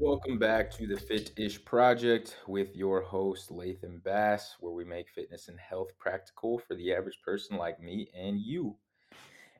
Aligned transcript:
Welcome 0.00 0.38
back 0.38 0.70
to 0.78 0.86
the 0.86 0.96
Fit 0.96 1.32
Ish 1.36 1.62
Project 1.66 2.38
with 2.46 2.74
your 2.74 3.02
host, 3.02 3.50
Latham 3.50 4.00
Bass, 4.02 4.56
where 4.58 4.72
we 4.72 4.82
make 4.82 5.10
fitness 5.10 5.48
and 5.48 5.60
health 5.60 5.90
practical 5.98 6.58
for 6.58 6.74
the 6.74 6.94
average 6.94 7.18
person 7.22 7.58
like 7.58 7.78
me 7.82 8.08
and 8.18 8.40
you. 8.40 8.76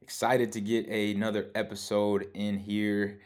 Excited 0.01 0.51
to 0.53 0.63
get 0.63 0.89
another 0.89 1.51
episode 1.55 2.29
in 2.33 2.57
here. 2.57 3.21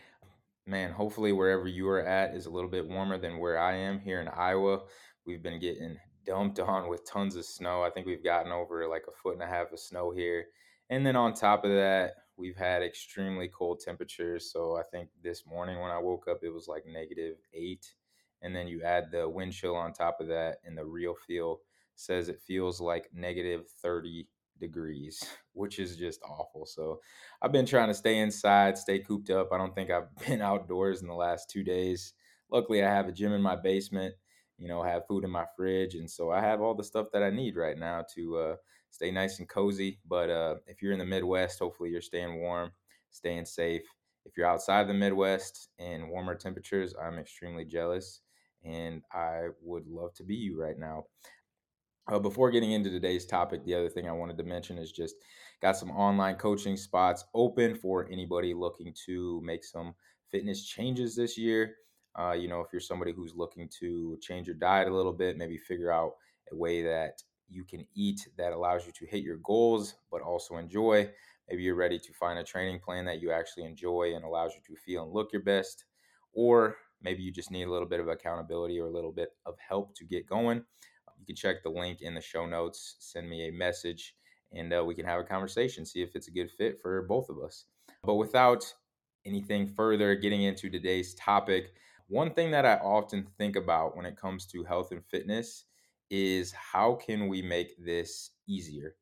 Man, 0.66 0.90
hopefully, 0.90 1.30
wherever 1.30 1.68
you 1.68 1.88
are 1.88 2.04
at 2.04 2.34
is 2.34 2.46
a 2.46 2.50
little 2.50 2.68
bit 2.68 2.88
warmer 2.88 3.16
than 3.16 3.38
where 3.38 3.60
I 3.60 3.76
am 3.76 4.00
here 4.00 4.20
in 4.20 4.26
Iowa. 4.26 4.80
We've 5.24 5.42
been 5.42 5.60
getting 5.60 5.96
dumped 6.26 6.58
on 6.58 6.88
with 6.88 7.08
tons 7.08 7.36
of 7.36 7.44
snow. 7.44 7.84
I 7.84 7.90
think 7.90 8.08
we've 8.08 8.24
gotten 8.24 8.50
over 8.50 8.88
like 8.88 9.04
a 9.06 9.16
foot 9.22 9.34
and 9.34 9.42
a 9.44 9.46
half 9.46 9.70
of 9.70 9.78
snow 9.78 10.10
here. 10.10 10.46
And 10.90 11.06
then 11.06 11.14
on 11.14 11.34
top 11.34 11.64
of 11.64 11.70
that, 11.70 12.14
we've 12.36 12.56
had 12.56 12.82
extremely 12.82 13.48
cold 13.48 13.80
temperatures. 13.84 14.50
So 14.52 14.76
I 14.76 14.82
think 14.82 15.10
this 15.22 15.46
morning 15.46 15.80
when 15.80 15.90
I 15.90 15.98
woke 15.98 16.26
up, 16.28 16.38
it 16.42 16.52
was 16.52 16.68
like 16.68 16.84
negative 16.86 17.36
eight. 17.52 17.94
And 18.42 18.54
then 18.54 18.68
you 18.68 18.82
add 18.82 19.10
the 19.10 19.28
wind 19.28 19.52
chill 19.52 19.74
on 19.74 19.92
top 19.92 20.20
of 20.20 20.28
that, 20.28 20.58
and 20.64 20.76
the 20.76 20.84
real 20.84 21.14
feel 21.14 21.60
says 21.94 22.28
it 22.28 22.40
feels 22.40 22.80
like 22.80 23.08
negative 23.14 23.68
30 23.82 24.28
degrees, 24.60 25.22
which 25.52 25.78
is 25.78 25.96
just 25.96 26.20
awful. 26.22 26.66
So 26.66 27.00
I've 27.40 27.52
been 27.52 27.66
trying 27.66 27.88
to 27.88 27.94
stay 27.94 28.18
inside, 28.18 28.76
stay 28.76 28.98
cooped 28.98 29.30
up. 29.30 29.48
I 29.52 29.58
don't 29.58 29.74
think 29.74 29.90
I've 29.90 30.14
been 30.26 30.42
outdoors 30.42 31.02
in 31.02 31.08
the 31.08 31.14
last 31.14 31.48
two 31.50 31.62
days. 31.62 32.14
Luckily, 32.50 32.82
I 32.84 32.90
have 32.90 33.08
a 33.08 33.12
gym 33.12 33.32
in 33.32 33.40
my 33.42 33.56
basement, 33.56 34.14
you 34.58 34.68
know, 34.68 34.82
have 34.82 35.06
food 35.06 35.24
in 35.24 35.30
my 35.30 35.46
fridge. 35.56 35.94
And 35.94 36.10
so 36.10 36.30
I 36.30 36.40
have 36.40 36.60
all 36.60 36.74
the 36.74 36.84
stuff 36.84 37.06
that 37.12 37.22
I 37.22 37.30
need 37.30 37.56
right 37.56 37.78
now 37.78 38.04
to, 38.14 38.36
uh, 38.36 38.56
stay 38.94 39.10
nice 39.10 39.40
and 39.40 39.48
cozy. 39.48 39.98
But 40.08 40.30
uh, 40.30 40.54
if 40.68 40.80
you're 40.80 40.92
in 40.92 41.00
the 41.00 41.04
Midwest, 41.04 41.58
hopefully 41.58 41.90
you're 41.90 42.00
staying 42.00 42.40
warm, 42.40 42.70
staying 43.10 43.44
safe. 43.44 43.82
If 44.24 44.36
you're 44.36 44.46
outside 44.46 44.86
the 44.86 44.94
Midwest 44.94 45.68
in 45.78 46.08
warmer 46.08 46.36
temperatures, 46.36 46.94
I'm 47.00 47.18
extremely 47.18 47.64
jealous 47.64 48.20
and 48.64 49.02
I 49.12 49.48
would 49.60 49.86
love 49.88 50.14
to 50.14 50.22
be 50.22 50.36
you 50.36 50.58
right 50.60 50.78
now. 50.78 51.06
Uh, 52.06 52.20
before 52.20 52.50
getting 52.50 52.70
into 52.70 52.88
today's 52.88 53.26
topic, 53.26 53.64
the 53.64 53.74
other 53.74 53.88
thing 53.88 54.08
I 54.08 54.12
wanted 54.12 54.38
to 54.38 54.44
mention 54.44 54.78
is 54.78 54.92
just 54.92 55.16
got 55.60 55.76
some 55.76 55.90
online 55.90 56.36
coaching 56.36 56.76
spots 56.76 57.24
open 57.34 57.74
for 57.74 58.08
anybody 58.10 58.54
looking 58.54 58.94
to 59.06 59.40
make 59.42 59.64
some 59.64 59.94
fitness 60.30 60.64
changes 60.64 61.16
this 61.16 61.36
year. 61.36 61.74
Uh, 62.16 62.32
you 62.32 62.46
know, 62.46 62.60
if 62.60 62.68
you're 62.72 62.80
somebody 62.80 63.12
who's 63.12 63.34
looking 63.34 63.68
to 63.80 64.16
change 64.22 64.46
your 64.46 64.56
diet 64.56 64.88
a 64.88 64.94
little 64.94 65.12
bit, 65.12 65.36
maybe 65.36 65.58
figure 65.58 65.90
out 65.90 66.12
a 66.52 66.56
way 66.56 66.82
that 66.82 67.22
you 67.48 67.64
can 67.64 67.86
eat 67.94 68.28
that 68.36 68.52
allows 68.52 68.86
you 68.86 68.92
to 68.92 69.06
hit 69.06 69.22
your 69.22 69.38
goals, 69.38 69.94
but 70.10 70.22
also 70.22 70.56
enjoy. 70.56 71.10
Maybe 71.48 71.62
you're 71.62 71.74
ready 71.74 71.98
to 71.98 72.12
find 72.12 72.38
a 72.38 72.44
training 72.44 72.80
plan 72.80 73.04
that 73.04 73.20
you 73.20 73.30
actually 73.30 73.64
enjoy 73.64 74.14
and 74.14 74.24
allows 74.24 74.52
you 74.54 74.60
to 74.74 74.80
feel 74.80 75.04
and 75.04 75.12
look 75.12 75.32
your 75.32 75.42
best. 75.42 75.84
Or 76.32 76.76
maybe 77.02 77.22
you 77.22 77.30
just 77.30 77.50
need 77.50 77.64
a 77.64 77.70
little 77.70 77.88
bit 77.88 78.00
of 78.00 78.08
accountability 78.08 78.80
or 78.80 78.86
a 78.86 78.92
little 78.92 79.12
bit 79.12 79.30
of 79.46 79.54
help 79.58 79.94
to 79.96 80.04
get 80.04 80.26
going. 80.26 80.64
You 81.18 81.26
can 81.26 81.36
check 81.36 81.62
the 81.62 81.70
link 81.70 82.00
in 82.00 82.14
the 82.14 82.20
show 82.20 82.46
notes, 82.46 82.96
send 82.98 83.28
me 83.28 83.48
a 83.48 83.52
message, 83.52 84.16
and 84.52 84.72
uh, 84.72 84.84
we 84.84 84.94
can 84.94 85.06
have 85.06 85.20
a 85.20 85.24
conversation, 85.24 85.86
see 85.86 86.02
if 86.02 86.14
it's 86.14 86.28
a 86.28 86.32
good 86.32 86.50
fit 86.50 86.80
for 86.80 87.02
both 87.02 87.28
of 87.28 87.38
us. 87.38 87.66
But 88.02 88.14
without 88.16 88.72
anything 89.24 89.66
further, 89.66 90.14
getting 90.14 90.42
into 90.42 90.68
today's 90.68 91.14
topic, 91.14 91.72
one 92.08 92.32
thing 92.32 92.50
that 92.50 92.66
I 92.66 92.74
often 92.76 93.26
think 93.38 93.56
about 93.56 93.96
when 93.96 94.06
it 94.06 94.16
comes 94.16 94.46
to 94.46 94.64
health 94.64 94.92
and 94.92 95.04
fitness 95.04 95.64
is 96.10 96.52
how 96.52 96.94
can 96.94 97.28
we 97.28 97.42
make 97.42 97.76
this 97.84 98.30
easier? 98.46 98.96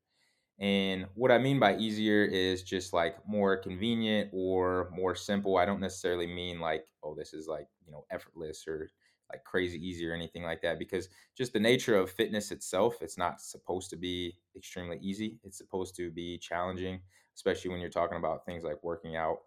And 0.59 1.07
what 1.15 1.31
I 1.31 1.39
mean 1.39 1.59
by 1.59 1.77
easier 1.77 2.23
is 2.23 2.63
just 2.63 2.93
like 2.93 3.15
more 3.27 3.57
convenient 3.57 4.29
or 4.33 4.89
more 4.95 5.15
simple. 5.15 5.57
I 5.57 5.65
don't 5.65 5.81
necessarily 5.81 6.27
mean 6.27 6.59
like, 6.59 6.85
oh, 7.03 7.15
this 7.15 7.33
is 7.33 7.47
like, 7.47 7.67
you 7.85 7.91
know, 7.91 8.05
effortless 8.11 8.67
or 8.67 8.89
like 9.31 9.43
crazy 9.43 9.77
easy 9.85 10.07
or 10.07 10.13
anything 10.13 10.43
like 10.43 10.61
that 10.61 10.77
because 10.77 11.09
just 11.35 11.53
the 11.53 11.59
nature 11.59 11.95
of 11.97 12.11
fitness 12.11 12.51
itself, 12.51 13.01
it's 13.01 13.17
not 13.17 13.41
supposed 13.41 13.89
to 13.89 13.95
be 13.95 14.37
extremely 14.55 14.99
easy. 15.01 15.39
It's 15.43 15.57
supposed 15.57 15.95
to 15.95 16.11
be 16.11 16.37
challenging, 16.37 17.01
especially 17.35 17.71
when 17.71 17.81
you're 17.81 17.89
talking 17.89 18.17
about 18.17 18.45
things 18.45 18.63
like 18.63 18.83
working 18.83 19.15
out. 19.15 19.39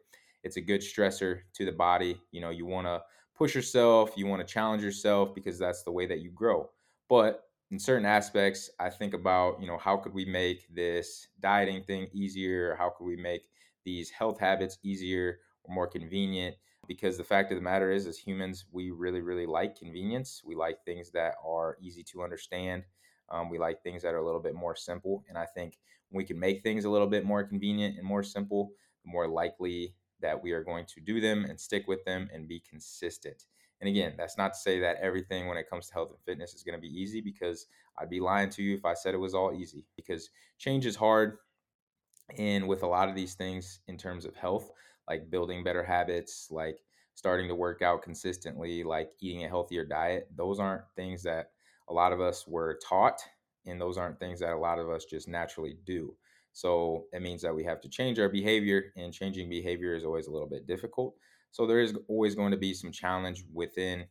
It's 0.43 0.57
a 0.57 0.61
good 0.61 0.81
stressor 0.81 1.43
to 1.55 1.65
the 1.65 1.73
body. 1.73 2.21
You 2.33 2.41
know, 2.41 2.51
you 2.51 2.67
want 2.67 2.87
to 2.89 3.03
push 3.37 3.55
yourself, 3.55 4.13
you 4.17 4.27
want 4.27 4.47
to 4.47 4.53
challenge 4.53 4.83
yourself 4.83 5.35
because 5.35 5.59
that's 5.59 5.83
the 5.85 5.93
way 5.93 6.07
that 6.07 6.21
you 6.21 6.31
grow. 6.31 6.71
But 7.09 7.46
in 7.71 7.79
certain 7.79 8.07
aspects, 8.07 8.71
I 8.79 8.91
think 8.91 9.13
about, 9.15 9.61
you 9.61 9.67
know, 9.67 9.79
how 9.79 9.97
could 9.97 10.15
we 10.15 10.25
make 10.25 10.73
this 10.73 11.29
dieting 11.41 11.83
thing 11.85 12.09
easier? 12.13 12.77
How 12.77 12.91
could 12.91 13.05
we 13.05 13.17
make 13.17 13.49
these 13.85 14.11
health 14.11 14.39
habits 14.39 14.79
easier 14.83 15.41
or 15.65 15.75
more 15.75 15.89
convenient? 15.89 16.57
Because 16.87 17.17
the 17.19 17.25
fact 17.25 17.51
of 17.51 17.57
the 17.57 17.63
matter 17.63 17.91
is, 17.91 18.07
as 18.07 18.19
humans, 18.19 18.67
we 18.71 18.93
really, 18.93 19.21
really 19.21 19.47
like 19.47 19.77
convenience. 19.77 20.43
We 20.45 20.55
like 20.55 20.85
things 20.85 21.11
that 21.13 21.35
are 21.45 21.77
easy 21.81 22.05
to 22.05 22.23
understand. 22.23 22.85
Um, 23.29 23.51
we 23.51 23.59
like 23.59 23.83
things 23.83 24.03
that 24.03 24.15
are 24.15 24.19
a 24.19 24.25
little 24.25 24.41
bit 24.41 24.55
more 24.55 24.77
simple. 24.77 25.25
And 25.29 25.37
I 25.37 25.47
think 25.47 25.81
we 26.11 26.25
can 26.25 26.39
make 26.39 26.63
things 26.63 26.85
a 26.85 26.91
little 26.91 27.09
bit 27.09 27.25
more 27.25 27.43
convenient 27.43 27.99
and 27.99 28.07
more 28.07 28.23
simple, 28.23 28.71
the 29.05 29.11
more 29.11 29.27
likely 29.27 29.97
that 30.21 30.41
we 30.41 30.53
are 30.53 30.63
going 30.63 30.87
to 30.87 31.01
do 31.01 31.21
them 31.21 31.45
and 31.45 31.61
stick 31.61 31.89
with 31.89 32.05
them 32.05 32.31
and 32.33 32.47
be 32.47 32.61
consistent. 32.61 33.47
And 33.81 33.89
again, 33.89 34.15
that's 34.17 34.39
not 34.39 34.55
to 34.55 34.59
say 34.59 34.81
that 34.81 34.97
everything 34.97 35.47
when 35.49 35.59
it 35.59 35.69
comes 35.69 35.89
to 35.89 35.95
health 35.95 36.11
and 36.11 36.21
fitness 36.23 36.55
is 36.55 36.63
going 36.63 36.75
to 36.75 36.81
be 36.81 36.89
easy 36.89 37.21
because 37.21 37.67
I'd 37.99 38.11
be 38.11 38.21
lying 38.21 38.51
to 38.51 38.63
you 38.63 38.75
if 38.75 38.85
I 38.85 38.95
said 38.95 39.15
it 39.15 39.19
was 39.19 39.35
all 39.35 39.55
easy 39.55 39.87
because 39.97 40.31
change 40.59 40.87
is 40.87 40.97
hard. 40.97 41.39
And 42.39 42.67
with 42.69 42.83
a 42.83 42.87
lot 42.89 43.09
of 43.09 43.15
these 43.15 43.35
things 43.35 43.81
in 43.87 43.97
terms 43.97 44.25
of 44.25 44.35
health, 44.35 44.71
like 45.09 45.31
building 45.31 45.63
better 45.63 45.83
habits, 45.85 46.51
like 46.51 46.85
starting 47.15 47.49
to 47.49 47.55
work 47.55 47.83
out 47.83 48.03
consistently, 48.03 48.83
like 48.83 49.13
eating 49.21 49.45
a 49.45 49.49
healthier 49.49 49.85
diet, 49.85 50.29
those 50.35 50.59
aren't 50.59 50.85
things 50.97 51.23
that 51.23 51.53
a 51.89 51.93
lot 51.95 52.13
of 52.13 52.21
us 52.21 52.47
were 52.47 52.79
taught. 52.87 53.21
And 53.65 53.81
those 53.81 53.97
aren't 53.99 54.19
things 54.21 54.41
that 54.41 54.53
a 54.53 54.59
lot 54.59 54.79
of 54.79 54.89
us 54.91 55.05
just 55.05 55.29
naturally 55.29 55.75
do. 55.85 56.17
So 56.53 57.07
it 57.13 57.21
means 57.21 57.43
that 57.43 57.55
we 57.55 57.65
have 57.65 57.81
to 57.83 57.89
change 57.89 58.19
our 58.19 58.29
behavior, 58.29 58.93
and 58.97 59.13
changing 59.13 59.51
behavior 59.51 59.95
is 59.95 60.05
always 60.05 60.27
a 60.27 60.31
little 60.31 60.49
bit 60.49 60.67
difficult. 60.67 61.17
So 61.51 61.67
there 61.67 61.81
is 61.81 61.95
always 62.09 62.35
going 62.35 62.51
to 62.51 62.57
be 62.57 62.75
some 62.75 62.93
challenge 62.93 63.45
within 63.53 64.07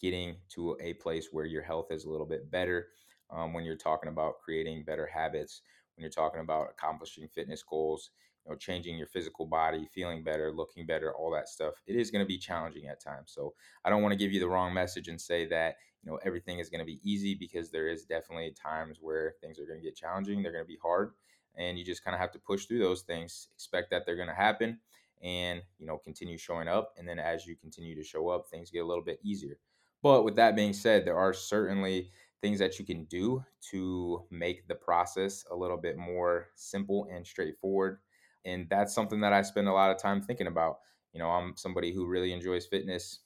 getting 0.00 0.36
to 0.50 0.76
a 0.80 0.94
place 0.94 1.28
where 1.30 1.44
your 1.44 1.62
health 1.62 1.86
is 1.90 2.04
a 2.04 2.10
little 2.10 2.26
bit 2.26 2.50
better. 2.50 2.88
Um, 3.30 3.52
when 3.52 3.64
you're 3.64 3.76
talking 3.76 4.10
about 4.10 4.40
creating 4.44 4.84
better 4.84 5.06
habits, 5.06 5.62
when 5.96 6.02
you're 6.02 6.10
talking 6.10 6.40
about 6.40 6.68
accomplishing 6.70 7.28
fitness 7.28 7.62
goals, 7.62 8.10
you 8.44 8.50
know, 8.50 8.56
changing 8.58 8.98
your 8.98 9.06
physical 9.06 9.46
body, 9.46 9.86
feeling 9.92 10.24
better, 10.24 10.50
looking 10.52 10.86
better, 10.86 11.14
all 11.14 11.30
that 11.30 11.48
stuff, 11.48 11.74
it 11.86 11.96
is 11.96 12.10
going 12.10 12.24
to 12.24 12.28
be 12.28 12.38
challenging 12.38 12.86
at 12.88 13.00
times. 13.00 13.32
So 13.32 13.54
I 13.84 13.90
don't 13.90 14.02
want 14.02 14.12
to 14.12 14.18
give 14.18 14.32
you 14.32 14.40
the 14.40 14.48
wrong 14.48 14.74
message 14.74 15.08
and 15.08 15.20
say 15.20 15.46
that 15.46 15.76
you 16.02 16.10
know 16.10 16.18
everything 16.24 16.58
is 16.58 16.68
going 16.68 16.80
to 16.80 16.84
be 16.84 17.00
easy 17.04 17.34
because 17.34 17.70
there 17.70 17.88
is 17.88 18.04
definitely 18.04 18.52
times 18.60 18.98
where 19.00 19.34
things 19.40 19.58
are 19.60 19.66
going 19.66 19.78
to 19.78 19.84
get 19.84 19.96
challenging. 19.96 20.42
They're 20.42 20.52
going 20.52 20.64
to 20.64 20.68
be 20.68 20.78
hard, 20.82 21.12
and 21.56 21.78
you 21.78 21.84
just 21.84 22.04
kind 22.04 22.14
of 22.14 22.20
have 22.20 22.32
to 22.32 22.40
push 22.40 22.66
through 22.66 22.80
those 22.80 23.02
things. 23.02 23.48
Expect 23.54 23.90
that 23.90 24.04
they're 24.04 24.16
going 24.16 24.28
to 24.28 24.34
happen, 24.34 24.80
and 25.22 25.62
you 25.78 25.86
know 25.86 25.98
continue 25.98 26.36
showing 26.38 26.68
up 26.68 26.94
and 26.98 27.08
then 27.08 27.18
as 27.18 27.46
you 27.46 27.56
continue 27.56 27.94
to 27.94 28.02
show 28.02 28.28
up 28.28 28.48
things 28.50 28.70
get 28.70 28.80
a 28.80 28.86
little 28.86 29.04
bit 29.04 29.20
easier. 29.22 29.58
But 30.02 30.24
with 30.24 30.36
that 30.36 30.56
being 30.56 30.72
said 30.72 31.04
there 31.04 31.18
are 31.18 31.32
certainly 31.32 32.10
things 32.40 32.58
that 32.58 32.78
you 32.78 32.84
can 32.84 33.04
do 33.04 33.44
to 33.70 34.26
make 34.30 34.66
the 34.66 34.74
process 34.74 35.44
a 35.50 35.54
little 35.56 35.76
bit 35.76 35.96
more 35.96 36.48
simple 36.56 37.06
and 37.10 37.26
straightforward 37.26 38.00
and 38.44 38.68
that's 38.68 38.94
something 38.94 39.20
that 39.20 39.32
i 39.32 39.42
spend 39.42 39.68
a 39.68 39.72
lot 39.72 39.90
of 39.90 39.98
time 39.98 40.20
thinking 40.20 40.46
about. 40.48 40.80
You 41.12 41.18
know 41.20 41.30
i'm 41.30 41.56
somebody 41.56 41.92
who 41.92 42.06
really 42.06 42.32
enjoys 42.32 42.66
fitness 42.66 43.20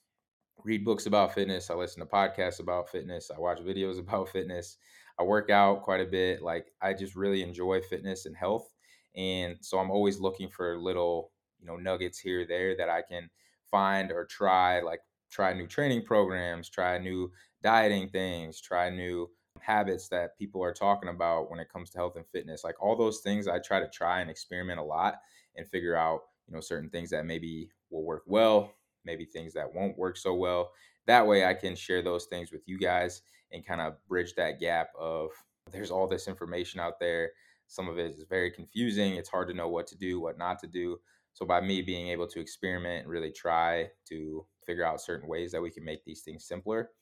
read 0.64 0.84
books 0.84 1.06
about 1.06 1.34
fitness 1.34 1.70
i 1.70 1.74
listen 1.74 2.00
to 2.00 2.06
podcasts 2.06 2.60
about 2.60 2.88
fitness 2.88 3.30
i 3.30 3.38
watch 3.38 3.58
videos 3.60 3.98
about 4.00 4.28
fitness 4.28 4.78
i 5.18 5.22
work 5.22 5.50
out 5.50 5.82
quite 5.82 6.00
a 6.00 6.06
bit 6.06 6.42
like 6.42 6.72
i 6.80 6.92
just 6.92 7.14
really 7.16 7.42
enjoy 7.42 7.80
fitness 7.80 8.26
and 8.26 8.36
health 8.36 8.74
and 9.14 9.58
so 9.60 9.78
i'm 9.78 9.90
always 9.90 10.18
looking 10.20 10.48
for 10.48 10.78
little 10.78 11.32
know 11.66 11.76
nuggets 11.76 12.18
here 12.18 12.46
there 12.46 12.76
that 12.76 12.88
I 12.88 13.02
can 13.02 13.28
find 13.70 14.10
or 14.10 14.24
try 14.24 14.80
like 14.80 15.00
try 15.30 15.52
new 15.52 15.66
training 15.66 16.04
programs, 16.04 16.68
try 16.68 16.98
new 16.98 17.30
dieting 17.62 18.08
things, 18.08 18.60
try 18.60 18.90
new 18.90 19.28
habits 19.60 20.08
that 20.08 20.38
people 20.38 20.62
are 20.62 20.72
talking 20.72 21.08
about 21.08 21.50
when 21.50 21.58
it 21.58 21.68
comes 21.72 21.90
to 21.90 21.98
health 21.98 22.16
and 22.16 22.26
fitness. 22.28 22.64
Like 22.64 22.80
all 22.80 22.96
those 22.96 23.20
things 23.20 23.48
I 23.48 23.58
try 23.58 23.80
to 23.80 23.88
try 23.88 24.20
and 24.20 24.30
experiment 24.30 24.78
a 24.78 24.84
lot 24.84 25.16
and 25.56 25.66
figure 25.66 25.96
out, 25.96 26.20
you 26.46 26.54
know, 26.54 26.60
certain 26.60 26.90
things 26.90 27.10
that 27.10 27.26
maybe 27.26 27.70
will 27.90 28.04
work 28.04 28.22
well, 28.26 28.72
maybe 29.04 29.24
things 29.24 29.52
that 29.54 29.72
won't 29.72 29.98
work 29.98 30.16
so 30.16 30.34
well. 30.34 30.72
That 31.06 31.26
way 31.26 31.44
I 31.44 31.54
can 31.54 31.74
share 31.76 32.02
those 32.02 32.26
things 32.26 32.52
with 32.52 32.62
you 32.66 32.78
guys 32.78 33.22
and 33.52 33.66
kind 33.66 33.80
of 33.80 33.94
bridge 34.08 34.34
that 34.34 34.60
gap 34.60 34.88
of 34.98 35.30
there's 35.72 35.90
all 35.90 36.06
this 36.06 36.28
information 36.28 36.80
out 36.80 37.00
there. 37.00 37.30
Some 37.68 37.88
of 37.88 37.98
it 37.98 38.12
is 38.12 38.24
very 38.28 38.50
confusing. 38.50 39.14
It's 39.14 39.28
hard 39.28 39.48
to 39.48 39.54
know 39.54 39.68
what 39.68 39.86
to 39.88 39.96
do, 39.96 40.20
what 40.20 40.38
not 40.38 40.58
to 40.60 40.66
do. 40.66 40.98
So 41.36 41.44
by 41.44 41.60
me 41.60 41.82
being 41.82 42.08
able 42.08 42.26
to 42.28 42.40
experiment 42.40 43.02
and 43.02 43.12
really 43.12 43.30
try 43.30 43.90
to 44.08 44.46
figure 44.64 44.86
out 44.86 45.02
certain 45.02 45.28
ways 45.28 45.52
that 45.52 45.60
we 45.60 45.70
can 45.70 45.84
make 45.84 46.02
these 46.02 46.22
things 46.22 46.46
simpler, 46.46 46.92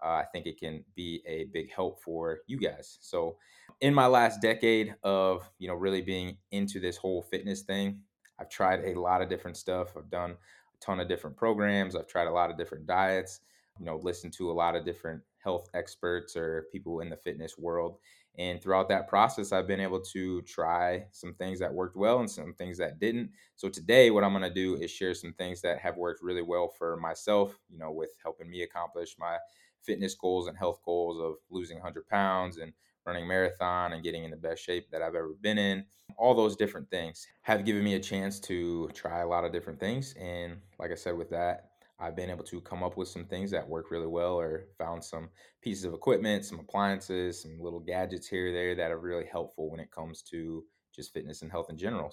uh, 0.00 0.10
I 0.10 0.26
think 0.32 0.46
it 0.46 0.60
can 0.60 0.84
be 0.94 1.24
a 1.26 1.46
big 1.52 1.72
help 1.72 2.00
for 2.00 2.38
you 2.46 2.56
guys. 2.56 2.98
So 3.00 3.36
in 3.80 3.92
my 3.92 4.06
last 4.06 4.40
decade 4.40 4.94
of 5.02 5.50
you 5.58 5.66
know 5.66 5.74
really 5.74 6.02
being 6.02 6.38
into 6.52 6.78
this 6.78 6.96
whole 6.96 7.20
fitness 7.20 7.62
thing, 7.62 8.02
I've 8.38 8.48
tried 8.48 8.84
a 8.84 8.94
lot 8.94 9.22
of 9.22 9.28
different 9.28 9.56
stuff. 9.56 9.96
I've 9.96 10.08
done 10.08 10.30
a 10.30 10.84
ton 10.84 11.00
of 11.00 11.08
different 11.08 11.36
programs. 11.36 11.96
I've 11.96 12.06
tried 12.06 12.28
a 12.28 12.32
lot 12.32 12.48
of 12.48 12.56
different 12.56 12.86
diets, 12.86 13.40
you 13.80 13.84
know, 13.84 13.96
listened 13.96 14.34
to 14.34 14.52
a 14.52 14.54
lot 14.54 14.76
of 14.76 14.84
different 14.84 15.20
health 15.42 15.68
experts 15.74 16.36
or 16.36 16.66
people 16.70 17.00
in 17.00 17.10
the 17.10 17.16
fitness 17.16 17.58
world. 17.58 17.96
And 18.38 18.62
throughout 18.62 18.88
that 18.88 19.08
process, 19.08 19.52
I've 19.52 19.66
been 19.66 19.80
able 19.80 20.00
to 20.00 20.42
try 20.42 21.06
some 21.12 21.34
things 21.34 21.58
that 21.58 21.74
worked 21.74 21.96
well 21.96 22.20
and 22.20 22.30
some 22.30 22.54
things 22.54 22.78
that 22.78 22.98
didn't. 22.98 23.32
So 23.56 23.68
today, 23.68 24.10
what 24.10 24.24
I'm 24.24 24.32
going 24.32 24.42
to 24.42 24.54
do 24.54 24.76
is 24.76 24.90
share 24.90 25.14
some 25.14 25.34
things 25.34 25.60
that 25.62 25.78
have 25.80 25.96
worked 25.96 26.22
really 26.22 26.42
well 26.42 26.68
for 26.68 26.96
myself, 26.96 27.58
you 27.68 27.78
know, 27.78 27.90
with 27.90 28.10
helping 28.22 28.48
me 28.48 28.62
accomplish 28.62 29.16
my 29.18 29.38
fitness 29.82 30.14
goals 30.14 30.46
and 30.46 30.56
health 30.56 30.80
goals 30.84 31.20
of 31.20 31.36
losing 31.50 31.78
100 31.78 32.06
pounds 32.06 32.58
and 32.58 32.72
running 33.06 33.26
marathon 33.26 33.92
and 33.92 34.04
getting 34.04 34.24
in 34.24 34.30
the 34.30 34.36
best 34.36 34.62
shape 34.62 34.90
that 34.90 35.02
I've 35.02 35.14
ever 35.14 35.34
been 35.40 35.58
in. 35.58 35.84
All 36.16 36.34
those 36.34 36.56
different 36.56 36.90
things 36.90 37.26
have 37.42 37.64
given 37.64 37.82
me 37.82 37.94
a 37.94 38.00
chance 38.00 38.38
to 38.40 38.88
try 38.94 39.20
a 39.20 39.26
lot 39.28 39.44
of 39.44 39.52
different 39.52 39.80
things. 39.80 40.14
And 40.20 40.58
like 40.78 40.90
I 40.90 40.96
said, 40.96 41.16
with 41.16 41.30
that, 41.30 41.69
I've 42.00 42.16
been 42.16 42.30
able 42.30 42.44
to 42.44 42.60
come 42.60 42.82
up 42.82 42.96
with 42.96 43.08
some 43.08 43.26
things 43.26 43.50
that 43.50 43.68
work 43.68 43.90
really 43.90 44.06
well 44.06 44.34
or 44.34 44.66
found 44.78 45.04
some 45.04 45.28
pieces 45.62 45.84
of 45.84 45.92
equipment, 45.92 46.44
some 46.44 46.58
appliances, 46.58 47.42
some 47.42 47.58
little 47.60 47.80
gadgets 47.80 48.26
here 48.26 48.48
or 48.48 48.52
there 48.52 48.74
that 48.74 48.90
are 48.90 48.98
really 48.98 49.26
helpful 49.30 49.70
when 49.70 49.80
it 49.80 49.90
comes 49.90 50.22
to 50.22 50.64
just 50.94 51.12
fitness 51.12 51.42
and 51.42 51.50
health 51.50 51.66
in 51.68 51.76
general. 51.76 52.10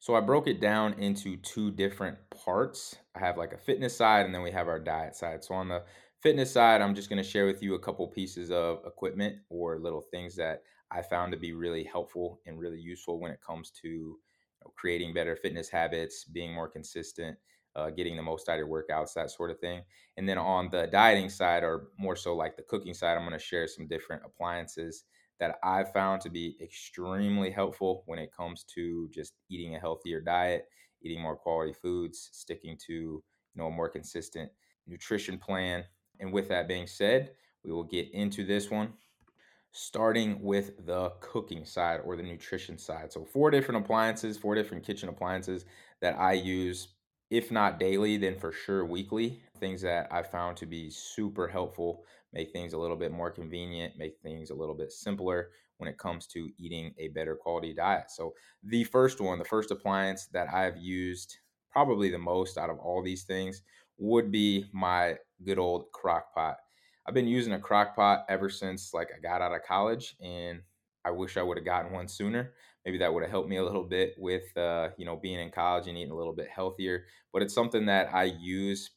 So 0.00 0.14
I 0.14 0.20
broke 0.20 0.46
it 0.46 0.60
down 0.60 0.94
into 0.94 1.36
two 1.36 1.70
different 1.70 2.18
parts. 2.30 2.96
I 3.14 3.20
have 3.20 3.36
like 3.36 3.52
a 3.52 3.58
fitness 3.58 3.96
side 3.96 4.26
and 4.26 4.34
then 4.34 4.42
we 4.42 4.50
have 4.50 4.68
our 4.68 4.78
diet 4.78 5.16
side. 5.16 5.42
So 5.44 5.54
on 5.54 5.68
the 5.68 5.82
fitness 6.20 6.52
side, 6.52 6.80
I'm 6.80 6.94
just 6.94 7.08
going 7.08 7.22
to 7.22 7.28
share 7.28 7.46
with 7.46 7.62
you 7.62 7.74
a 7.74 7.80
couple 7.80 8.06
pieces 8.08 8.50
of 8.50 8.80
equipment 8.86 9.36
or 9.50 9.78
little 9.78 10.00
things 10.00 10.36
that 10.36 10.62
I 10.90 11.02
found 11.02 11.32
to 11.32 11.38
be 11.38 11.52
really 11.52 11.84
helpful 11.84 12.40
and 12.46 12.58
really 12.58 12.80
useful 12.80 13.20
when 13.20 13.30
it 13.30 13.40
comes 13.44 13.70
to 13.82 13.88
you 13.88 14.18
know, 14.64 14.72
creating 14.76 15.14
better 15.14 15.36
fitness 15.36 15.68
habits, 15.68 16.24
being 16.24 16.54
more 16.54 16.68
consistent, 16.68 17.36
uh, 17.78 17.90
getting 17.90 18.16
the 18.16 18.22
most 18.22 18.48
out 18.48 18.54
of 18.54 18.66
your 18.66 18.68
workouts, 18.68 19.14
that 19.14 19.30
sort 19.30 19.50
of 19.50 19.58
thing. 19.60 19.82
And 20.16 20.28
then 20.28 20.38
on 20.38 20.68
the 20.70 20.88
dieting 20.88 21.30
side, 21.30 21.62
or 21.62 21.88
more 21.98 22.16
so 22.16 22.34
like 22.34 22.56
the 22.56 22.62
cooking 22.62 22.94
side, 22.94 23.16
I'm 23.16 23.26
going 23.26 23.32
to 23.32 23.38
share 23.38 23.68
some 23.68 23.86
different 23.86 24.22
appliances 24.24 25.04
that 25.38 25.56
I've 25.62 25.92
found 25.92 26.20
to 26.22 26.30
be 26.30 26.56
extremely 26.60 27.50
helpful 27.50 28.02
when 28.06 28.18
it 28.18 28.34
comes 28.36 28.64
to 28.74 29.08
just 29.14 29.34
eating 29.48 29.76
a 29.76 29.80
healthier 29.80 30.20
diet, 30.20 30.66
eating 31.02 31.22
more 31.22 31.36
quality 31.36 31.72
foods, 31.72 32.30
sticking 32.32 32.76
to 32.86 32.92
you 32.92 33.22
know 33.54 33.66
a 33.66 33.70
more 33.70 33.88
consistent 33.88 34.50
nutrition 34.86 35.38
plan. 35.38 35.84
And 36.18 36.32
with 36.32 36.48
that 36.48 36.66
being 36.66 36.88
said, 36.88 37.30
we 37.64 37.70
will 37.70 37.84
get 37.84 38.12
into 38.12 38.44
this 38.44 38.70
one 38.70 38.94
starting 39.72 40.42
with 40.42 40.86
the 40.86 41.10
cooking 41.20 41.64
side 41.64 42.00
or 42.04 42.16
the 42.16 42.22
nutrition 42.22 42.78
side. 42.78 43.12
So, 43.12 43.24
four 43.24 43.50
different 43.50 43.84
appliances, 43.84 44.36
four 44.36 44.54
different 44.54 44.84
kitchen 44.84 45.08
appliances 45.08 45.64
that 46.00 46.18
I 46.18 46.32
use, 46.32 46.88
if 47.30 47.50
not 47.50 47.78
daily, 47.78 48.16
then 48.16 48.38
for 48.38 48.52
sure 48.52 48.84
weekly. 48.84 49.42
Things 49.58 49.82
that 49.82 50.12
I 50.12 50.22
found 50.22 50.56
to 50.58 50.66
be 50.66 50.90
super 50.90 51.48
helpful, 51.48 52.04
make 52.32 52.52
things 52.52 52.72
a 52.72 52.78
little 52.78 52.96
bit 52.96 53.12
more 53.12 53.30
convenient, 53.30 53.98
make 53.98 54.18
things 54.22 54.50
a 54.50 54.54
little 54.54 54.74
bit 54.74 54.92
simpler 54.92 55.50
when 55.78 55.88
it 55.88 55.98
comes 55.98 56.26
to 56.28 56.50
eating 56.58 56.94
a 56.98 57.08
better 57.08 57.36
quality 57.36 57.72
diet. 57.74 58.10
So, 58.10 58.34
the 58.62 58.84
first 58.84 59.20
one, 59.20 59.38
the 59.38 59.44
first 59.44 59.70
appliance 59.70 60.26
that 60.28 60.52
I've 60.52 60.76
used 60.76 61.38
probably 61.70 62.10
the 62.10 62.18
most 62.18 62.58
out 62.58 62.70
of 62.70 62.78
all 62.78 63.02
these 63.02 63.24
things 63.24 63.62
would 63.98 64.30
be 64.32 64.66
my 64.72 65.18
good 65.44 65.58
old 65.58 65.90
crock 65.92 66.34
pot 66.34 66.56
I've 67.06 67.14
been 67.14 67.26
using 67.28 67.52
a 67.54 67.60
crock 67.60 67.96
pot 67.96 68.26
ever 68.28 68.50
since 68.50 68.92
like 68.92 69.08
I 69.16 69.18
got 69.18 69.40
out 69.40 69.54
of 69.54 69.62
college, 69.62 70.16
and 70.20 70.62
I 71.04 71.10
wish 71.10 71.36
I 71.36 71.42
would 71.42 71.56
have 71.56 71.64
gotten 71.64 71.92
one 71.92 72.08
sooner. 72.08 72.54
Maybe 72.88 72.96
that 73.00 73.12
would 73.12 73.22
have 73.22 73.30
helped 73.30 73.50
me 73.50 73.58
a 73.58 73.64
little 73.64 73.84
bit 73.84 74.14
with 74.16 74.56
uh, 74.56 74.88
you 74.96 75.04
know 75.04 75.14
being 75.16 75.38
in 75.38 75.50
college 75.50 75.88
and 75.88 75.98
eating 75.98 76.10
a 76.10 76.16
little 76.16 76.32
bit 76.32 76.48
healthier. 76.48 77.04
But 77.34 77.42
it's 77.42 77.52
something 77.52 77.84
that 77.84 78.14
I 78.14 78.24
use 78.24 78.92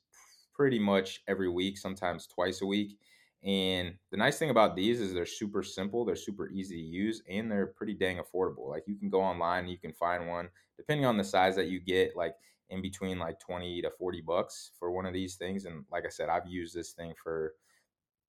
pretty 0.54 0.80
much 0.80 1.24
every 1.28 1.50
week, 1.50 1.78
sometimes 1.78 2.26
twice 2.26 2.62
a 2.62 2.66
week. 2.66 2.98
And 3.44 3.98
the 4.10 4.16
nice 4.18 4.40
thing 4.40 4.50
about 4.50 4.78
these 4.78 5.02
is 5.02 5.14
they're 5.14 5.26
super 5.26 5.62
simple, 5.62 6.06
they're 6.06 6.16
super 6.16 6.50
easy 6.52 6.78
to 6.78 6.82
use, 6.82 7.22
and 7.30 7.52
they're 7.52 7.68
pretty 7.68 7.94
dang 7.94 8.18
affordable. 8.18 8.70
Like 8.70 8.84
you 8.88 8.96
can 8.96 9.10
go 9.10 9.20
online 9.20 9.66
and 9.66 9.70
you 9.72 9.78
can 9.78 9.92
find 9.92 10.30
one, 10.30 10.48
depending 10.78 11.06
on 11.06 11.18
the 11.18 11.26
size 11.26 11.58
that 11.58 11.68
you 11.68 11.82
get, 11.82 12.16
like 12.16 12.36
in 12.70 12.82
between 12.82 13.20
like 13.20 13.42
20 13.42 13.82
to 13.82 13.92
40 13.92 14.22
bucks 14.22 14.72
for 14.80 14.90
one 14.90 15.06
of 15.06 15.12
these 15.14 15.36
things. 15.36 15.66
And 15.66 15.84
like 15.92 16.06
I 16.06 16.10
said, 16.10 16.30
I've 16.30 16.48
used 16.48 16.74
this 16.74 16.94
thing 16.94 17.14
for 17.22 17.56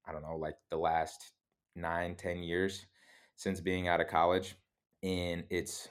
I 0.04 0.12
don't 0.12 0.22
know, 0.22 0.36
like 0.36 0.56
the 0.70 0.76
last 0.76 1.32
nine, 1.74 2.16
ten 2.16 2.42
years 2.42 2.86
since 3.36 3.60
being 3.60 3.88
out 3.88 4.00
of 4.00 4.08
college. 4.08 4.56
And 5.02 5.44
it's 5.50 5.88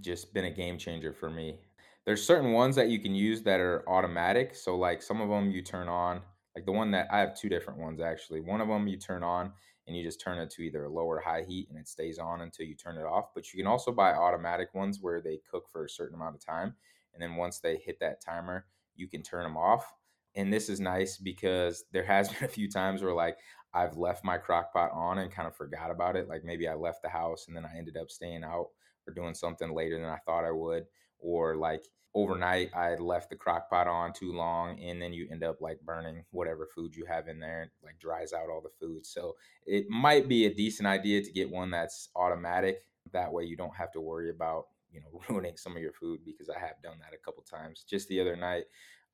just 0.00 0.32
been 0.34 0.44
a 0.44 0.50
game 0.50 0.78
changer 0.78 1.12
for 1.12 1.30
me. 1.30 1.58
There's 2.06 2.24
certain 2.24 2.52
ones 2.52 2.76
that 2.76 2.88
you 2.88 2.98
can 2.98 3.14
use 3.14 3.42
that 3.42 3.60
are 3.60 3.88
automatic. 3.88 4.54
So, 4.54 4.76
like 4.76 5.02
some 5.02 5.20
of 5.20 5.28
them 5.28 5.50
you 5.50 5.62
turn 5.62 5.88
on, 5.88 6.22
like 6.56 6.66
the 6.66 6.72
one 6.72 6.90
that 6.92 7.08
I 7.10 7.20
have 7.20 7.36
two 7.36 7.48
different 7.48 7.80
ones 7.80 8.00
actually. 8.00 8.40
One 8.40 8.60
of 8.60 8.68
them 8.68 8.88
you 8.88 8.96
turn 8.96 9.22
on 9.22 9.52
and 9.86 9.96
you 9.96 10.02
just 10.02 10.20
turn 10.20 10.38
it 10.38 10.50
to 10.50 10.62
either 10.62 10.88
low 10.88 11.04
or 11.04 11.20
high 11.20 11.42
heat 11.42 11.68
and 11.70 11.78
it 11.78 11.88
stays 11.88 12.18
on 12.18 12.40
until 12.42 12.66
you 12.66 12.74
turn 12.74 12.96
it 12.96 13.04
off. 13.04 13.34
But 13.34 13.52
you 13.52 13.58
can 13.58 13.66
also 13.66 13.92
buy 13.92 14.12
automatic 14.12 14.74
ones 14.74 14.98
where 15.00 15.20
they 15.20 15.40
cook 15.50 15.68
for 15.70 15.84
a 15.84 15.90
certain 15.90 16.14
amount 16.14 16.36
of 16.36 16.44
time. 16.44 16.74
And 17.12 17.22
then 17.22 17.36
once 17.36 17.60
they 17.60 17.76
hit 17.76 17.98
that 18.00 18.20
timer, 18.20 18.66
you 18.94 19.08
can 19.08 19.22
turn 19.22 19.44
them 19.44 19.56
off 19.56 19.92
and 20.34 20.52
this 20.52 20.68
is 20.68 20.80
nice 20.80 21.16
because 21.16 21.84
there 21.92 22.04
has 22.04 22.28
been 22.32 22.44
a 22.44 22.48
few 22.48 22.68
times 22.70 23.02
where 23.02 23.14
like 23.14 23.38
I've 23.72 23.96
left 23.96 24.24
my 24.24 24.36
crock 24.36 24.72
pot 24.72 24.90
on 24.92 25.18
and 25.18 25.30
kind 25.30 25.46
of 25.46 25.56
forgot 25.56 25.90
about 25.90 26.16
it. 26.16 26.28
Like 26.28 26.44
maybe 26.44 26.68
I 26.68 26.74
left 26.74 27.02
the 27.02 27.08
house 27.08 27.46
and 27.46 27.56
then 27.56 27.64
I 27.64 27.76
ended 27.76 27.96
up 27.96 28.10
staying 28.10 28.44
out 28.44 28.68
or 29.06 29.14
doing 29.14 29.34
something 29.34 29.74
later 29.74 29.98
than 29.98 30.08
I 30.08 30.18
thought 30.26 30.44
I 30.44 30.50
would. 30.50 30.86
Or 31.20 31.56
like 31.56 31.84
overnight 32.14 32.74
I 32.74 32.96
left 32.96 33.30
the 33.30 33.36
crock 33.36 33.70
pot 33.70 33.86
on 33.86 34.12
too 34.12 34.32
long 34.32 34.80
and 34.80 35.00
then 35.00 35.12
you 35.12 35.28
end 35.30 35.44
up 35.44 35.60
like 35.60 35.80
burning 35.82 36.24
whatever 36.30 36.66
food 36.74 36.96
you 36.96 37.04
have 37.06 37.28
in 37.28 37.38
there 37.38 37.62
and 37.62 37.70
like 37.84 37.98
dries 38.00 38.32
out 38.32 38.48
all 38.50 38.60
the 38.60 38.70
food. 38.84 39.06
So 39.06 39.36
it 39.66 39.88
might 39.88 40.28
be 40.28 40.46
a 40.46 40.54
decent 40.54 40.88
idea 40.88 41.22
to 41.22 41.32
get 41.32 41.50
one 41.50 41.70
that's 41.70 42.08
automatic. 42.16 42.84
That 43.12 43.32
way 43.32 43.44
you 43.44 43.56
don't 43.56 43.76
have 43.76 43.92
to 43.92 44.00
worry 44.00 44.30
about, 44.30 44.66
you 44.92 45.00
know, 45.00 45.20
ruining 45.28 45.56
some 45.56 45.76
of 45.76 45.82
your 45.82 45.92
food 45.92 46.20
because 46.24 46.48
I 46.48 46.58
have 46.58 46.82
done 46.82 46.98
that 47.00 47.14
a 47.14 47.24
couple 47.24 47.44
times. 47.44 47.84
Just 47.88 48.08
the 48.08 48.20
other 48.20 48.36
night 48.36 48.64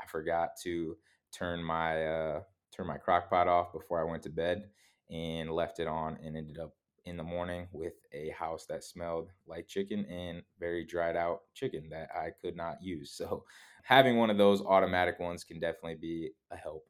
I 0.00 0.06
forgot 0.06 0.50
to 0.62 0.96
turn 1.32 1.62
my 1.62 2.06
uh, 2.06 2.40
turn 2.76 2.86
my 2.86 2.98
crock 2.98 3.30
pot 3.30 3.48
off 3.48 3.72
before 3.72 4.00
I 4.00 4.10
went 4.10 4.22
to 4.24 4.30
bed 4.30 4.70
and 5.10 5.50
left 5.50 5.78
it 5.78 5.86
on 5.86 6.18
and 6.22 6.36
ended 6.36 6.58
up 6.58 6.74
in 7.04 7.16
the 7.16 7.22
morning 7.22 7.68
with 7.72 7.94
a 8.12 8.30
house 8.30 8.66
that 8.66 8.82
smelled 8.84 9.30
like 9.46 9.68
chicken 9.68 10.04
and 10.06 10.42
very 10.58 10.84
dried 10.84 11.16
out 11.16 11.42
chicken 11.54 11.88
that 11.90 12.10
I 12.14 12.30
could 12.42 12.56
not 12.56 12.82
use. 12.82 13.12
So 13.12 13.44
having 13.84 14.16
one 14.16 14.30
of 14.30 14.38
those 14.38 14.60
automatic 14.60 15.20
ones 15.20 15.44
can 15.44 15.60
definitely 15.60 15.94
be 15.94 16.30
a 16.50 16.56
help. 16.56 16.84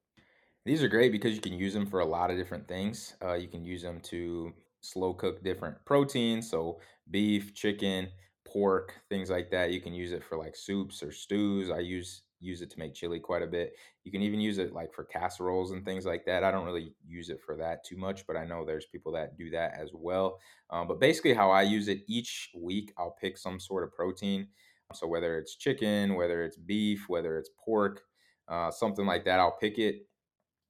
These 0.65 0.83
are 0.83 0.89
great 0.89 1.13
because 1.13 1.35
you 1.35 1.41
can 1.41 1.59
use 1.59 1.75
them 1.75 1.87
for 1.87 2.01
a 2.01 2.05
lot 2.05 2.31
of 2.31 2.39
different 2.39 2.67
things. 2.67 3.15
Uh, 3.23 3.35
you 3.35 3.47
can 3.47 3.65
use 3.65 3.83
them 3.83 4.01
to 4.01 4.53
slow 4.81 5.15
cook 5.15 5.43
different 5.45 5.77
proteins, 5.85 6.51
so 6.51 6.81
beef, 7.11 7.55
chicken, 7.55 8.09
pork, 8.45 8.95
things 9.09 9.31
like 9.31 9.51
that. 9.51 9.71
You 9.71 9.81
can 9.81 9.95
use 9.95 10.13
it 10.13 10.25
for 10.25 10.37
like 10.37 10.57
soups 10.57 11.03
or 11.03 11.13
stews. 11.13 11.71
I 11.71 11.81
use 11.81 12.23
use 12.41 12.63
it 12.63 12.71
to 12.71 12.79
make 12.79 12.95
chili 12.95 13.19
quite 13.19 13.43
a 13.43 13.47
bit. 13.47 13.75
You 14.05 14.13
can 14.13 14.23
even 14.23 14.41
use 14.41 14.59
it 14.59 14.73
like 14.73 14.93
for 14.93 15.05
casseroles 15.05 15.73
and 15.73 15.85
things 15.85 16.05
like 16.05 16.25
that. 16.27 16.45
I 16.45 16.51
don't 16.51 16.67
really 16.67 16.95
use 17.07 17.31
it 17.31 17.41
for 17.41 17.57
that 17.57 17.85
too 17.85 17.97
much, 17.97 18.27
but 18.27 18.37
I 18.37 18.45
know 18.45 18.65
there's 18.65 18.87
people 18.87 19.13
that 19.13 19.37
do 19.37 19.51
that 19.51 19.75
as 19.79 19.91
well. 19.95 20.39
Um, 20.71 20.87
but 20.89 21.01
basically, 21.01 21.35
how 21.35 21.51
I 21.51 21.63
use 21.63 21.89
it 21.89 22.01
each 22.07 22.51
week, 22.55 22.93
I'll 22.99 23.17
pick 23.21 23.39
some 23.39 23.59
sort 23.59 23.85
of 23.85 23.93
protein. 23.93 24.49
So 24.95 25.07
whether 25.07 25.39
it's 25.39 25.57
chicken, 25.57 26.15
whether 26.15 26.45
it's 26.45 26.57
beef, 26.57 27.07
whether 27.09 27.39
it's 27.39 27.51
pork, 27.65 28.03
uh, 28.49 28.71
something 28.71 29.07
like 29.07 29.25
that, 29.25 29.41
I'll 29.41 29.57
pick 29.59 29.79
it. 29.79 30.07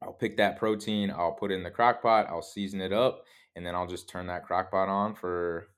I'll 0.02 0.12
pick 0.12 0.36
that 0.36 0.58
protein, 0.58 1.10
I'll 1.10 1.32
put 1.32 1.50
it 1.50 1.54
in 1.54 1.62
the 1.62 1.70
crock 1.70 2.02
pot, 2.02 2.26
I'll 2.28 2.42
season 2.42 2.82
it 2.82 2.92
up, 2.92 3.24
and 3.54 3.64
then 3.64 3.74
I'll 3.74 3.86
just 3.86 4.10
turn 4.10 4.26
that 4.26 4.44
crock 4.44 4.70
pot 4.70 4.90
on 4.90 5.14
for, 5.14 5.68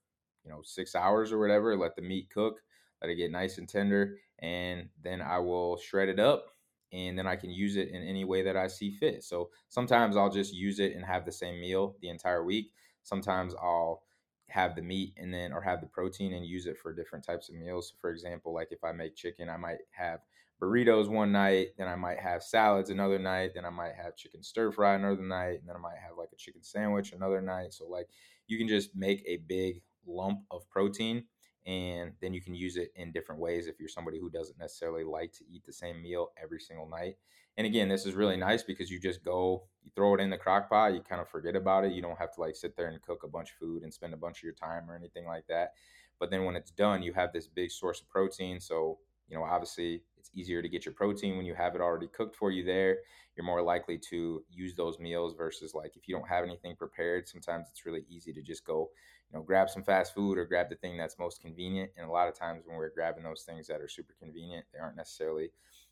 you 0.45 0.51
know, 0.51 0.61
six 0.65 0.97
hours 0.97 1.31
or 1.31 1.39
whatever, 1.39 1.77
let 1.77 1.95
the 1.95 2.03
meat 2.03 2.29
cook 2.29 2.61
let 3.03 3.11
it 3.11 3.17
get 3.17 3.31
nice 3.31 3.59
and 3.59 3.69
tender, 3.69 4.17
and 4.41 4.89
then 5.03 5.21
I 5.21 5.39
will 5.39 5.79
shred 5.79 6.09
it 6.09 6.21
up 6.21 6.47
and 6.93 7.19
then 7.19 7.27
I 7.27 7.37
can 7.37 7.51
use 7.51 7.77
it 7.77 7.89
in 7.89 8.03
any 8.03 8.25
way 8.25 8.43
that 8.43 8.57
I 8.57 8.67
see 8.67 8.91
fit. 8.91 9.23
So 9.23 9.51
sometimes 9.69 10.17
I'll 10.17 10.31
just 10.31 10.55
use 10.55 10.79
it 10.79 10.95
and 10.95 11.05
have 11.05 11.25
the 11.25 11.33
same 11.33 11.61
meal 11.61 11.97
the 12.01 12.09
entire 12.09 12.45
week. 12.45 12.73
Sometimes 13.03 13.55
I'll 13.55 14.03
have 14.49 14.75
the 14.75 14.83
meat 14.83 15.13
and 15.19 15.33
then 15.33 15.53
or 15.53 15.61
have 15.61 15.81
the 15.83 15.87
protein 15.87 16.33
and 16.33 16.47
use 16.47 16.67
it 16.67 16.79
for 16.79 16.95
different 16.95 17.25
types 17.25 17.51
of 17.51 17.57
meals. 17.57 17.93
For 18.01 18.11
example, 18.11 18.55
like 18.55 18.69
if 18.71 18.83
I 18.83 18.93
make 18.93 19.17
chicken, 19.17 19.51
I 19.51 19.59
might 19.59 19.79
have 19.91 20.21
burritos 20.61 21.09
one 21.09 21.31
night, 21.31 21.69
then 21.77 21.89
I 21.89 21.97
might 21.97 22.19
have 22.19 22.43
salads 22.43 22.91
another 22.91 23.19
night, 23.19 23.53
then 23.55 23.67
I 23.67 23.71
might 23.71 23.95
have 23.95 24.17
chicken 24.17 24.43
stir 24.43 24.73
fry 24.73 24.95
another 24.95 25.23
night, 25.23 25.61
and 25.61 25.69
then 25.69 25.77
I 25.77 25.81
might 25.81 25.99
have 26.03 26.17
like 26.17 26.31
a 26.33 26.37
chicken 26.37 26.63
sandwich 26.63 27.13
another 27.13 27.43
night. 27.43 27.75
So 27.75 27.87
like 27.87 28.09
you 28.47 28.57
can 28.57 28.67
just 28.67 28.97
make 28.97 29.23
a 29.27 29.37
big 29.37 29.83
lump 30.07 30.41
of 30.51 30.69
protein 30.71 31.25
and 31.69 32.13
then 32.23 32.33
you 32.33 32.41
can 32.41 32.55
use 32.55 32.79
it 32.79 32.91
in 32.97 33.13
different 33.13 33.43
ways 33.43 33.67
if 33.67 33.79
you're 33.79 33.91
somebody 33.91 34.19
who 34.19 34.31
doesn't 34.31 34.59
necessarily 34.59 35.05
like 35.05 35.33
to 35.35 35.45
eat 35.53 35.67
the 35.67 35.73
same 35.73 36.03
meal 36.03 36.31
every 36.43 36.59
single 36.59 36.89
night. 36.89 37.19
And 37.59 37.67
again, 37.67 37.89
this 37.91 38.07
is 38.07 38.15
really 38.15 38.39
nice 38.39 38.63
because 38.63 38.91
you 38.91 38.99
just 38.99 39.23
go, 39.23 39.65
you 39.85 39.91
throw 39.95 40.15
it 40.15 40.21
in 40.21 40.31
the 40.31 40.39
crock 40.39 40.71
pot, 40.71 40.95
you 40.95 41.03
kind 41.03 41.21
of 41.21 41.29
forget 41.29 41.55
about 41.55 41.85
it. 41.85 41.93
You 41.93 42.01
don't 42.01 42.19
have 42.19 42.33
to 42.37 42.41
like 42.41 42.57
sit 42.57 42.75
there 42.75 42.89
and 42.89 43.03
cook 43.03 43.23
a 43.23 43.29
bunch 43.29 43.51
of 43.51 43.59
food 43.59 43.83
and 43.83 43.93
spend 43.93 44.15
a 44.15 44.17
bunch 44.17 44.39
of 44.39 44.45
your 44.45 44.55
time 44.55 44.91
or 44.91 44.97
anything 44.97 45.27
like 45.27 45.47
that. 45.49 45.75
But 46.19 46.31
then 46.31 46.47
when 46.47 46.57
it's 46.57 46.71
done, 46.71 47.03
you 47.03 47.13
have 47.13 47.35
this 47.35 47.47
big 47.47 47.71
source 47.71 48.01
of 48.01 48.09
protein. 48.09 48.61
So, 48.61 48.99
you 49.29 49.37
know, 49.37 49.45
obviously 49.45 50.03
it's 50.17 50.31
easier 50.35 50.63
to 50.63 50.71
get 50.71 50.87
your 50.87 50.95
protein 50.95 51.37
when 51.37 51.45
you 51.45 51.55
have 51.55 51.75
it 51.75 51.83
already 51.83 52.09
cooked 52.09 52.35
for 52.35 52.51
you 52.51 52.65
there. 52.65 52.99
You're 53.37 53.45
more 53.45 53.63
likely 53.63 53.99
to 54.11 54.43
use 54.51 54.75
those 54.75 54.99
meals 54.99 55.35
versus 55.37 55.75
like 55.75 55.97
if 55.97 56.09
you 56.09 56.15
don't 56.15 56.29
have 56.29 56.45
anything 56.45 56.77
prepared, 56.77 57.29
sometimes 57.29 57.67
it's 57.71 57.85
really 57.85 58.07
easy 58.09 58.33
to 58.33 58.41
just 58.41 58.65
go, 58.65 58.89
you 59.31 59.39
know, 59.39 59.43
grab 59.43 59.69
some 59.69 59.83
fast 59.83 60.15
food 60.15 60.39
or 60.39 60.45
grab 60.45 60.69
the 60.71 60.77
thing 60.77 60.97
that's 60.97 61.19
most 61.19 61.41
convenient. 61.41 61.91
And 61.97 62.09
a 62.09 62.13
lot 62.13 62.29
of 62.29 62.35
times 62.35 62.65
when 62.67 62.77
we're 62.77 62.91
grabbing 62.91 63.25
those 63.25 63.43
things 63.43 63.67
that 63.67 63.81
are 63.81 63.89
super 63.89 64.15
convenient, 64.19 64.67
they 64.73 64.79
aren't 64.79 64.97
necessarily 64.97 65.51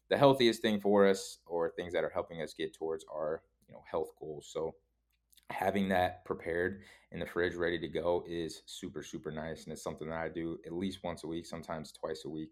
the 0.09 0.17
healthiest 0.17 0.63
thing 0.63 0.81
for 0.81 1.07
us 1.07 1.39
or 1.47 1.71
things 1.71 1.93
that 1.93 2.05
are 2.05 2.11
helping 2.11 2.43
us 2.43 2.55
get 2.55 2.75
towards 2.75 3.05
our, 3.13 3.43
you 3.69 3.75
know, 3.75 3.83
health 3.91 4.11
goals. 4.19 4.49
So 4.51 4.75
having 5.51 5.89
that 5.89 6.25
prepared 6.25 6.83
in 7.13 7.21
the 7.21 7.27
fridge 7.27 7.55
ready 7.55 7.79
to 7.79 7.89
go 7.89 8.25
is 8.27 8.63
super 8.67 9.03
super 9.03 9.31
nice 9.31 9.65
and 9.65 9.73
it's 9.73 9.83
something 9.83 10.09
that 10.09 10.19
i 10.19 10.29
do 10.29 10.59
at 10.67 10.73
least 10.73 11.05
once 11.05 11.23
a 11.23 11.27
week 11.27 11.47
sometimes 11.47 11.93
twice 11.93 12.25
a 12.25 12.29
week 12.29 12.51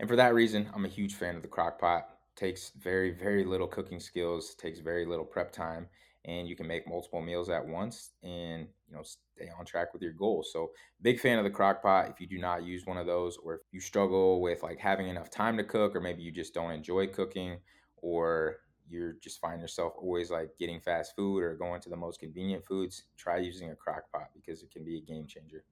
and 0.00 0.08
for 0.08 0.16
that 0.16 0.34
reason 0.34 0.68
i'm 0.74 0.84
a 0.84 0.88
huge 0.88 1.14
fan 1.14 1.36
of 1.36 1.42
the 1.42 1.48
crock 1.48 1.78
pot 1.78 2.18
takes 2.34 2.72
very 2.78 3.12
very 3.12 3.44
little 3.44 3.68
cooking 3.68 4.00
skills 4.00 4.56
takes 4.56 4.80
very 4.80 5.06
little 5.06 5.24
prep 5.24 5.52
time 5.52 5.86
and 6.26 6.48
you 6.48 6.56
can 6.56 6.66
make 6.66 6.86
multiple 6.86 7.22
meals 7.22 7.48
at 7.48 7.64
once 7.64 8.10
and 8.22 8.66
you 8.88 8.94
know 8.94 9.02
stay 9.02 9.48
on 9.58 9.64
track 9.64 9.92
with 9.92 10.02
your 10.02 10.12
goals 10.12 10.50
so 10.52 10.70
big 11.02 11.18
fan 11.18 11.38
of 11.38 11.44
the 11.44 11.50
crock 11.50 11.82
pot 11.82 12.10
if 12.10 12.20
you 12.20 12.26
do 12.26 12.38
not 12.38 12.64
use 12.64 12.84
one 12.84 12.98
of 12.98 13.06
those 13.06 13.38
or 13.38 13.54
if 13.54 13.60
you 13.72 13.80
struggle 13.80 14.40
with 14.40 14.62
like 14.62 14.78
having 14.78 15.08
enough 15.08 15.30
time 15.30 15.56
to 15.56 15.64
cook 15.64 15.96
or 15.96 16.00
maybe 16.00 16.22
you 16.22 16.30
just 16.30 16.52
don't 16.52 16.72
enjoy 16.72 17.06
cooking 17.06 17.58
or 17.98 18.58
you're 18.88 19.14
just 19.22 19.40
find 19.40 19.60
yourself 19.60 19.94
always 19.98 20.30
like 20.30 20.50
getting 20.58 20.80
fast 20.80 21.14
food 21.16 21.42
or 21.42 21.54
going 21.54 21.80
to 21.80 21.88
the 21.88 21.96
most 21.96 22.20
convenient 22.20 22.64
foods, 22.64 23.04
try 23.16 23.38
using 23.38 23.70
a 23.70 23.76
crock 23.76 24.10
pot 24.12 24.28
because 24.34 24.62
it 24.62 24.70
can 24.70 24.84
be 24.84 24.98
a 24.98 25.00
game 25.00 25.26
changer. 25.26 25.64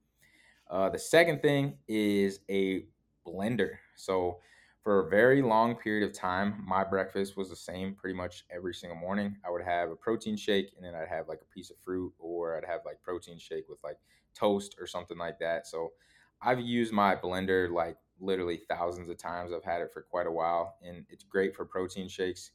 Uh, 0.70 0.88
the 0.88 0.98
second 0.98 1.42
thing 1.42 1.76
is 1.88 2.40
a 2.50 2.86
blender. 3.26 3.76
So, 3.96 4.38
for 4.84 5.06
a 5.06 5.10
very 5.10 5.42
long 5.42 5.76
period 5.76 6.08
of 6.08 6.14
time, 6.14 6.62
my 6.66 6.84
breakfast 6.84 7.36
was 7.36 7.48
the 7.50 7.56
same 7.56 7.94
pretty 7.94 8.16
much 8.16 8.44
every 8.50 8.74
single 8.74 8.98
morning. 8.98 9.38
I 9.44 9.50
would 9.50 9.64
have 9.64 9.90
a 9.90 9.96
protein 9.96 10.36
shake 10.36 10.74
and 10.76 10.84
then 10.84 10.94
I'd 10.94 11.08
have 11.08 11.28
like 11.28 11.40
a 11.42 11.46
piece 11.54 11.70
of 11.70 11.78
fruit 11.78 12.12
or 12.18 12.56
I'd 12.58 12.66
have 12.66 12.82
like 12.84 13.02
protein 13.02 13.38
shake 13.38 13.68
with 13.68 13.82
like 13.82 13.98
toast 14.34 14.76
or 14.78 14.86
something 14.86 15.18
like 15.18 15.38
that. 15.40 15.66
So, 15.66 15.94
I've 16.42 16.60
used 16.60 16.92
my 16.92 17.16
blender 17.16 17.70
like 17.72 17.96
literally 18.20 18.58
thousands 18.58 19.08
of 19.08 19.16
times. 19.16 19.52
I've 19.52 19.64
had 19.64 19.80
it 19.80 19.92
for 19.92 20.02
quite 20.02 20.26
a 20.26 20.30
while 20.32 20.76
and 20.82 21.06
it's 21.08 21.24
great 21.24 21.56
for 21.56 21.64
protein 21.64 22.08
shakes 22.08 22.50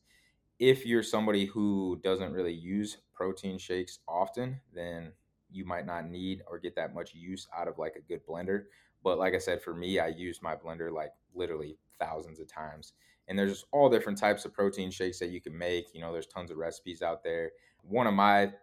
if 0.60 0.86
you're 0.86 1.04
somebody 1.04 1.46
who 1.46 2.00
doesn't 2.04 2.34
really 2.34 2.54
use 2.54 2.98
protein 3.14 3.58
shakes 3.58 4.00
often, 4.08 4.62
then 4.74 5.14
you 5.50 5.66
might 5.66 5.86
not 5.86 6.06
need 6.10 6.42
or 6.48 6.60
get 6.60 6.76
that 6.76 6.94
much 6.94 7.14
use 7.16 7.48
out 7.56 7.68
of 7.68 7.78
like 7.78 7.96
a 7.96 8.02
good 8.02 8.26
blender. 8.26 8.66
But 9.04 9.18
like 9.18 9.34
I 9.34 9.40
said, 9.40 9.62
for 9.62 9.74
me, 9.74 10.00
I 10.00 10.08
use 10.08 10.42
my 10.42 10.56
blender 10.56 10.92
like 10.92 11.14
literally 11.34 11.78
thousands 12.00 12.40
of 12.40 12.48
times. 12.48 12.94
And 13.28 13.38
there's 13.38 13.66
all 13.72 13.90
different 13.90 14.18
types 14.18 14.46
of 14.46 14.54
protein 14.54 14.90
shakes 14.90 15.20
that 15.20 15.30
you 15.30 15.40
can 15.40 15.58
make. 15.58 15.94
You 15.94 16.02
know, 16.02 16.12
there's 16.12 16.28
tons 16.28 16.52
of 16.52 16.58
recipes 16.58 17.02
out 17.02 17.24
there. 17.24 17.52
One 17.84 18.08
of 18.08 18.14
my 18.14 18.54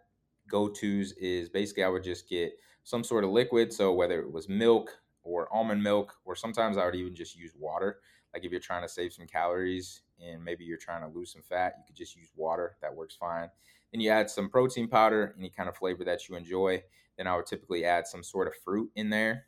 go 0.48 0.68
tos 0.68 1.12
is 1.12 1.48
basically 1.48 1.84
I 1.84 1.88
would 1.88 2.04
just 2.04 2.28
get 2.28 2.52
some 2.84 3.04
sort 3.04 3.24
of 3.24 3.30
liquid. 3.30 3.72
So 3.72 3.92
whether 3.92 4.20
it 4.20 4.32
was 4.32 4.48
milk 4.48 4.98
or 5.22 5.52
almond 5.52 5.82
milk, 5.82 6.14
or 6.24 6.36
sometimes 6.36 6.76
I 6.76 6.84
would 6.84 6.94
even 6.94 7.14
just 7.14 7.36
use 7.36 7.52
water. 7.56 8.00
Like 8.32 8.44
if 8.44 8.50
you're 8.50 8.60
trying 8.60 8.82
to 8.82 8.88
save 8.88 9.12
some 9.12 9.26
calories 9.26 10.02
and 10.24 10.44
maybe 10.44 10.64
you're 10.64 10.76
trying 10.76 11.02
to 11.02 11.16
lose 11.16 11.32
some 11.32 11.42
fat, 11.42 11.74
you 11.78 11.84
could 11.86 11.96
just 11.96 12.16
use 12.16 12.30
water. 12.36 12.76
That 12.82 12.94
works 12.94 13.16
fine. 13.16 13.48
Then 13.92 14.00
you 14.00 14.10
add 14.10 14.30
some 14.30 14.50
protein 14.50 14.88
powder, 14.88 15.34
any 15.38 15.50
kind 15.50 15.68
of 15.68 15.76
flavor 15.76 16.04
that 16.04 16.28
you 16.28 16.36
enjoy. 16.36 16.82
Then 17.16 17.26
I 17.26 17.36
would 17.36 17.46
typically 17.46 17.84
add 17.84 18.06
some 18.06 18.22
sort 18.22 18.46
of 18.46 18.54
fruit 18.64 18.90
in 18.94 19.10
there. 19.10 19.46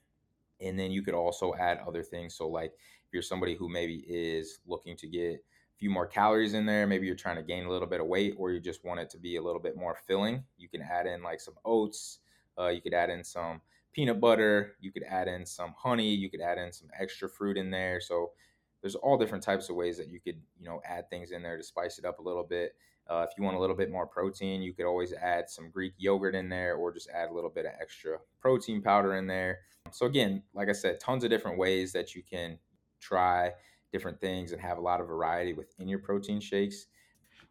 And 0.60 0.78
then 0.78 0.90
you 0.90 1.02
could 1.02 1.14
also 1.14 1.54
add 1.54 1.78
other 1.86 2.02
things. 2.02 2.34
So, 2.34 2.48
like 2.48 2.72
if 2.72 3.12
you're 3.12 3.22
somebody 3.22 3.54
who 3.54 3.68
maybe 3.68 4.04
is 4.08 4.60
looking 4.66 4.96
to 4.96 5.08
get 5.08 5.34
a 5.36 5.76
few 5.76 5.90
more 5.90 6.06
calories 6.06 6.54
in 6.54 6.66
there, 6.66 6.86
maybe 6.86 7.06
you're 7.06 7.16
trying 7.16 7.36
to 7.36 7.42
gain 7.42 7.64
a 7.64 7.70
little 7.70 7.88
bit 7.88 8.00
of 8.00 8.06
weight, 8.06 8.34
or 8.36 8.50
you 8.52 8.60
just 8.60 8.84
want 8.84 9.00
it 9.00 9.10
to 9.10 9.18
be 9.18 9.36
a 9.36 9.42
little 9.42 9.60
bit 9.60 9.76
more 9.76 9.94
filling, 9.94 10.44
you 10.56 10.68
can 10.68 10.82
add 10.82 11.06
in 11.06 11.22
like 11.22 11.40
some 11.40 11.54
oats. 11.64 12.20
Uh, 12.58 12.68
you 12.68 12.80
could 12.80 12.94
add 12.94 13.08
in 13.10 13.22
some 13.22 13.60
peanut 13.92 14.20
butter. 14.20 14.76
You 14.80 14.92
could 14.92 15.04
add 15.04 15.28
in 15.28 15.46
some 15.46 15.74
honey. 15.76 16.12
You 16.14 16.30
could 16.30 16.40
add 16.40 16.58
in 16.58 16.72
some 16.72 16.88
extra 16.98 17.28
fruit 17.28 17.56
in 17.56 17.70
there. 17.70 18.00
So 18.00 18.32
there's 18.80 18.94
all 18.94 19.18
different 19.18 19.42
types 19.44 19.68
of 19.68 19.76
ways 19.76 19.96
that 19.98 20.08
you 20.08 20.20
could 20.20 20.40
you 20.58 20.64
know 20.68 20.80
add 20.84 21.10
things 21.10 21.30
in 21.30 21.42
there 21.42 21.56
to 21.56 21.62
spice 21.62 21.98
it 21.98 22.04
up 22.04 22.18
a 22.18 22.22
little 22.22 22.44
bit. 22.44 22.76
Uh, 23.08 23.24
if 23.28 23.36
you 23.38 23.44
want 23.44 23.56
a 23.56 23.60
little 23.60 23.76
bit 23.76 23.90
more 23.90 24.06
protein, 24.06 24.60
you 24.60 24.74
could 24.74 24.84
always 24.84 25.12
add 25.14 25.48
some 25.48 25.70
Greek 25.70 25.94
yogurt 25.96 26.34
in 26.34 26.48
there, 26.48 26.74
or 26.74 26.92
just 26.92 27.08
add 27.10 27.30
a 27.30 27.32
little 27.32 27.50
bit 27.50 27.64
of 27.64 27.72
extra 27.80 28.18
protein 28.40 28.82
powder 28.82 29.16
in 29.16 29.26
there. 29.26 29.60
So 29.90 30.06
again, 30.06 30.42
like 30.54 30.68
I 30.68 30.72
said, 30.72 31.00
tons 31.00 31.24
of 31.24 31.30
different 31.30 31.58
ways 31.58 31.92
that 31.92 32.14
you 32.14 32.22
can 32.22 32.58
try 33.00 33.52
different 33.92 34.20
things 34.20 34.52
and 34.52 34.60
have 34.60 34.78
a 34.78 34.82
lot 34.82 35.00
of 35.00 35.06
variety 35.06 35.54
within 35.54 35.88
your 35.88 36.00
protein 36.00 36.40
shakes. 36.40 36.86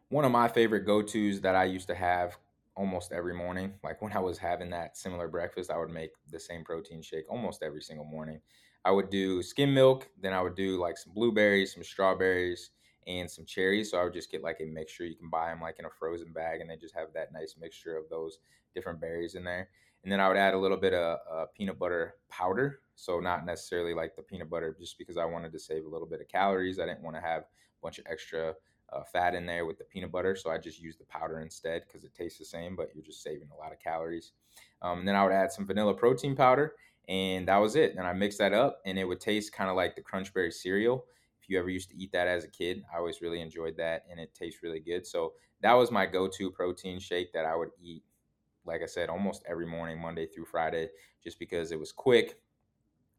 One 0.09 0.25
of 0.25 0.31
my 0.31 0.47
favorite 0.47 0.85
go-tos 0.85 1.41
that 1.41 1.55
I 1.55 1.65
used 1.65 1.87
to 1.87 1.95
have 1.95 2.37
almost 2.75 3.11
every 3.11 3.33
morning, 3.33 3.73
like 3.83 4.01
when 4.01 4.13
I 4.13 4.19
was 4.19 4.37
having 4.37 4.69
that 4.71 4.97
similar 4.97 5.27
breakfast, 5.27 5.71
I 5.71 5.77
would 5.77 5.89
make 5.89 6.11
the 6.29 6.39
same 6.39 6.63
protein 6.63 7.01
shake 7.01 7.25
almost 7.29 7.63
every 7.63 7.81
single 7.81 8.05
morning. 8.05 8.39
I 8.85 8.91
would 8.91 9.09
do 9.09 9.41
skim 9.41 9.73
milk, 9.73 10.07
then 10.21 10.33
I 10.33 10.41
would 10.41 10.55
do 10.55 10.77
like 10.79 10.97
some 10.97 11.13
blueberries, 11.13 11.73
some 11.73 11.83
strawberries, 11.83 12.69
and 13.07 13.29
some 13.29 13.45
cherries. 13.45 13.91
So 13.91 13.97
I 13.97 14.03
would 14.03 14.13
just 14.13 14.31
get 14.31 14.43
like 14.43 14.59
a 14.61 14.65
mixture. 14.65 15.05
You 15.05 15.15
can 15.15 15.29
buy 15.29 15.49
them 15.49 15.61
like 15.61 15.79
in 15.79 15.85
a 15.85 15.89
frozen 15.89 16.31
bag, 16.33 16.61
and 16.61 16.69
they 16.69 16.75
just 16.75 16.95
have 16.95 17.07
that 17.13 17.33
nice 17.33 17.55
mixture 17.59 17.97
of 17.97 18.09
those 18.09 18.39
different 18.75 19.01
berries 19.01 19.35
in 19.35 19.43
there. 19.43 19.69
And 20.03 20.11
then 20.11 20.19
I 20.19 20.27
would 20.27 20.37
add 20.37 20.53
a 20.53 20.59
little 20.59 20.77
bit 20.77 20.93
of 20.93 21.17
uh, 21.31 21.45
peanut 21.57 21.79
butter 21.79 22.15
powder. 22.29 22.81
So 22.95 23.19
not 23.19 23.45
necessarily 23.45 23.93
like 23.93 24.15
the 24.15 24.21
peanut 24.21 24.49
butter, 24.49 24.75
just 24.79 24.97
because 24.97 25.17
I 25.17 25.25
wanted 25.25 25.51
to 25.51 25.59
save 25.59 25.85
a 25.85 25.89
little 25.89 26.07
bit 26.07 26.21
of 26.21 26.27
calories. 26.27 26.79
I 26.79 26.85
didn't 26.85 27.03
want 27.03 27.15
to 27.15 27.21
have 27.21 27.41
a 27.41 27.45
bunch 27.81 27.99
of 27.99 28.05
extra 28.09 28.53
uh, 28.93 29.03
fat 29.03 29.35
in 29.35 29.45
there 29.45 29.65
with 29.65 29.77
the 29.77 29.83
peanut 29.83 30.11
butter. 30.11 30.35
So 30.35 30.49
I 30.49 30.57
just 30.57 30.79
used 30.79 30.99
the 30.99 31.05
powder 31.05 31.41
instead 31.41 31.83
because 31.87 32.03
it 32.03 32.13
tastes 32.13 32.39
the 32.39 32.45
same, 32.45 32.75
but 32.75 32.89
you're 32.93 33.03
just 33.03 33.23
saving 33.23 33.49
a 33.53 33.57
lot 33.57 33.73
of 33.73 33.79
calories. 33.79 34.31
Um, 34.81 34.99
and 34.99 35.07
then 35.07 35.15
I 35.15 35.23
would 35.23 35.33
add 35.33 35.51
some 35.51 35.65
vanilla 35.65 35.93
protein 35.93 36.35
powder 36.35 36.75
and 37.07 37.47
that 37.47 37.57
was 37.57 37.75
it. 37.75 37.95
And 37.95 38.05
I 38.05 38.13
mixed 38.13 38.39
that 38.39 38.53
up, 38.53 38.81
and 38.85 38.99
it 38.99 39.05
would 39.05 39.19
taste 39.19 39.53
kind 39.53 39.69
of 39.69 39.75
like 39.75 39.95
the 39.95 40.01
Crunchberry 40.01 40.53
cereal. 40.53 41.05
You 41.48 41.60
ever 41.60 41.70
used 41.70 41.89
to 41.89 41.98
eat 41.98 42.12
that 42.12 42.27
as 42.27 42.44
a 42.44 42.50
kid, 42.50 42.84
I 42.94 42.98
always 42.98 43.22
really 43.22 43.42
enjoyed 43.42 43.77
that, 43.77 44.06
and 44.10 44.20
it 44.20 44.34
tastes 44.34 44.62
really 44.63 44.80
good. 44.80 45.06
So 45.06 45.34
that 45.62 45.74
was 45.74 45.92
my 45.92 46.06
go-to 46.06 46.51
protein 46.51 47.00
shake 47.00 47.34
that 47.34 47.46
I 47.46 47.56
would 47.56 47.72
eat, 47.82 48.04
like 48.66 48.82
I 48.82 48.86
said, 48.86 49.10
almost 49.10 49.44
every 49.48 49.66
morning, 49.66 50.00
Monday 50.00 50.27
through 50.27 50.46
Friday, 50.46 50.89
just 51.24 51.39
because 51.39 51.72
it 51.72 51.80
was 51.80 51.92
quick. 51.92 52.42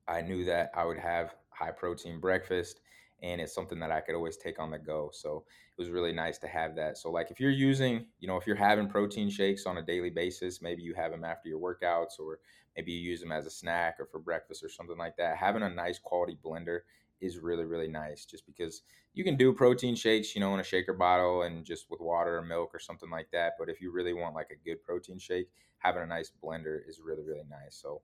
I 0.06 0.22
knew 0.22 0.44
that 0.46 0.70
I 0.74 0.84
would 0.84 0.98
have 0.98 1.34
high 1.50 1.70
protein 1.70 2.20
breakfast 2.20 2.80
and 3.22 3.40
it's 3.40 3.52
something 3.52 3.80
that 3.80 3.90
I 3.90 4.00
could 4.00 4.14
always 4.14 4.36
take 4.36 4.58
on 4.60 4.70
the 4.70 4.78
go. 4.78 5.10
So 5.12 5.44
it 5.76 5.80
was 5.80 5.90
really 5.90 6.12
nice 6.12 6.38
to 6.38 6.48
have 6.48 6.76
that. 6.76 6.96
So 6.98 7.10
like 7.10 7.30
if 7.30 7.40
you're 7.40 7.50
using, 7.50 8.06
you 8.20 8.28
know, 8.28 8.36
if 8.36 8.46
you're 8.46 8.56
having 8.56 8.88
protein 8.88 9.28
shakes 9.28 9.66
on 9.66 9.78
a 9.78 9.82
daily 9.82 10.10
basis, 10.10 10.62
maybe 10.62 10.82
you 10.82 10.94
have 10.94 11.10
them 11.10 11.24
after 11.24 11.48
your 11.48 11.58
workouts 11.58 12.18
or 12.18 12.38
maybe 12.76 12.92
you 12.92 13.10
use 13.10 13.20
them 13.20 13.32
as 13.32 13.44
a 13.44 13.50
snack 13.50 13.96
or 13.98 14.06
for 14.06 14.20
breakfast 14.20 14.62
or 14.62 14.68
something 14.68 14.96
like 14.96 15.16
that. 15.16 15.36
Having 15.36 15.62
a 15.64 15.68
nice 15.68 15.98
quality 15.98 16.38
blender 16.42 16.80
is 17.20 17.38
really 17.38 17.64
really 17.64 17.88
nice 17.88 18.24
just 18.24 18.46
because 18.46 18.82
you 19.14 19.24
can 19.24 19.36
do 19.36 19.52
protein 19.52 19.96
shakes, 19.96 20.34
you 20.34 20.40
know, 20.40 20.54
in 20.54 20.60
a 20.60 20.64
shaker 20.64 20.92
bottle 20.92 21.42
and 21.42 21.64
just 21.64 21.90
with 21.90 22.00
water 22.00 22.38
or 22.38 22.42
milk 22.42 22.70
or 22.72 22.78
something 22.78 23.10
like 23.10 23.28
that, 23.32 23.54
but 23.58 23.68
if 23.68 23.80
you 23.80 23.90
really 23.90 24.12
want 24.12 24.34
like 24.34 24.50
a 24.50 24.64
good 24.68 24.82
protein 24.82 25.18
shake, 25.18 25.48
having 25.78 26.02
a 26.02 26.06
nice 26.06 26.30
blender 26.42 26.78
is 26.88 27.00
really 27.00 27.24
really 27.24 27.44
nice. 27.48 27.74
So 27.74 28.02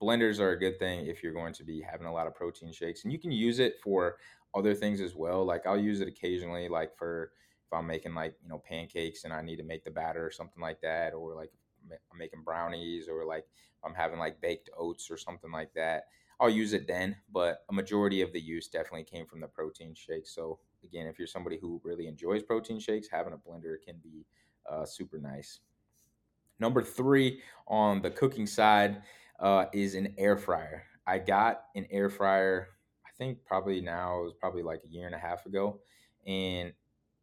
blenders 0.00 0.38
are 0.38 0.50
a 0.50 0.58
good 0.58 0.78
thing 0.78 1.06
if 1.06 1.22
you're 1.22 1.32
going 1.32 1.52
to 1.52 1.64
be 1.64 1.80
having 1.80 2.06
a 2.06 2.12
lot 2.12 2.26
of 2.26 2.34
protein 2.34 2.72
shakes 2.72 3.02
and 3.04 3.12
you 3.12 3.18
can 3.18 3.32
use 3.32 3.58
it 3.58 3.74
for 3.82 4.16
other 4.54 4.74
things 4.74 5.00
as 5.00 5.14
well 5.14 5.44
like 5.44 5.66
i'll 5.66 5.78
use 5.78 6.00
it 6.00 6.08
occasionally 6.08 6.68
like 6.68 6.96
for 6.96 7.32
if 7.66 7.72
i'm 7.72 7.86
making 7.86 8.14
like 8.14 8.34
you 8.42 8.48
know 8.48 8.62
pancakes 8.66 9.24
and 9.24 9.32
i 9.32 9.42
need 9.42 9.56
to 9.56 9.64
make 9.64 9.84
the 9.84 9.90
batter 9.90 10.24
or 10.24 10.30
something 10.30 10.62
like 10.62 10.80
that 10.80 11.12
or 11.14 11.34
like 11.34 11.50
i'm 11.90 12.18
making 12.18 12.42
brownies 12.42 13.08
or 13.08 13.24
like 13.24 13.44
i'm 13.84 13.94
having 13.94 14.18
like 14.18 14.40
baked 14.40 14.70
oats 14.76 15.10
or 15.10 15.16
something 15.16 15.50
like 15.50 15.72
that 15.74 16.04
i'll 16.40 16.50
use 16.50 16.72
it 16.72 16.86
then 16.86 17.16
but 17.32 17.64
a 17.70 17.72
majority 17.72 18.22
of 18.22 18.32
the 18.32 18.40
use 18.40 18.68
definitely 18.68 19.04
came 19.04 19.26
from 19.26 19.40
the 19.40 19.46
protein 19.46 19.94
shakes 19.94 20.34
so 20.34 20.58
again 20.84 21.06
if 21.06 21.18
you're 21.18 21.26
somebody 21.26 21.58
who 21.60 21.80
really 21.84 22.06
enjoys 22.06 22.42
protein 22.42 22.78
shakes 22.78 23.08
having 23.10 23.32
a 23.32 23.36
blender 23.36 23.76
can 23.84 23.96
be 24.02 24.24
uh, 24.70 24.84
super 24.84 25.18
nice 25.18 25.60
number 26.58 26.82
three 26.82 27.40
on 27.66 28.02
the 28.02 28.10
cooking 28.10 28.46
side 28.46 29.02
uh, 29.40 29.66
is 29.72 29.94
an 29.94 30.14
air 30.18 30.36
fryer. 30.36 30.84
I 31.06 31.18
got 31.18 31.64
an 31.74 31.86
air 31.90 32.10
fryer, 32.10 32.68
I 33.06 33.10
think 33.16 33.44
probably 33.44 33.80
now, 33.80 34.20
it 34.20 34.24
was 34.24 34.34
probably 34.38 34.62
like 34.62 34.82
a 34.84 34.88
year 34.88 35.06
and 35.06 35.14
a 35.14 35.18
half 35.18 35.46
ago. 35.46 35.80
And 36.26 36.72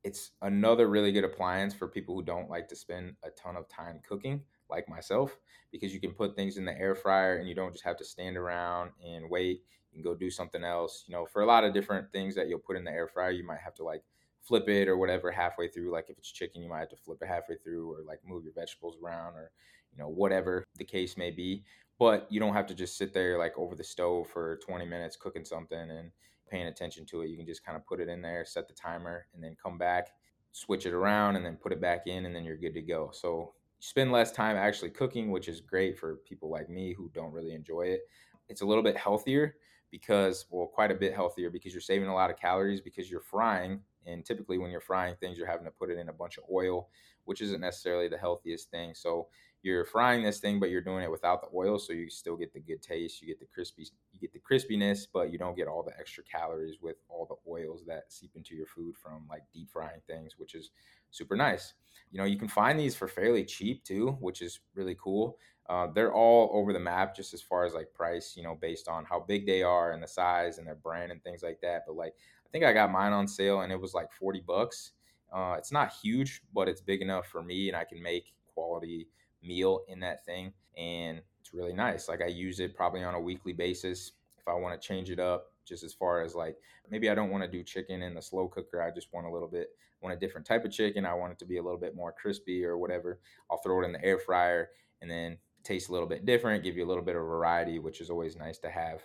it's 0.04 0.32
another 0.42 0.88
really 0.88 1.12
good 1.12 1.24
appliance 1.24 1.74
for 1.74 1.88
people 1.88 2.16
who 2.16 2.24
don't 2.24 2.50
like 2.50 2.68
to 2.70 2.76
spend 2.76 3.16
a 3.24 3.30
ton 3.32 3.56
of 3.56 3.68
time 3.68 4.00
cooking, 4.08 4.42
like 4.70 4.88
myself, 4.90 5.38
because 5.72 5.94
you 5.94 6.00
can 6.00 6.12
put 6.12 6.36
things 6.36 6.58
in 6.58 6.66
the 6.66 6.78
air 6.78 6.96
fryer 6.96 7.38
and 7.38 7.48
you 7.48 7.56
don't 7.56 7.72
just 7.72 7.84
have 7.84 7.98
to 7.98 8.06
stand 8.06 8.38
around 8.38 8.92
and 9.06 9.30
wait. 9.30 9.62
Can 9.92 10.02
go 10.02 10.14
do 10.14 10.30
something 10.30 10.64
else. 10.64 11.06
You 11.08 11.14
know, 11.14 11.26
for 11.26 11.42
a 11.42 11.46
lot 11.46 11.64
of 11.64 11.74
different 11.74 12.12
things 12.12 12.36
that 12.36 12.50
you'll 12.50 12.60
put 12.60 12.76
in 12.76 12.84
the 12.84 12.92
air 12.92 13.08
fryer, 13.08 13.32
you 13.32 13.46
might 13.46 13.60
have 13.60 13.76
to 13.76 13.84
like 13.84 14.04
flip 14.42 14.68
it 14.68 14.90
or 14.90 14.98
whatever 14.98 15.32
halfway 15.32 15.70
through. 15.70 15.90
Like 15.90 16.10
if 16.10 16.18
it's 16.18 16.32
chicken, 16.32 16.62
you 16.62 16.70
might 16.70 16.80
have 16.80 16.90
to 16.90 16.98
flip 16.98 17.20
it 17.22 17.28
halfway 17.30 17.56
through 17.56 17.94
or 17.94 18.04
like 18.06 18.20
move 18.28 18.44
your 18.44 18.54
vegetables 18.54 18.98
around 19.02 19.36
or, 19.36 19.52
you 19.94 19.98
know, 19.98 20.10
whatever 20.10 20.66
the 20.78 20.84
case 20.84 21.16
may 21.16 21.32
be 21.32 21.64
but 21.98 22.28
you 22.30 22.40
don't 22.40 22.54
have 22.54 22.68
to 22.68 22.76
just 22.76 22.98
sit 22.98 23.14
there 23.14 23.38
like 23.38 23.58
over 23.58 23.76
the 23.76 23.84
stove 23.84 24.28
for 24.28 24.60
20 24.66 24.86
minutes 24.86 25.16
cooking 25.16 25.46
something 25.46 25.80
and 25.80 26.12
paying 26.50 26.68
attention 26.68 27.06
to 27.06 27.22
it. 27.22 27.30
You 27.30 27.38
can 27.38 27.46
just 27.46 27.66
kind 27.66 27.76
of 27.76 27.86
put 27.86 28.00
it 28.00 28.10
in 28.10 28.22
there, 28.22 28.46
set 28.46 28.68
the 28.68 28.74
timer, 28.74 29.28
and 29.34 29.44
then 29.44 29.56
come 29.62 29.78
back, 29.78 30.10
switch 30.52 30.86
it 30.86 30.94
around, 30.94 31.36
and 31.36 31.46
then 31.46 31.56
put 31.56 31.72
it 31.72 31.82
back 31.82 32.08
in, 32.08 32.26
and 32.26 32.36
then 32.36 32.44
you're 32.44 32.58
good 32.58 32.74
to 32.74 32.82
go. 32.82 33.10
So 33.14 33.54
spend 33.80 34.12
less 34.12 34.32
time 34.32 34.56
actually 34.56 34.90
cooking, 34.92 35.32
which 35.32 35.48
is 35.48 35.62
great 35.62 35.98
for 35.98 36.18
people 36.28 36.50
like 36.50 36.70
me 36.70 36.94
who 36.94 37.10
don't 37.14 37.34
really 37.34 37.54
enjoy 37.54 37.84
it. 37.84 38.02
It's 38.50 38.62
a 38.62 38.66
little 38.66 38.84
bit 38.84 38.98
healthier 38.98 39.56
because, 39.92 40.46
well, 40.50 40.68
quite 40.68 40.92
a 40.92 40.96
bit 40.96 41.14
healthier 41.14 41.50
because 41.50 41.74
you're 41.74 41.82
saving 41.82 42.10
a 42.10 42.14
lot 42.14 42.30
of 42.30 42.38
calories 42.38 42.82
because 42.82 43.10
you're 43.10 43.22
frying. 43.22 43.82
And 44.06 44.24
typically, 44.24 44.58
when 44.58 44.72
you're 44.72 44.82
frying 44.82 45.16
things, 45.16 45.38
you're 45.38 45.48
having 45.48 45.66
to 45.66 45.72
put 45.72 45.90
it 45.90 45.98
in 45.98 46.10
a 46.10 46.14
bunch 46.14 46.38
of 46.38 46.44
oil, 46.52 46.90
which 47.26 47.42
isn't 47.42 47.62
necessarily 47.62 48.08
the 48.08 48.18
healthiest 48.18 48.70
thing. 48.70 48.94
So 48.94 49.30
you're 49.64 49.86
frying 49.86 50.24
this 50.24 50.40
thing, 50.40 50.60
but 50.60 50.70
you're 50.70 50.82
doing 50.82 51.04
it 51.04 51.12
without 51.12 51.42
the 51.42 51.56
oil, 51.56 51.80
so 51.80 51.92
you 51.92 52.10
still 52.10 52.36
get 52.36 52.54
the 52.54 52.60
good 52.60 52.82
taste. 52.84 53.22
You 53.22 53.28
get 53.28 53.40
the 53.40 53.48
crispy, 53.48 53.88
you 54.16 54.22
get 54.22 54.34
the 54.34 54.40
crispiness, 54.40 55.08
but 55.12 55.32
you 55.32 55.38
don't 55.38 55.56
get 55.56 55.68
all 55.68 55.84
the 55.84 55.98
extra 56.00 56.24
calories 56.24 56.82
with 56.82 56.98
all 57.10 57.26
the 57.26 57.52
oils 57.52 57.84
that 57.86 58.12
seep 58.12 58.32
into 58.36 58.56
your 58.56 58.66
food 58.66 58.96
from 58.96 59.28
like 59.30 59.44
deep 59.54 59.70
frying 59.70 60.02
things, 60.08 60.38
which 60.38 60.56
is 60.56 60.72
super 61.12 61.36
nice. 61.36 61.74
You 62.12 62.20
know, 62.20 62.26
you 62.26 62.38
can 62.38 62.48
find 62.48 62.80
these 62.80 62.96
for 62.96 63.08
fairly 63.08 63.44
cheap 63.44 63.84
too, 63.84 64.12
which 64.20 64.42
is 64.42 64.60
really 64.74 64.96
cool. 65.00 65.38
Uh, 65.68 65.88
they're 65.88 66.14
all 66.14 66.50
over 66.54 66.74
the 66.74 66.80
map 66.80 67.16
just 67.16 67.34
as 67.34 67.42
far 67.42 67.66
as 67.66 67.74
like 67.74 67.94
price, 67.94 68.36
you 68.38 68.44
know, 68.44 68.56
based 68.56 68.88
on 68.88 69.04
how 69.04 69.20
big 69.20 69.46
they 69.46 69.64
are 69.64 69.92
and 69.92 70.02
the 70.02 70.08
size 70.08 70.58
and 70.58 70.68
their 70.68 70.76
brand 70.76 71.12
and 71.12 71.24
things 71.24 71.44
like 71.44 71.60
that. 71.62 71.84
But 71.86 71.96
like, 71.96 72.14
I 72.46 72.50
think 72.52 72.64
I 72.64 72.74
got 72.74 72.92
mine 72.92 73.14
on 73.14 73.28
sale 73.28 73.62
and 73.62 73.72
it 73.72 73.80
was 73.80 73.94
like 73.94 74.12
40 74.12 74.42
bucks. 74.42 74.92
Uh, 75.34 75.56
it's 75.58 75.72
not 75.72 75.92
huge, 75.92 76.42
but 76.54 76.70
it's 76.70 76.82
big 76.82 77.02
enough 77.02 77.28
for 77.28 77.42
me 77.44 77.68
and 77.68 77.76
I 77.76 77.84
can 77.84 78.02
make 78.02 78.34
quality 78.54 79.10
meal 79.42 79.82
in 79.88 80.00
that 80.00 80.24
thing 80.26 80.54
and 80.78 81.22
really 81.56 81.74
nice. 81.74 82.08
Like 82.08 82.22
i 82.22 82.28
use 82.28 82.60
it 82.60 82.76
probably 82.76 83.04
on 83.04 83.16
a 83.16 83.20
weekly 83.20 83.54
basis 83.54 84.12
if 84.46 84.54
i 84.54 84.54
want 84.54 84.80
to 84.80 84.88
change 84.88 85.10
it 85.10 85.20
up 85.20 85.52
just 85.66 85.84
as 85.84 85.94
far 85.94 86.22
as 86.22 86.36
like 86.36 86.58
maybe 86.90 87.10
i 87.10 87.16
don't 87.16 87.32
want 87.32 87.44
to 87.44 87.50
do 87.50 87.64
chicken 87.64 88.04
in 88.04 88.14
the 88.14 88.22
slow 88.22 88.48
cooker 88.48 88.82
i 88.82 88.92
just 88.92 89.12
want 89.12 89.26
a 89.26 89.30
little 89.30 89.48
bit 89.48 89.70
want 90.02 90.16
a 90.16 90.20
different 90.20 90.46
type 90.46 90.64
of 90.64 90.72
chicken 90.72 91.06
i 91.06 91.14
want 91.14 91.32
it 91.32 91.40
to 91.40 91.46
be 91.46 91.58
a 91.58 91.64
little 91.64 91.80
bit 91.80 91.96
more 91.96 92.12
crispy 92.12 92.64
or 92.64 92.78
whatever 92.78 93.20
i'll 93.50 93.58
throw 93.58 93.82
it 93.82 93.86
in 93.86 93.92
the 93.92 94.04
air 94.06 94.20
fryer 94.20 94.70
and 95.02 95.10
then 95.10 95.38
taste 95.64 95.90
a 95.90 95.92
little 95.92 96.08
bit 96.08 96.26
different 96.26 96.64
give 96.64 96.78
you 96.78 96.86
a 96.86 96.88
little 96.88 97.04
bit 97.04 97.16
of 97.16 97.24
variety 97.24 97.80
which 97.80 98.02
is 98.02 98.10
always 98.10 98.36
nice 98.36 98.60
to 98.60 98.70
have. 98.70 99.02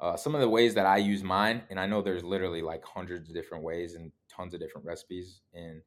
Uh, 0.00 0.16
some 0.16 0.34
of 0.34 0.40
the 0.40 0.48
ways 0.48 0.74
that 0.74 0.84
i 0.84 0.96
use 0.96 1.22
mine 1.22 1.62
and 1.70 1.78
i 1.78 1.86
know 1.86 2.02
there's 2.02 2.24
literally 2.24 2.60
like 2.60 2.84
hundreds 2.84 3.28
of 3.28 3.34
different 3.36 3.62
ways 3.62 3.94
and 3.94 4.10
tons 4.28 4.52
of 4.52 4.58
different 4.58 4.84
recipes 4.84 5.42
and 5.54 5.80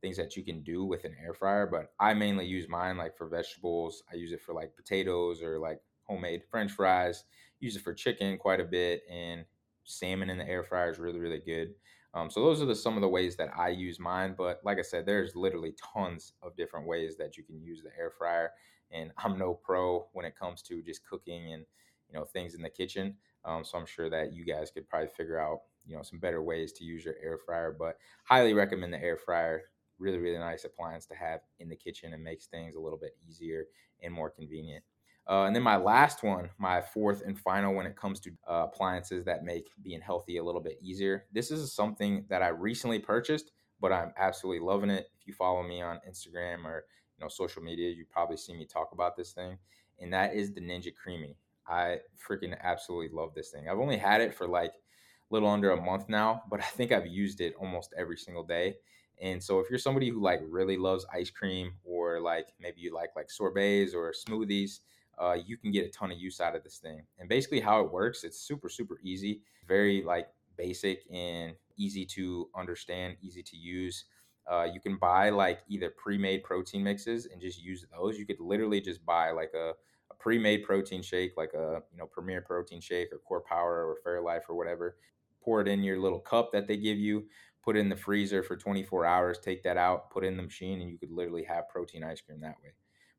things 0.00 0.16
that 0.16 0.36
you 0.36 0.44
can 0.44 0.62
do 0.62 0.84
with 0.84 1.04
an 1.04 1.16
air 1.22 1.34
fryer, 1.34 1.66
but 1.66 1.92
I 1.98 2.14
mainly 2.14 2.46
use 2.46 2.68
mine 2.68 2.96
like 2.96 3.16
for 3.16 3.28
vegetables. 3.28 4.02
I 4.12 4.16
use 4.16 4.32
it 4.32 4.42
for 4.42 4.54
like 4.54 4.76
potatoes 4.76 5.42
or 5.42 5.58
like 5.58 5.80
homemade 6.04 6.42
french 6.50 6.72
fries. 6.72 7.24
Use 7.60 7.76
it 7.76 7.82
for 7.82 7.94
chicken 7.94 8.36
quite 8.38 8.60
a 8.60 8.64
bit 8.64 9.02
and 9.10 9.44
salmon 9.84 10.30
in 10.30 10.38
the 10.38 10.48
air 10.48 10.64
fryer 10.64 10.90
is 10.90 10.98
really 10.98 11.20
really 11.20 11.40
good. 11.44 11.74
Um, 12.14 12.30
so 12.30 12.40
those 12.40 12.62
are 12.62 12.66
the 12.66 12.74
some 12.74 12.96
of 12.96 13.02
the 13.02 13.08
ways 13.08 13.36
that 13.36 13.50
I 13.56 13.68
use 13.68 13.98
mine. 13.98 14.34
But 14.36 14.60
like 14.64 14.78
I 14.78 14.82
said, 14.82 15.06
there's 15.06 15.36
literally 15.36 15.74
tons 15.94 16.32
of 16.42 16.56
different 16.56 16.86
ways 16.86 17.16
that 17.18 17.36
you 17.36 17.44
can 17.44 17.60
use 17.60 17.82
the 17.82 17.90
air 17.98 18.10
fryer. 18.10 18.52
And 18.90 19.12
I'm 19.18 19.38
no 19.38 19.54
pro 19.54 20.08
when 20.12 20.24
it 20.24 20.38
comes 20.38 20.62
to 20.62 20.82
just 20.82 21.06
cooking 21.06 21.52
and 21.52 21.64
you 22.08 22.18
know 22.18 22.24
things 22.24 22.54
in 22.54 22.62
the 22.62 22.70
kitchen. 22.70 23.16
Um, 23.44 23.64
so 23.64 23.78
I'm 23.78 23.86
sure 23.86 24.10
that 24.10 24.32
you 24.32 24.44
guys 24.44 24.70
could 24.70 24.88
probably 24.88 25.08
figure 25.08 25.40
out 25.40 25.60
you 25.86 25.96
know 25.96 26.02
some 26.02 26.18
better 26.18 26.42
ways 26.42 26.72
to 26.74 26.84
use 26.84 27.04
your 27.04 27.16
air 27.22 27.38
fryer. 27.38 27.74
But 27.78 27.98
highly 28.24 28.54
recommend 28.54 28.92
the 28.92 29.02
air 29.02 29.16
fryer 29.18 29.64
really 29.98 30.18
really 30.18 30.38
nice 30.38 30.64
appliance 30.64 31.06
to 31.06 31.14
have 31.14 31.40
in 31.58 31.68
the 31.68 31.76
kitchen 31.76 32.12
and 32.12 32.22
makes 32.22 32.46
things 32.46 32.74
a 32.74 32.80
little 32.80 32.98
bit 32.98 33.16
easier 33.28 33.66
and 34.02 34.12
more 34.12 34.30
convenient. 34.30 34.84
Uh, 35.28 35.42
and 35.44 35.56
then 35.56 35.62
my 35.62 35.76
last 35.76 36.22
one, 36.22 36.48
my 36.56 36.80
fourth 36.80 37.22
and 37.26 37.38
final 37.38 37.74
when 37.74 37.86
it 37.86 37.96
comes 37.96 38.20
to 38.20 38.30
uh, 38.48 38.66
appliances 38.72 39.24
that 39.24 39.44
make 39.44 39.70
being 39.82 40.00
healthy 40.00 40.36
a 40.36 40.44
little 40.44 40.60
bit 40.60 40.78
easier. 40.80 41.24
This 41.32 41.50
is 41.50 41.72
something 41.72 42.24
that 42.28 42.42
I 42.42 42.48
recently 42.48 43.00
purchased, 43.00 43.50
but 43.80 43.92
I'm 43.92 44.12
absolutely 44.16 44.64
loving 44.64 44.90
it. 44.90 45.10
If 45.20 45.26
you 45.26 45.34
follow 45.34 45.64
me 45.64 45.82
on 45.82 45.98
Instagram 46.08 46.64
or 46.64 46.84
you 47.18 47.24
know 47.24 47.28
social 47.28 47.60
media, 47.60 47.90
you 47.90 48.04
probably 48.08 48.36
see 48.36 48.54
me 48.54 48.66
talk 48.66 48.90
about 48.92 49.16
this 49.16 49.32
thing, 49.32 49.58
and 49.98 50.12
that 50.12 50.34
is 50.34 50.52
the 50.52 50.60
Ninja 50.60 50.92
Creami. 50.94 51.34
I 51.66 51.98
freaking 52.16 52.56
absolutely 52.62 53.08
love 53.16 53.34
this 53.34 53.50
thing. 53.50 53.68
I've 53.68 53.80
only 53.80 53.96
had 53.96 54.20
it 54.20 54.32
for 54.32 54.46
like 54.46 54.70
a 54.70 55.34
little 55.34 55.48
under 55.48 55.72
a 55.72 55.80
month 55.80 56.08
now, 56.08 56.42
but 56.48 56.60
I 56.60 56.64
think 56.64 56.92
I've 56.92 57.08
used 57.08 57.40
it 57.40 57.54
almost 57.58 57.92
every 57.98 58.16
single 58.16 58.44
day. 58.44 58.76
And 59.20 59.42
so 59.42 59.60
if 59.60 59.70
you're 59.70 59.78
somebody 59.78 60.10
who 60.10 60.20
like 60.20 60.40
really 60.48 60.76
loves 60.76 61.06
ice 61.12 61.30
cream 61.30 61.72
or 61.84 62.20
like 62.20 62.48
maybe 62.60 62.80
you 62.80 62.94
like 62.94 63.10
like 63.16 63.30
sorbets 63.30 63.94
or 63.94 64.12
smoothies, 64.12 64.80
uh, 65.18 65.36
you 65.44 65.56
can 65.56 65.70
get 65.70 65.86
a 65.86 65.88
ton 65.88 66.12
of 66.12 66.18
use 66.18 66.40
out 66.40 66.54
of 66.54 66.62
this 66.62 66.78
thing. 66.78 67.02
And 67.18 67.28
basically 67.28 67.60
how 67.60 67.80
it 67.80 67.90
works, 67.90 68.24
it's 68.24 68.38
super 68.38 68.68
super 68.68 68.98
easy, 69.02 69.40
very 69.66 70.02
like 70.02 70.28
basic 70.56 71.04
and 71.10 71.54
easy 71.76 72.04
to 72.06 72.48
understand, 72.54 73.16
easy 73.22 73.42
to 73.42 73.56
use. 73.56 74.04
Uh, 74.50 74.66
you 74.72 74.80
can 74.80 74.96
buy 74.96 75.30
like 75.30 75.60
either 75.68 75.90
pre-made 75.90 76.44
protein 76.44 76.84
mixes 76.84 77.26
and 77.26 77.40
just 77.40 77.60
use 77.60 77.84
those. 77.92 78.18
You 78.18 78.26
could 78.26 78.40
literally 78.40 78.80
just 78.80 79.04
buy 79.04 79.32
like 79.32 79.52
a, 79.54 79.72
a 80.10 80.14
pre-made 80.18 80.62
protein 80.62 81.02
shake, 81.02 81.36
like 81.36 81.52
a 81.54 81.82
you 81.90 81.98
know 81.98 82.06
Premier 82.06 82.42
Protein 82.42 82.80
Shake 82.80 83.12
or 83.12 83.18
Core 83.18 83.40
Power 83.40 83.86
or 83.86 83.98
Fairlife 84.06 84.42
or 84.48 84.54
whatever. 84.54 84.96
Pour 85.42 85.60
it 85.60 85.68
in 85.68 85.82
your 85.82 85.98
little 85.98 86.18
cup 86.18 86.52
that 86.52 86.66
they 86.66 86.76
give 86.76 86.98
you 86.98 87.24
put 87.66 87.76
it 87.76 87.80
in 87.80 87.88
the 87.88 87.96
freezer 87.96 88.44
for 88.44 88.56
24 88.56 89.04
hours, 89.04 89.40
take 89.40 89.64
that 89.64 89.76
out, 89.76 90.08
put 90.10 90.22
it 90.22 90.28
in 90.28 90.36
the 90.36 90.42
machine, 90.42 90.80
and 90.80 90.88
you 90.88 90.96
could 90.96 91.10
literally 91.10 91.42
have 91.42 91.68
protein 91.68 92.04
ice 92.04 92.20
cream 92.20 92.40
that 92.40 92.54
way. 92.62 92.70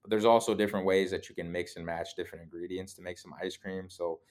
But 0.02 0.10
there's 0.10 0.24
also 0.24 0.56
different 0.56 0.86
ways 0.86 1.12
that 1.12 1.28
you 1.28 1.36
can 1.36 1.52
mix 1.52 1.76
and 1.76 1.86
match 1.86 2.16
different 2.16 2.46
ingredients 2.46 2.94
to 2.94 3.02
make 3.02 3.20
some 3.20 3.34
ice 3.44 3.58
cream. 3.58 3.90
So 3.90 4.22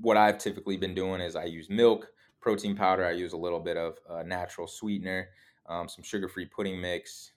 what 0.00 0.16
I've 0.16 0.38
typically 0.38 0.78
been 0.78 0.94
doing 0.94 1.20
is 1.20 1.36
I 1.36 1.44
use 1.44 1.68
milk, 1.68 2.08
protein 2.40 2.74
powder, 2.74 3.04
I 3.04 3.10
use 3.10 3.34
a 3.34 3.36
little 3.36 3.60
bit 3.60 3.76
of 3.76 3.98
uh, 4.08 4.22
natural 4.22 4.66
sweetener, 4.66 5.28
um, 5.68 5.90
some 5.90 6.02
sugar-free 6.02 6.46
pudding 6.46 6.80
mix, 6.80 7.32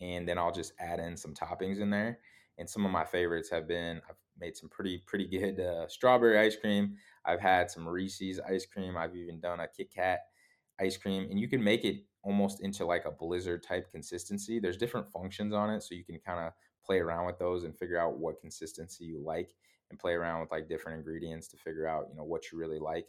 and 0.00 0.28
then 0.28 0.38
I'll 0.38 0.50
just 0.50 0.72
add 0.80 0.98
in 0.98 1.16
some 1.16 1.34
toppings 1.34 1.78
in 1.78 1.88
there. 1.88 2.18
And 2.58 2.68
some 2.68 2.84
of 2.84 2.90
my 2.90 3.04
favorites 3.04 3.48
have 3.50 3.68
been 3.68 4.02
I've 4.08 4.16
made 4.40 4.56
some 4.56 4.68
pretty 4.68 5.04
pretty 5.06 5.28
good 5.28 5.60
uh, 5.60 5.86
strawberry 5.86 6.36
ice 6.36 6.56
cream. 6.56 6.96
I've 7.24 7.40
had 7.40 7.70
some 7.70 7.88
Reese's 7.88 8.40
ice 8.40 8.66
cream. 8.66 8.96
I've 8.96 9.14
even 9.14 9.38
done 9.38 9.60
a 9.60 9.68
Kit 9.68 9.94
Kat 9.94 10.20
ice 10.80 10.96
cream 10.96 11.28
and 11.30 11.38
you 11.38 11.48
can 11.48 11.62
make 11.62 11.84
it 11.84 12.04
almost 12.22 12.60
into 12.60 12.84
like 12.84 13.04
a 13.06 13.10
blizzard 13.10 13.62
type 13.62 13.90
consistency. 13.90 14.58
There's 14.58 14.76
different 14.76 15.08
functions 15.08 15.52
on 15.54 15.70
it, 15.70 15.82
so 15.82 15.94
you 15.94 16.04
can 16.04 16.18
kind 16.18 16.40
of 16.40 16.52
play 16.84 16.98
around 16.98 17.26
with 17.26 17.38
those 17.38 17.64
and 17.64 17.76
figure 17.76 17.98
out 17.98 18.18
what 18.18 18.40
consistency 18.40 19.04
you 19.04 19.20
like 19.22 19.54
and 19.90 19.98
play 19.98 20.12
around 20.12 20.40
with 20.40 20.50
like 20.50 20.68
different 20.68 20.98
ingredients 20.98 21.48
to 21.48 21.56
figure 21.56 21.86
out, 21.86 22.06
you 22.10 22.16
know, 22.16 22.24
what 22.24 22.50
you 22.50 22.58
really 22.58 22.78
like. 22.78 23.06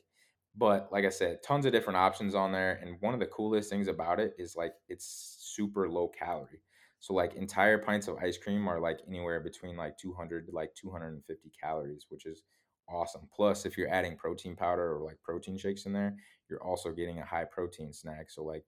But 0.55 0.91
like 0.91 1.05
I 1.05 1.09
said, 1.09 1.41
tons 1.43 1.65
of 1.65 1.71
different 1.71 1.97
options 1.97 2.35
on 2.35 2.51
there. 2.51 2.79
And 2.81 2.99
one 2.99 3.13
of 3.13 3.19
the 3.19 3.25
coolest 3.27 3.69
things 3.69 3.87
about 3.87 4.19
it 4.19 4.35
is 4.37 4.55
like 4.55 4.73
it's 4.89 5.37
super 5.39 5.87
low 5.89 6.09
calorie. 6.09 6.61
So 6.99 7.13
like 7.13 7.35
entire 7.35 7.77
pints 7.77 8.07
of 8.07 8.17
ice 8.17 8.37
cream 8.37 8.67
are 8.67 8.79
like 8.79 8.99
anywhere 9.07 9.39
between 9.39 9.77
like 9.77 9.97
200 9.97 10.45
to 10.47 10.51
like 10.51 10.75
250 10.75 11.51
calories, 11.59 12.07
which 12.09 12.25
is 12.25 12.43
awesome. 12.89 13.27
Plus, 13.33 13.65
if 13.65 13.77
you're 13.77 13.89
adding 13.89 14.17
protein 14.17 14.55
powder 14.55 14.95
or 14.95 15.01
like 15.01 15.21
protein 15.23 15.57
shakes 15.57 15.85
in 15.85 15.93
there, 15.93 16.15
you're 16.51 16.63
also 16.63 16.91
getting 16.91 17.19
a 17.19 17.25
high 17.25 17.45
protein 17.45 17.93
snack. 17.93 18.29
So 18.29 18.43
like 18.43 18.65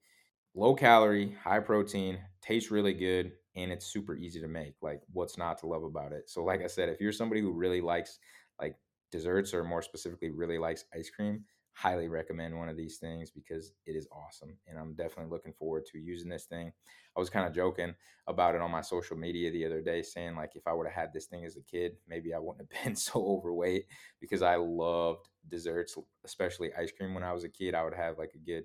low 0.56 0.76
calorie, 0.76 1.34
high 1.34 1.60
protein, 1.60 2.20
tastes 2.42 2.72
really 2.72 2.94
good, 2.94 3.34
and 3.56 3.72
it's 3.72 3.86
super 3.86 4.16
easy 4.16 4.40
to 4.42 4.48
make. 4.48 4.76
Like 4.82 5.02
what's 5.12 5.38
not 5.38 5.60
to 5.60 5.68
love 5.68 5.84
about 5.84 6.14
it? 6.14 6.30
So 6.30 6.44
like 6.44 6.62
I 6.64 6.68
said, 6.68 6.90
if 6.90 7.02
you're 7.02 7.12
somebody 7.12 7.42
who 7.42 7.52
really 7.52 7.82
likes 7.82 8.20
like 8.60 8.78
desserts 9.12 9.54
or 9.54 9.64
more 9.64 9.82
specifically 9.82 10.32
really 10.32 10.58
likes 10.58 10.86
ice 10.94 11.10
cream, 11.10 11.46
highly 11.74 12.08
recommend 12.08 12.58
one 12.58 12.70
of 12.70 12.78
these 12.78 12.98
things 12.98 13.32
because 13.32 13.72
it 13.86 13.96
is 13.96 14.08
awesome 14.12 14.56
and 14.68 14.78
i'm 14.78 14.94
definitely 14.94 15.32
looking 15.32 15.54
forward 15.54 15.84
to 15.86 15.98
using 15.98 16.30
this 16.30 16.46
thing. 16.46 16.72
I 17.16 17.20
was 17.20 17.30
kind 17.30 17.48
of 17.48 17.54
joking 17.54 17.94
about 18.28 18.56
it 18.56 18.62
on 18.62 18.72
my 18.72 18.82
social 18.82 19.18
media 19.18 19.52
the 19.52 19.66
other 19.66 19.82
day 19.82 20.02
saying 20.02 20.36
like 20.36 20.56
if 20.56 20.68
i 20.68 20.74
would 20.74 20.88
have 20.88 20.96
had 20.96 21.14
this 21.14 21.26
thing 21.26 21.46
as 21.46 21.58
a 21.58 21.62
kid 21.62 21.94
maybe 22.08 22.34
i 22.34 22.40
wouldn't 22.40 22.68
have 22.72 22.84
been 22.84 22.96
so 22.96 23.26
overweight 23.26 23.86
because 24.22 24.42
i 24.42 24.56
loved 24.56 25.28
desserts 25.50 25.98
especially 26.26 26.72
ice 26.80 26.92
cream 26.92 27.14
when 27.14 27.24
i 27.24 27.34
was 27.34 27.44
a 27.44 27.50
kid. 27.50 27.76
I 27.76 27.84
would 27.84 27.96
have 27.96 28.18
like 28.18 28.32
a 28.36 28.40
good 28.40 28.64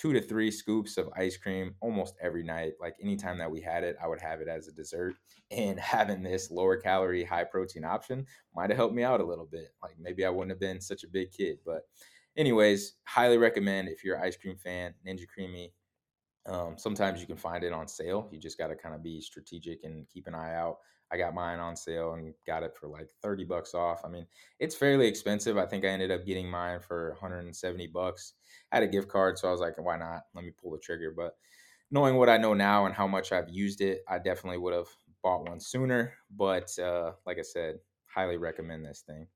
two 0.00 0.14
to 0.14 0.20
three 0.20 0.50
scoops 0.50 0.96
of 0.96 1.10
ice 1.14 1.36
cream 1.36 1.74
almost 1.82 2.14
every 2.22 2.42
night 2.42 2.72
like 2.80 2.94
anytime 3.02 3.36
that 3.36 3.50
we 3.50 3.60
had 3.60 3.84
it 3.84 3.96
i 4.02 4.06
would 4.06 4.20
have 4.20 4.40
it 4.40 4.48
as 4.48 4.66
a 4.66 4.72
dessert 4.72 5.14
and 5.50 5.78
having 5.80 6.22
this 6.22 6.50
lower 6.50 6.76
calorie 6.78 7.24
high 7.24 7.44
protein 7.44 7.84
option 7.84 8.24
might 8.54 8.70
have 8.70 8.78
helped 8.78 8.94
me 8.94 9.02
out 9.02 9.20
a 9.20 9.24
little 9.24 9.44
bit 9.44 9.68
like 9.82 9.94
maybe 9.98 10.24
i 10.24 10.30
wouldn't 10.30 10.50
have 10.50 10.60
been 10.60 10.80
such 10.80 11.04
a 11.04 11.08
big 11.08 11.30
kid 11.32 11.58
but 11.66 11.82
anyways, 12.40 12.94
highly 13.04 13.36
recommend 13.36 13.88
if 13.88 14.02
you're 14.02 14.16
an 14.16 14.24
ice 14.24 14.36
cream 14.36 14.56
fan, 14.56 14.94
Ninja 15.06 15.26
Creami. 15.26 15.72
Um, 16.46 16.78
sometimes 16.78 17.20
you 17.20 17.26
can 17.26 17.36
find 17.36 17.62
it 17.62 17.72
on 17.72 17.86
sale. 17.86 18.28
You 18.32 18.40
just 18.40 18.56
got 18.58 18.68
to 18.68 18.74
kind 18.74 18.94
of 18.94 19.02
be 19.02 19.20
strategic 19.20 19.84
and 19.84 20.08
keep 20.08 20.26
an 20.26 20.34
eye 20.34 20.54
out. 20.54 20.78
I 21.12 21.18
got 21.18 21.34
mine 21.34 21.58
on 21.58 21.76
sale 21.76 22.14
and 22.14 22.32
got 22.46 22.62
it 22.62 22.74
for 22.74 22.88
like 22.88 23.10
30 23.20 23.44
bucks 23.44 23.74
off. 23.74 24.00
I 24.04 24.08
mean, 24.08 24.26
it's 24.58 24.74
fairly 24.74 25.06
expensive. 25.06 25.58
I 25.58 25.66
think 25.66 25.84
I 25.84 25.88
ended 25.88 26.10
up 26.10 26.24
getting 26.24 26.48
mine 26.48 26.80
for 26.80 27.10
170 27.10 27.88
bucks. 27.88 28.34
I 28.72 28.76
had 28.76 28.84
a 28.84 28.88
gift 28.88 29.08
card, 29.08 29.36
so 29.36 29.48
I 29.48 29.50
was 29.50 29.60
like, 29.60 29.76
why 29.76 29.98
not? 29.98 30.22
Let 30.34 30.44
me 30.44 30.52
pull 30.52 30.70
the 30.70 30.78
trigger. 30.78 31.12
But 31.14 31.34
knowing 31.90 32.16
what 32.16 32.30
I 32.30 32.38
know 32.38 32.54
now 32.54 32.86
and 32.86 32.94
how 32.94 33.06
much 33.06 33.32
I've 33.32 33.50
used 33.50 33.80
it, 33.80 34.00
I 34.08 34.18
definitely 34.18 34.58
would 34.58 34.72
have 34.74 34.88
bought 35.22 35.48
one 35.48 35.60
sooner. 35.60 36.14
But 36.34 36.70
uh, 36.78 37.12
like 37.26 37.38
I 37.38 37.42
said, 37.42 37.80
highly 38.06 38.38
recommend 38.38 38.86
this 38.86 39.02
thing. 39.06 39.26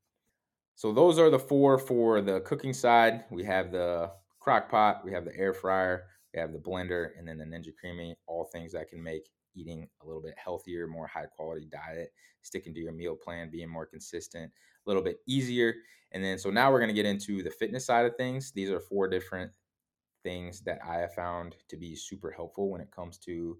So 0.75 0.91
those 0.91 1.17
are 1.17 1.29
the 1.29 1.39
four 1.39 1.77
for 1.77 2.21
the 2.21 2.41
cooking 2.41 2.73
side. 2.73 3.23
We 3.31 3.43
have 3.45 3.71
the 3.71 4.11
crock 4.39 4.69
pot, 4.69 5.03
we 5.05 5.11
have 5.13 5.25
the 5.25 5.35
air 5.35 5.53
fryer, 5.53 6.03
we 6.33 6.39
have 6.39 6.51
the 6.51 6.59
blender, 6.59 7.09
and 7.17 7.27
then 7.27 7.37
the 7.37 7.45
Ninja 7.45 7.71
Creami, 7.83 8.13
all 8.27 8.49
things 8.51 8.73
that 8.73 8.89
can 8.89 9.01
make 9.01 9.29
eating 9.55 9.87
a 10.01 10.05
little 10.05 10.21
bit 10.21 10.35
healthier, 10.37 10.85
more 10.85 11.07
high 11.07 11.25
quality 11.25 11.67
diet, 11.71 12.11
sticking 12.41 12.73
to 12.73 12.79
your 12.81 12.91
meal 12.91 13.15
plan, 13.15 13.49
being 13.49 13.69
more 13.69 13.85
consistent, 13.85 14.51
a 14.51 14.89
little 14.89 15.01
bit 15.01 15.19
easier. 15.27 15.73
And 16.11 16.23
then 16.23 16.37
so 16.37 16.49
now 16.49 16.71
we're 16.71 16.79
going 16.79 16.89
to 16.89 16.93
get 16.93 17.05
into 17.05 17.41
the 17.41 17.49
fitness 17.51 17.85
side 17.85 18.05
of 18.05 18.17
things. 18.17 18.51
These 18.51 18.69
are 18.69 18.79
four 18.81 19.07
different 19.07 19.51
things 20.23 20.61
that 20.61 20.79
I 20.85 20.95
have 20.97 21.13
found 21.13 21.55
to 21.69 21.77
be 21.77 21.95
super 21.95 22.31
helpful 22.31 22.69
when 22.69 22.81
it 22.81 22.91
comes 22.91 23.17
to 23.19 23.57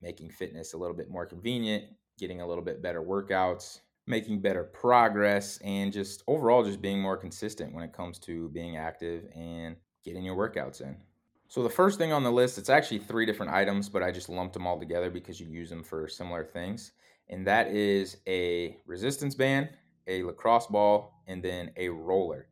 making 0.00 0.30
fitness 0.30 0.72
a 0.72 0.78
little 0.78 0.96
bit 0.96 1.10
more 1.10 1.26
convenient, 1.26 1.84
getting 2.18 2.40
a 2.40 2.46
little 2.46 2.64
bit 2.64 2.82
better 2.82 3.02
workouts, 3.02 3.80
making 4.06 4.40
better 4.40 4.64
progress, 4.64 5.58
and 5.58 5.92
just 5.92 6.22
overall 6.26 6.64
just 6.64 6.82
being 6.82 7.00
more 7.00 7.16
consistent 7.16 7.74
when 7.74 7.84
it 7.84 7.92
comes 7.92 8.18
to 8.20 8.48
being 8.50 8.76
active 8.76 9.24
and 9.34 9.76
getting 10.04 10.24
your 10.24 10.36
workouts 10.36 10.80
in. 10.80 10.96
So 11.48 11.62
the 11.62 11.70
first 11.70 11.98
thing 11.98 12.12
on 12.12 12.22
the 12.22 12.32
list, 12.32 12.58
it's 12.58 12.68
actually 12.68 12.98
three 12.98 13.26
different 13.26 13.52
items, 13.52 13.88
but 13.88 14.02
I 14.02 14.10
just 14.10 14.28
lumped 14.28 14.54
them 14.54 14.66
all 14.66 14.78
together 14.78 15.10
because 15.10 15.40
you 15.40 15.46
use 15.46 15.70
them 15.70 15.84
for 15.84 16.08
similar 16.08 16.44
things. 16.44 16.92
And 17.28 17.46
that 17.46 17.68
is 17.68 18.18
a 18.26 18.76
resistance 18.86 19.34
band, 19.34 19.70
a 20.06 20.22
lacrosse 20.24 20.66
ball, 20.66 21.22
and 21.26 21.42
then 21.42 21.70
a 21.76 21.88
roller. 21.88 22.48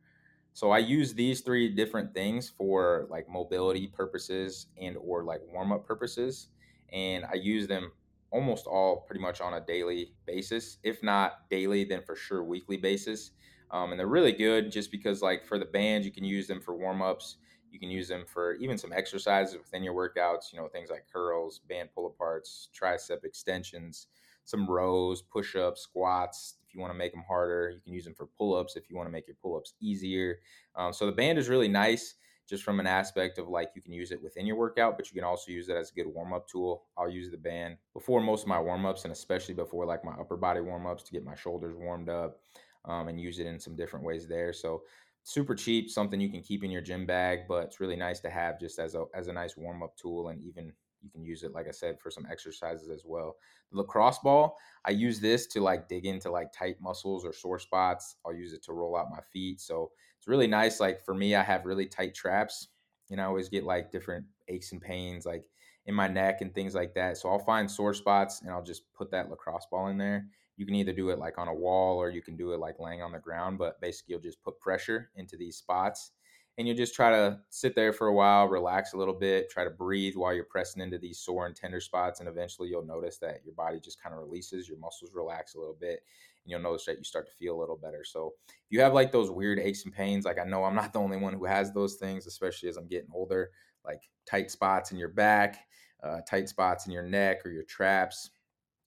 So 0.53 0.71
I 0.71 0.77
use 0.77 1.13
these 1.13 1.41
three 1.41 1.67
different 1.67 2.13
things 2.13 2.49
for 2.49 3.07
like 3.09 3.27
mobility 3.27 3.87
purposes 3.87 4.67
and 4.79 4.95
or 4.97 5.23
like 5.23 5.41
warm 5.51 5.71
up 5.71 5.85
purposes. 5.85 6.47
And 6.91 7.25
I 7.25 7.35
use 7.35 7.67
them 7.67 7.91
almost 8.33 8.65
all 8.65 9.01
pretty 9.01 9.21
much 9.21 9.39
on 9.39 9.53
a 9.53 9.61
daily 9.61 10.15
basis. 10.25 10.77
If 10.83 11.03
not 11.03 11.49
daily, 11.49 11.85
then 11.85 12.01
for 12.01 12.15
sure 12.15 12.43
weekly 12.43 12.77
basis. 12.77 13.31
Um, 13.71 13.91
and 13.91 13.99
they're 13.99 14.07
really 14.07 14.31
good 14.31 14.71
just 14.71 14.91
because 14.91 15.21
like 15.21 15.45
for 15.45 15.59
the 15.59 15.65
bands, 15.65 16.05
you 16.05 16.11
can 16.11 16.23
use 16.25 16.47
them 16.47 16.59
for 16.59 16.75
warm 16.75 17.01
ups. 17.01 17.37
You 17.71 17.79
can 17.79 17.89
use 17.89 18.07
them 18.07 18.25
for 18.27 18.53
even 18.55 18.77
some 18.77 18.91
exercises 18.91 19.57
within 19.57 19.83
your 19.83 19.93
workouts, 19.93 20.51
you 20.51 20.59
know, 20.59 20.67
things 20.67 20.89
like 20.89 21.05
curls, 21.11 21.61
band 21.69 21.89
pull 21.93 22.13
aparts, 22.13 22.67
tricep 22.79 23.23
extensions, 23.23 24.07
some 24.45 24.67
rows, 24.67 25.21
push 25.21 25.55
ups, 25.55 25.81
squats, 25.81 26.55
If 26.67 26.75
you 26.75 26.81
want 26.81 26.91
to 26.91 26.97
make 26.97 27.13
them 27.13 27.23
harder. 27.27 27.71
You 27.71 27.81
can 27.81 27.93
use 27.93 28.03
them 28.03 28.15
for 28.15 28.27
pull 28.37 28.55
ups 28.55 28.75
if 28.75 28.89
you 28.89 28.95
want 28.95 29.07
to 29.07 29.11
make 29.11 29.27
your 29.27 29.37
pull 29.41 29.55
ups 29.55 29.73
easier. 29.79 30.39
Um, 30.75 30.91
so 30.91 31.05
the 31.05 31.11
band 31.11 31.37
is 31.37 31.49
really 31.49 31.67
nice 31.67 32.15
just 32.47 32.63
from 32.63 32.79
an 32.79 32.87
aspect 32.87 33.37
of 33.37 33.47
like 33.47 33.69
you 33.75 33.81
can 33.81 33.93
use 33.93 34.11
it 34.11 34.21
within 34.21 34.45
your 34.45 34.55
workout, 34.55 34.97
but 34.97 35.09
you 35.09 35.15
can 35.15 35.23
also 35.23 35.51
use 35.51 35.69
it 35.69 35.77
as 35.77 35.91
a 35.91 35.93
good 35.93 36.07
warm 36.07 36.33
up 36.33 36.47
tool. 36.47 36.83
I'll 36.97 37.09
use 37.09 37.29
the 37.29 37.37
band 37.37 37.77
before 37.93 38.21
most 38.21 38.43
of 38.43 38.47
my 38.47 38.59
warm 38.59 38.85
ups 38.85 39.05
and 39.05 39.11
especially 39.11 39.53
before 39.53 39.85
like 39.85 40.03
my 40.03 40.13
upper 40.13 40.37
body 40.37 40.61
warm 40.61 40.85
ups 40.85 41.03
to 41.03 41.11
get 41.11 41.23
my 41.23 41.35
shoulders 41.35 41.75
warmed 41.77 42.09
up 42.09 42.39
um, 42.85 43.07
and 43.07 43.19
use 43.19 43.39
it 43.39 43.47
in 43.47 43.59
some 43.59 43.75
different 43.75 44.05
ways 44.05 44.27
there. 44.27 44.51
So 44.51 44.83
super 45.23 45.55
cheap, 45.55 45.89
something 45.89 46.19
you 46.19 46.29
can 46.29 46.41
keep 46.41 46.63
in 46.63 46.71
your 46.71 46.81
gym 46.81 47.05
bag, 47.05 47.41
but 47.47 47.65
it's 47.65 47.79
really 47.79 47.95
nice 47.95 48.19
to 48.21 48.29
have 48.29 48.59
just 48.59 48.77
as 48.77 48.95
a 48.95 49.05
as 49.13 49.27
a 49.27 49.33
nice 49.33 49.55
warm 49.55 49.81
up 49.81 49.95
tool 49.95 50.27
and 50.29 50.41
even 50.41 50.73
you 51.03 51.09
can 51.09 51.23
use 51.23 51.43
it 51.43 51.53
like 51.53 51.67
i 51.67 51.71
said 51.71 51.99
for 51.99 52.09
some 52.09 52.25
exercises 52.31 52.89
as 52.89 53.03
well 53.05 53.35
the 53.71 53.77
lacrosse 53.77 54.19
ball 54.19 54.57
i 54.85 54.91
use 54.91 55.19
this 55.19 55.45
to 55.47 55.61
like 55.61 55.87
dig 55.89 56.05
into 56.05 56.31
like 56.31 56.51
tight 56.53 56.77
muscles 56.81 57.25
or 57.25 57.33
sore 57.33 57.59
spots 57.59 58.15
i'll 58.25 58.33
use 58.33 58.53
it 58.53 58.63
to 58.63 58.73
roll 58.73 58.95
out 58.95 59.11
my 59.11 59.19
feet 59.21 59.59
so 59.59 59.91
it's 60.23 60.27
really 60.29 60.47
nice 60.47 60.79
like 60.79 61.03
for 61.03 61.13
me 61.13 61.35
i 61.35 61.43
have 61.43 61.65
really 61.65 61.85
tight 61.85 62.15
traps 62.15 62.69
and 63.11 63.19
i 63.19 63.25
always 63.25 63.49
get 63.49 63.65
like 63.65 63.91
different 63.91 64.25
aches 64.47 64.71
and 64.71 64.81
pains 64.81 65.25
like 65.25 65.43
in 65.85 65.93
my 65.93 66.07
neck 66.07 66.39
and 66.39 66.55
things 66.55 66.73
like 66.73 66.93
that 66.93 67.17
so 67.17 67.27
i'll 67.27 67.39
find 67.39 67.69
sore 67.69 67.93
spots 67.93 68.39
and 68.41 68.49
i'll 68.49 68.63
just 68.63 68.83
put 68.93 69.11
that 69.11 69.29
lacrosse 69.29 69.67
ball 69.69 69.87
in 69.87 69.97
there. 69.97 70.25
You 70.55 70.65
can 70.65 70.75
either 70.75 70.93
do 70.93 71.09
it 71.09 71.19
like 71.19 71.37
on 71.37 71.49
a 71.49 71.53
wall 71.53 71.97
or 71.97 72.09
you 72.09 72.21
can 72.21 72.37
do 72.37 72.53
it 72.53 72.59
like 72.59 72.79
laying 72.79 73.01
on 73.01 73.11
the 73.11 73.19
ground 73.19 73.57
but 73.57 73.81
basically 73.81 74.13
you'll 74.13 74.21
just 74.21 74.41
put 74.41 74.61
pressure 74.61 75.09
into 75.15 75.35
these 75.35 75.57
spots 75.57 76.11
and 76.57 76.67
you 76.67 76.73
just 76.73 76.93
try 76.93 77.09
to 77.09 77.39
sit 77.49 77.75
there 77.75 77.91
for 77.93 78.07
a 78.07 78.13
while, 78.13 78.47
relax 78.47 78.93
a 78.93 78.97
little 78.97 79.13
bit, 79.13 79.49
try 79.49 79.63
to 79.63 79.71
breathe 79.71 80.15
while 80.15 80.33
you're 80.33 80.43
pressing 80.43 80.83
into 80.83 80.99
these 80.99 81.19
sore 81.19 81.47
and 81.47 81.55
tender 81.55 81.79
spots. 81.79 82.19
And 82.19 82.29
eventually 82.29 82.69
you'll 82.69 82.85
notice 82.85 83.17
that 83.19 83.41
your 83.43 83.55
body 83.55 83.79
just 83.79 84.01
kind 84.01 84.13
of 84.13 84.21
releases, 84.21 84.69
your 84.69 84.77
muscles 84.77 85.11
relax 85.15 85.55
a 85.55 85.59
little 85.59 85.77
bit, 85.79 86.03
and 86.43 86.51
you'll 86.51 86.61
notice 86.61 86.85
that 86.85 86.97
you 86.97 87.03
start 87.03 87.27
to 87.27 87.33
feel 87.33 87.57
a 87.57 87.59
little 87.59 87.77
better. 87.77 88.03
So 88.03 88.33
if 88.47 88.55
you 88.69 88.81
have 88.81 88.93
like 88.93 89.11
those 89.11 89.31
weird 89.31 89.59
aches 89.59 89.85
and 89.85 89.93
pains, 89.93 90.25
like 90.25 90.37
I 90.39 90.43
know 90.43 90.63
I'm 90.63 90.75
not 90.75 90.93
the 90.93 90.99
only 90.99 91.17
one 91.17 91.33
who 91.33 91.45
has 91.45 91.73
those 91.73 91.95
things, 91.95 92.27
especially 92.27 92.69
as 92.69 92.77
I'm 92.77 92.87
getting 92.87 93.09
older, 93.13 93.49
like 93.83 94.03
tight 94.27 94.51
spots 94.51 94.91
in 94.91 94.97
your 94.97 95.09
back, 95.09 95.65
uh, 96.03 96.19
tight 96.29 96.49
spots 96.49 96.85
in 96.85 96.91
your 96.91 97.03
neck 97.03 97.45
or 97.45 97.49
your 97.49 97.63
traps. 97.63 98.29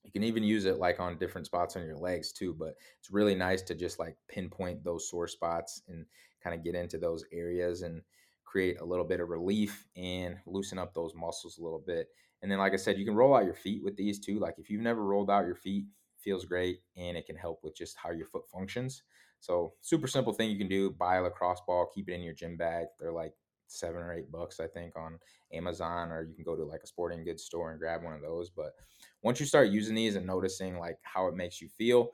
You 0.03 0.11
can 0.11 0.23
even 0.23 0.43
use 0.43 0.63
it 0.63 0.77
like 0.77 1.01
on 1.01 1.17
different 1.17 1.47
spots 1.47 1.75
on 1.75 1.85
your 1.85 1.97
legs 1.97 2.31
too, 2.31 2.53
but 2.57 2.75
it's 2.97 3.11
really 3.11 3.35
nice 3.35 3.61
to 3.63 3.75
just 3.75 3.99
like 3.99 4.15
pinpoint 4.29 4.81
those 4.85 5.09
sore 5.09 5.27
spots 5.27 5.81
and 5.89 6.05
kind 6.47 6.57
of 6.59 6.63
get 6.63 6.75
into 6.75 6.97
those 6.97 7.25
areas 7.31 7.81
and 7.81 8.01
create 8.45 8.79
a 8.79 8.85
little 8.85 9.05
bit 9.05 9.19
of 9.19 9.29
relief 9.29 9.85
and 9.97 10.37
loosen 10.45 10.79
up 10.79 10.93
those 10.93 11.13
muscles 11.13 11.57
a 11.57 11.63
little 11.63 11.83
bit. 11.85 12.07
And 12.41 12.51
then, 12.51 12.59
like 12.59 12.73
I 12.73 12.77
said, 12.77 12.97
you 12.97 13.05
can 13.05 13.15
roll 13.15 13.35
out 13.35 13.45
your 13.45 13.53
feet 13.53 13.83
with 13.83 13.97
these 13.97 14.19
too. 14.19 14.39
Like 14.39 14.55
if 14.57 14.69
you've 14.69 14.81
never 14.81 15.03
rolled 15.03 15.29
out 15.29 15.45
your 15.45 15.55
feet, 15.55 15.85
feels 16.17 16.45
great 16.45 16.79
and 16.95 17.15
it 17.15 17.25
can 17.25 17.35
help 17.35 17.59
with 17.63 17.75
just 17.75 17.95
how 17.97 18.11
your 18.11 18.25
foot 18.25 18.49
functions. 18.49 19.03
So 19.39 19.73
super 19.81 20.07
simple 20.07 20.33
thing 20.33 20.49
you 20.49 20.57
can 20.57 20.67
do: 20.67 20.91
buy 20.91 21.17
a 21.17 21.21
lacrosse 21.21 21.61
ball, 21.67 21.91
keep 21.93 22.09
it 22.09 22.13
in 22.13 22.21
your 22.21 22.33
gym 22.33 22.57
bag. 22.57 22.87
They're 22.99 23.11
like 23.11 23.33
seven 23.67 24.01
or 24.01 24.13
eight 24.13 24.31
bucks, 24.31 24.59
I 24.59 24.67
think, 24.67 24.95
on 24.97 25.19
Amazon, 25.51 26.11
or 26.11 26.23
you 26.23 26.33
can 26.33 26.45
go 26.45 26.55
to 26.55 26.63
like 26.63 26.81
a 26.83 26.87
sporting 26.87 27.23
goods 27.23 27.43
store 27.43 27.71
and 27.71 27.79
grab 27.79 28.03
one 28.03 28.13
of 28.13 28.21
those. 28.21 28.49
But 28.49 28.73
once 29.21 29.39
you 29.39 29.45
start 29.45 29.69
using 29.69 29.95
these 29.95 30.15
and 30.15 30.25
noticing 30.25 30.79
like 30.79 30.97
how 31.03 31.27
it 31.27 31.35
makes 31.35 31.61
you 31.61 31.67
feel, 31.67 32.11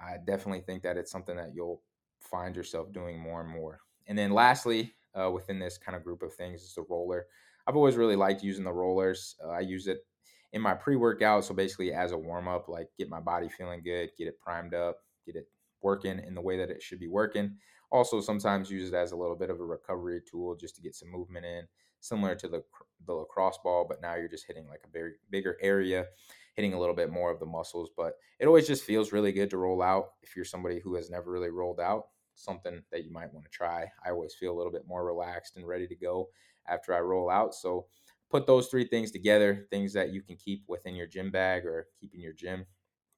I 0.00 0.16
definitely 0.24 0.60
think 0.60 0.82
that 0.82 0.96
it's 0.96 1.10
something 1.10 1.36
that 1.36 1.52
you'll 1.54 1.82
find 2.30 2.56
yourself 2.56 2.92
doing 2.92 3.18
more 3.18 3.40
and 3.40 3.50
more. 3.50 3.80
And 4.06 4.16
then 4.18 4.32
lastly, 4.32 4.94
uh, 5.14 5.30
within 5.30 5.58
this 5.58 5.78
kind 5.78 5.96
of 5.96 6.04
group 6.04 6.22
of 6.22 6.34
things 6.34 6.62
is 6.62 6.74
the 6.74 6.84
roller. 6.88 7.26
I've 7.66 7.76
always 7.76 7.96
really 7.96 8.16
liked 8.16 8.42
using 8.42 8.64
the 8.64 8.72
rollers. 8.72 9.36
Uh, 9.44 9.50
I 9.50 9.60
use 9.60 9.86
it 9.86 10.06
in 10.52 10.62
my 10.62 10.74
pre-workout, 10.74 11.44
so 11.44 11.54
basically 11.54 11.92
as 11.92 12.12
a 12.12 12.18
warm-up, 12.18 12.68
like 12.68 12.88
get 12.96 13.10
my 13.10 13.20
body 13.20 13.48
feeling 13.48 13.82
good, 13.82 14.10
get 14.16 14.28
it 14.28 14.40
primed 14.40 14.74
up, 14.74 14.98
get 15.26 15.36
it 15.36 15.48
working 15.82 16.18
in 16.18 16.34
the 16.34 16.40
way 16.40 16.56
that 16.56 16.70
it 16.70 16.82
should 16.82 16.98
be 16.98 17.08
working. 17.08 17.56
Also, 17.90 18.20
sometimes 18.20 18.70
use 18.70 18.88
it 18.88 18.94
as 18.94 19.12
a 19.12 19.16
little 19.16 19.36
bit 19.36 19.50
of 19.50 19.60
a 19.60 19.64
recovery 19.64 20.20
tool 20.30 20.54
just 20.54 20.76
to 20.76 20.82
get 20.82 20.94
some 20.94 21.10
movement 21.10 21.44
in, 21.44 21.66
similar 22.00 22.34
to 22.34 22.48
the 22.48 22.62
the 23.06 23.12
lacrosse 23.12 23.58
ball, 23.62 23.86
but 23.88 24.02
now 24.02 24.16
you're 24.16 24.28
just 24.28 24.46
hitting 24.46 24.66
like 24.68 24.80
a 24.84 24.90
very 24.90 25.12
bigger 25.30 25.56
area 25.62 26.06
hitting 26.54 26.74
a 26.74 26.78
little 26.78 26.94
bit 26.94 27.08
more 27.08 27.30
of 27.30 27.38
the 27.38 27.46
muscles. 27.46 27.88
But 27.96 28.14
it 28.40 28.46
always 28.46 28.66
just 28.66 28.82
feels 28.82 29.12
really 29.12 29.30
good 29.30 29.48
to 29.50 29.58
roll 29.58 29.80
out 29.80 30.14
if 30.22 30.34
you're 30.34 30.44
somebody 30.44 30.80
who 30.80 30.96
has 30.96 31.08
never 31.08 31.30
really 31.30 31.50
rolled 31.50 31.78
out. 31.78 32.08
Something 32.38 32.82
that 32.92 33.04
you 33.04 33.10
might 33.10 33.32
want 33.32 33.44
to 33.46 33.50
try. 33.50 33.90
I 34.04 34.10
always 34.10 34.34
feel 34.34 34.52
a 34.52 34.56
little 34.56 34.72
bit 34.72 34.86
more 34.86 35.04
relaxed 35.04 35.56
and 35.56 35.66
ready 35.66 35.88
to 35.88 35.96
go 35.96 36.28
after 36.68 36.94
I 36.94 37.00
roll 37.00 37.30
out. 37.30 37.52
So 37.54 37.86
put 38.30 38.46
those 38.46 38.68
three 38.68 38.86
things 38.86 39.10
together, 39.10 39.66
things 39.70 39.92
that 39.94 40.12
you 40.12 40.22
can 40.22 40.36
keep 40.36 40.62
within 40.68 40.94
your 40.94 41.08
gym 41.08 41.30
bag 41.32 41.66
or 41.66 41.88
keep 42.00 42.14
in 42.14 42.20
your 42.20 42.32
gym, 42.32 42.64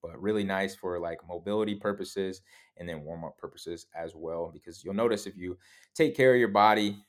but 0.02 0.20
really 0.20 0.44
nice 0.44 0.74
for 0.74 0.98
like 0.98 1.18
mobility 1.28 1.74
purposes 1.74 2.40
and 2.78 2.88
then 2.88 3.02
warm 3.04 3.24
up 3.24 3.36
purposes 3.36 3.86
as 3.94 4.14
well. 4.14 4.50
Because 4.52 4.82
you'll 4.82 4.94
notice 4.94 5.26
if 5.26 5.36
you 5.36 5.58
take 5.94 6.16
care 6.16 6.32
of 6.32 6.40
your 6.40 6.48
body, 6.48 7.04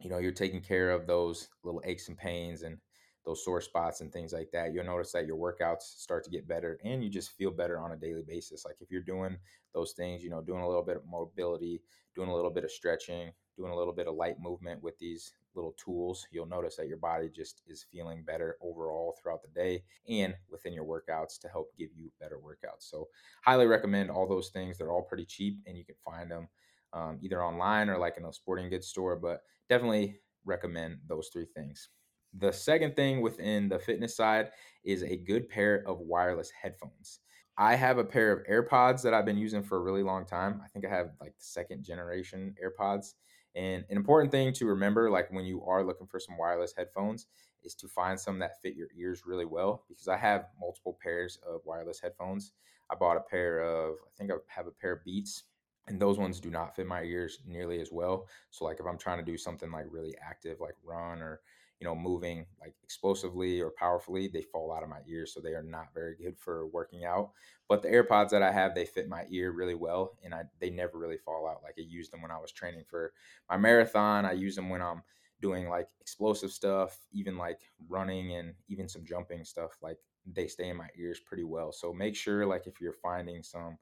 you 0.00 0.08
know, 0.08 0.18
you're 0.18 0.32
taking 0.32 0.62
care 0.62 0.90
of 0.90 1.06
those 1.06 1.48
little 1.64 1.82
aches 1.84 2.08
and 2.08 2.16
pains 2.16 2.62
and 2.62 2.78
those 3.24 3.44
sore 3.44 3.60
spots 3.60 4.00
and 4.00 4.12
things 4.12 4.32
like 4.32 4.50
that, 4.52 4.72
you'll 4.72 4.84
notice 4.84 5.12
that 5.12 5.26
your 5.26 5.36
workouts 5.36 5.82
start 5.82 6.24
to 6.24 6.30
get 6.30 6.48
better 6.48 6.78
and 6.84 7.02
you 7.04 7.10
just 7.10 7.30
feel 7.32 7.50
better 7.50 7.78
on 7.78 7.92
a 7.92 7.96
daily 7.96 8.22
basis. 8.22 8.64
Like 8.64 8.76
if 8.80 8.90
you're 8.90 9.02
doing 9.02 9.36
those 9.74 9.92
things, 9.92 10.22
you 10.22 10.30
know, 10.30 10.42
doing 10.42 10.62
a 10.62 10.68
little 10.68 10.82
bit 10.82 10.96
of 10.96 11.06
mobility, 11.06 11.82
doing 12.14 12.28
a 12.28 12.34
little 12.34 12.50
bit 12.50 12.64
of 12.64 12.70
stretching, 12.70 13.32
doing 13.56 13.70
a 13.72 13.76
little 13.76 13.92
bit 13.92 14.08
of 14.08 14.14
light 14.14 14.40
movement 14.40 14.82
with 14.82 14.98
these 14.98 15.34
little 15.54 15.72
tools, 15.72 16.26
you'll 16.30 16.46
notice 16.46 16.76
that 16.76 16.88
your 16.88 16.96
body 16.96 17.28
just 17.28 17.62
is 17.66 17.82
feeling 17.84 18.24
better 18.24 18.56
overall 18.60 19.16
throughout 19.20 19.42
the 19.42 19.48
day 19.48 19.84
and 20.08 20.34
within 20.48 20.72
your 20.72 20.84
workouts 20.84 21.38
to 21.40 21.48
help 21.48 21.76
give 21.76 21.90
you 21.94 22.10
better 22.18 22.38
workouts. 22.38 22.82
So, 22.90 23.08
highly 23.42 23.66
recommend 23.66 24.10
all 24.10 24.26
those 24.26 24.48
things. 24.50 24.78
They're 24.78 24.90
all 24.92 25.02
pretty 25.02 25.26
cheap 25.26 25.60
and 25.66 25.76
you 25.76 25.84
can 25.84 25.96
find 26.04 26.30
them 26.30 26.48
um, 26.92 27.18
either 27.22 27.42
online 27.42 27.88
or 27.88 27.98
like 27.98 28.16
in 28.16 28.24
a 28.24 28.32
sporting 28.32 28.68
goods 28.68 28.88
store, 28.88 29.16
but 29.16 29.42
definitely 29.68 30.20
recommend 30.44 31.00
those 31.06 31.28
three 31.28 31.46
things. 31.46 31.88
The 32.34 32.52
second 32.52 32.96
thing 32.96 33.20
within 33.20 33.68
the 33.68 33.78
fitness 33.78 34.16
side 34.16 34.50
is 34.84 35.02
a 35.02 35.16
good 35.16 35.48
pair 35.48 35.86
of 35.86 36.00
wireless 36.00 36.50
headphones. 36.50 37.20
I 37.58 37.74
have 37.74 37.98
a 37.98 38.04
pair 38.04 38.32
of 38.32 38.46
AirPods 38.46 39.02
that 39.02 39.12
I've 39.12 39.26
been 39.26 39.36
using 39.36 39.62
for 39.62 39.76
a 39.76 39.82
really 39.82 40.02
long 40.02 40.24
time. 40.24 40.60
I 40.64 40.68
think 40.68 40.86
I 40.86 40.88
have 40.88 41.10
like 41.20 41.36
the 41.36 41.44
second 41.44 41.84
generation 41.84 42.54
AirPods. 42.62 43.14
And 43.54 43.84
an 43.90 43.96
important 43.96 44.32
thing 44.32 44.54
to 44.54 44.66
remember, 44.66 45.10
like 45.10 45.30
when 45.30 45.44
you 45.44 45.62
are 45.64 45.84
looking 45.84 46.06
for 46.06 46.18
some 46.18 46.38
wireless 46.38 46.72
headphones, 46.74 47.26
is 47.62 47.74
to 47.76 47.88
find 47.88 48.18
some 48.18 48.38
that 48.38 48.60
fit 48.62 48.74
your 48.74 48.88
ears 48.96 49.22
really 49.26 49.44
well 49.44 49.84
because 49.88 50.08
I 50.08 50.16
have 50.16 50.46
multiple 50.58 50.98
pairs 51.02 51.38
of 51.46 51.60
wireless 51.64 52.00
headphones. 52.00 52.52
I 52.90 52.94
bought 52.94 53.18
a 53.18 53.20
pair 53.20 53.60
of, 53.60 53.96
I 54.06 54.10
think 54.18 54.30
I 54.30 54.34
have 54.48 54.66
a 54.66 54.72
pair 54.72 54.92
of 54.92 55.04
Beats, 55.04 55.44
and 55.86 56.00
those 56.00 56.18
ones 56.18 56.40
do 56.40 56.50
not 56.50 56.74
fit 56.74 56.86
my 56.86 57.02
ears 57.02 57.40
nearly 57.46 57.80
as 57.80 57.90
well. 57.92 58.26
So, 58.50 58.64
like 58.64 58.80
if 58.80 58.86
I'm 58.86 58.98
trying 58.98 59.18
to 59.18 59.30
do 59.30 59.36
something 59.36 59.70
like 59.70 59.86
really 59.90 60.14
active, 60.22 60.58
like 60.60 60.74
run 60.82 61.20
or 61.20 61.40
you 61.82 61.88
know, 61.88 61.96
moving 61.96 62.46
like 62.60 62.76
explosively 62.84 63.60
or 63.60 63.72
powerfully, 63.72 64.28
they 64.28 64.42
fall 64.42 64.72
out 64.72 64.84
of 64.84 64.88
my 64.88 65.00
ears. 65.08 65.34
So 65.34 65.40
they 65.40 65.54
are 65.54 65.64
not 65.64 65.92
very 65.92 66.14
good 66.16 66.38
for 66.38 66.68
working 66.68 67.04
out. 67.04 67.32
But 67.68 67.82
the 67.82 67.88
AirPods 67.88 68.30
that 68.30 68.42
I 68.42 68.52
have, 68.52 68.74
they 68.74 68.86
fit 68.86 69.08
my 69.08 69.26
ear 69.30 69.50
really 69.50 69.74
well 69.74 70.16
and 70.22 70.32
I 70.32 70.44
they 70.60 70.70
never 70.70 70.96
really 70.98 71.18
fall 71.18 71.48
out. 71.48 71.62
Like 71.64 71.74
I 71.78 71.82
used 71.82 72.12
them 72.12 72.22
when 72.22 72.30
I 72.30 72.38
was 72.38 72.52
training 72.52 72.84
for 72.88 73.12
my 73.50 73.56
marathon. 73.56 74.24
I 74.24 74.32
use 74.32 74.54
them 74.54 74.68
when 74.70 74.82
I'm 74.82 75.02
doing 75.40 75.68
like 75.68 75.88
explosive 76.00 76.52
stuff, 76.52 77.04
even 77.10 77.36
like 77.36 77.60
running 77.88 78.32
and 78.34 78.54
even 78.68 78.88
some 78.88 79.04
jumping 79.04 79.44
stuff. 79.44 79.72
Like 79.82 79.98
they 80.24 80.46
stay 80.46 80.68
in 80.68 80.76
my 80.76 80.88
ears 80.96 81.20
pretty 81.20 81.44
well. 81.44 81.72
So 81.72 81.92
make 81.92 82.14
sure 82.14 82.46
like 82.46 82.66
if 82.68 82.80
you're 82.80 82.92
finding 82.92 83.42
some 83.42 83.78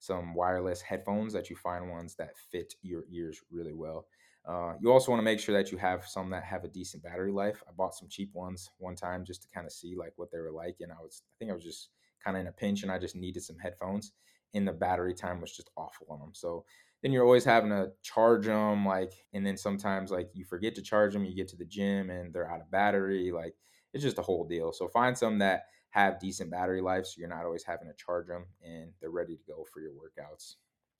some 0.00 0.34
wireless 0.34 0.80
headphones 0.80 1.32
that 1.32 1.50
you 1.50 1.56
find 1.56 1.90
ones 1.90 2.14
that 2.16 2.36
fit 2.36 2.74
your 2.82 3.04
ears 3.10 3.40
really 3.50 3.74
well. 3.74 4.06
Uh, 4.48 4.72
you 4.80 4.90
also 4.90 5.10
want 5.12 5.20
to 5.20 5.24
make 5.24 5.38
sure 5.38 5.54
that 5.54 5.70
you 5.70 5.76
have 5.76 6.06
some 6.06 6.30
that 6.30 6.42
have 6.42 6.64
a 6.64 6.68
decent 6.68 7.02
battery 7.02 7.30
life. 7.30 7.62
I 7.68 7.72
bought 7.72 7.94
some 7.94 8.08
cheap 8.08 8.34
ones 8.34 8.70
one 8.78 8.96
time 8.96 9.24
just 9.24 9.42
to 9.42 9.48
kind 9.48 9.66
of 9.66 9.72
see 9.72 9.94
like 9.94 10.14
what 10.16 10.30
they 10.30 10.38
were 10.38 10.50
like, 10.50 10.76
and 10.80 10.90
I 10.90 10.96
was 11.02 11.22
I 11.30 11.34
think 11.38 11.50
I 11.50 11.54
was 11.54 11.64
just 11.64 11.90
kind 12.24 12.36
of 12.36 12.40
in 12.40 12.46
a 12.46 12.52
pinch 12.52 12.82
and 12.82 12.90
I 12.90 12.98
just 12.98 13.14
needed 13.14 13.42
some 13.42 13.58
headphones, 13.58 14.12
and 14.54 14.66
the 14.66 14.72
battery 14.72 15.12
time 15.14 15.42
was 15.42 15.54
just 15.54 15.70
awful 15.76 16.06
on 16.10 16.20
them. 16.20 16.30
So 16.32 16.64
then 17.02 17.12
you're 17.12 17.24
always 17.24 17.44
having 17.44 17.70
to 17.70 17.92
charge 18.02 18.46
them, 18.46 18.86
like, 18.86 19.12
and 19.34 19.46
then 19.46 19.56
sometimes 19.56 20.10
like 20.10 20.30
you 20.32 20.44
forget 20.46 20.74
to 20.76 20.82
charge 20.82 21.12
them, 21.12 21.26
you 21.26 21.36
get 21.36 21.48
to 21.48 21.56
the 21.56 21.66
gym 21.66 22.08
and 22.10 22.32
they're 22.32 22.50
out 22.50 22.62
of 22.62 22.70
battery, 22.70 23.30
like 23.30 23.54
it's 23.92 24.02
just 24.02 24.18
a 24.18 24.22
whole 24.22 24.46
deal. 24.46 24.72
So 24.72 24.88
find 24.88 25.16
some 25.16 25.38
that 25.40 25.64
have 25.90 26.18
decent 26.20 26.50
battery 26.50 26.80
life 26.80 27.06
so 27.06 27.18
you're 27.18 27.28
not 27.28 27.44
always 27.44 27.64
having 27.64 27.88
to 27.88 27.94
charge 27.94 28.28
them 28.28 28.46
and 28.62 28.92
they're 29.00 29.10
ready 29.10 29.36
to 29.36 29.42
go 29.46 29.66
for 29.72 29.80
your 29.80 29.92
workouts. 29.92 30.56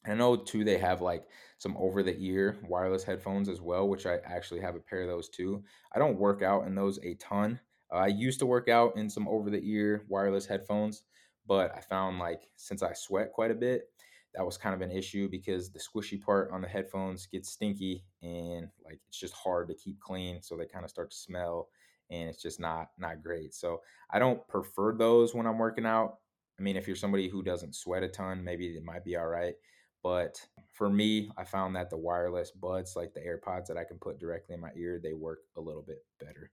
I 0.06 0.14
know 0.14 0.36
too 0.36 0.64
they 0.64 0.78
have 0.78 1.00
like 1.00 1.28
some 1.58 1.76
over 1.76 2.02
the 2.02 2.16
ear 2.18 2.58
wireless 2.62 3.04
headphones 3.04 3.48
as 3.48 3.60
well, 3.60 3.88
which 3.88 4.06
I 4.06 4.18
actually 4.18 4.60
have 4.60 4.76
a 4.76 4.80
pair 4.80 5.02
of 5.02 5.08
those 5.08 5.28
too. 5.28 5.64
I 5.92 5.98
don't 5.98 6.18
work 6.18 6.42
out 6.42 6.66
in 6.66 6.74
those 6.74 6.98
a 7.04 7.14
ton. 7.16 7.60
Uh, 7.92 7.96
I 7.96 8.06
used 8.08 8.38
to 8.40 8.46
work 8.46 8.68
out 8.68 8.96
in 8.96 9.10
some 9.10 9.26
over 9.28 9.50
the 9.50 9.60
ear 9.62 10.04
wireless 10.08 10.46
headphones, 10.46 11.02
but 11.46 11.74
I 11.76 11.80
found 11.80 12.18
like 12.18 12.50
since 12.56 12.82
I 12.82 12.92
sweat 12.92 13.32
quite 13.32 13.50
a 13.50 13.54
bit, 13.56 13.90
that 14.34 14.44
was 14.44 14.56
kind 14.56 14.74
of 14.74 14.82
an 14.82 14.96
issue 14.96 15.28
because 15.28 15.70
the 15.72 15.78
squishy 15.80 16.20
part 16.20 16.50
on 16.52 16.60
the 16.60 16.68
headphones 16.68 17.26
gets 17.26 17.50
stinky 17.50 18.04
and 18.22 18.68
like 18.84 19.00
it's 19.08 19.18
just 19.18 19.34
hard 19.34 19.68
to 19.68 19.74
keep 19.74 20.00
clean 20.00 20.42
so 20.42 20.56
they 20.56 20.66
kind 20.66 20.84
of 20.84 20.90
start 20.90 21.10
to 21.10 21.16
smell 21.16 21.70
and 22.10 22.28
it's 22.28 22.40
just 22.42 22.60
not 22.60 22.90
not 22.98 23.22
great. 23.22 23.54
So 23.54 23.82
I 24.10 24.18
don't 24.18 24.46
prefer 24.48 24.94
those 24.94 25.34
when 25.34 25.46
I'm 25.46 25.58
working 25.58 25.86
out. 25.86 26.18
I 26.58 26.62
mean, 26.62 26.76
if 26.76 26.86
you're 26.86 26.96
somebody 26.96 27.28
who 27.28 27.42
doesn't 27.42 27.74
sweat 27.74 28.02
a 28.02 28.08
ton, 28.08 28.42
maybe 28.42 28.76
it 28.76 28.82
might 28.82 29.04
be 29.04 29.16
all 29.16 29.26
right. 29.28 29.54
But 30.02 30.40
for 30.72 30.88
me, 30.88 31.30
I 31.36 31.44
found 31.44 31.74
that 31.76 31.90
the 31.90 31.96
wireless 31.96 32.50
buds, 32.50 32.94
like 32.96 33.14
the 33.14 33.20
AirPods 33.20 33.66
that 33.66 33.76
I 33.76 33.84
can 33.84 33.98
put 33.98 34.18
directly 34.18 34.54
in 34.54 34.60
my 34.60 34.70
ear, 34.76 35.00
they 35.02 35.12
work 35.12 35.40
a 35.56 35.60
little 35.60 35.82
bit 35.82 36.04
better. 36.20 36.50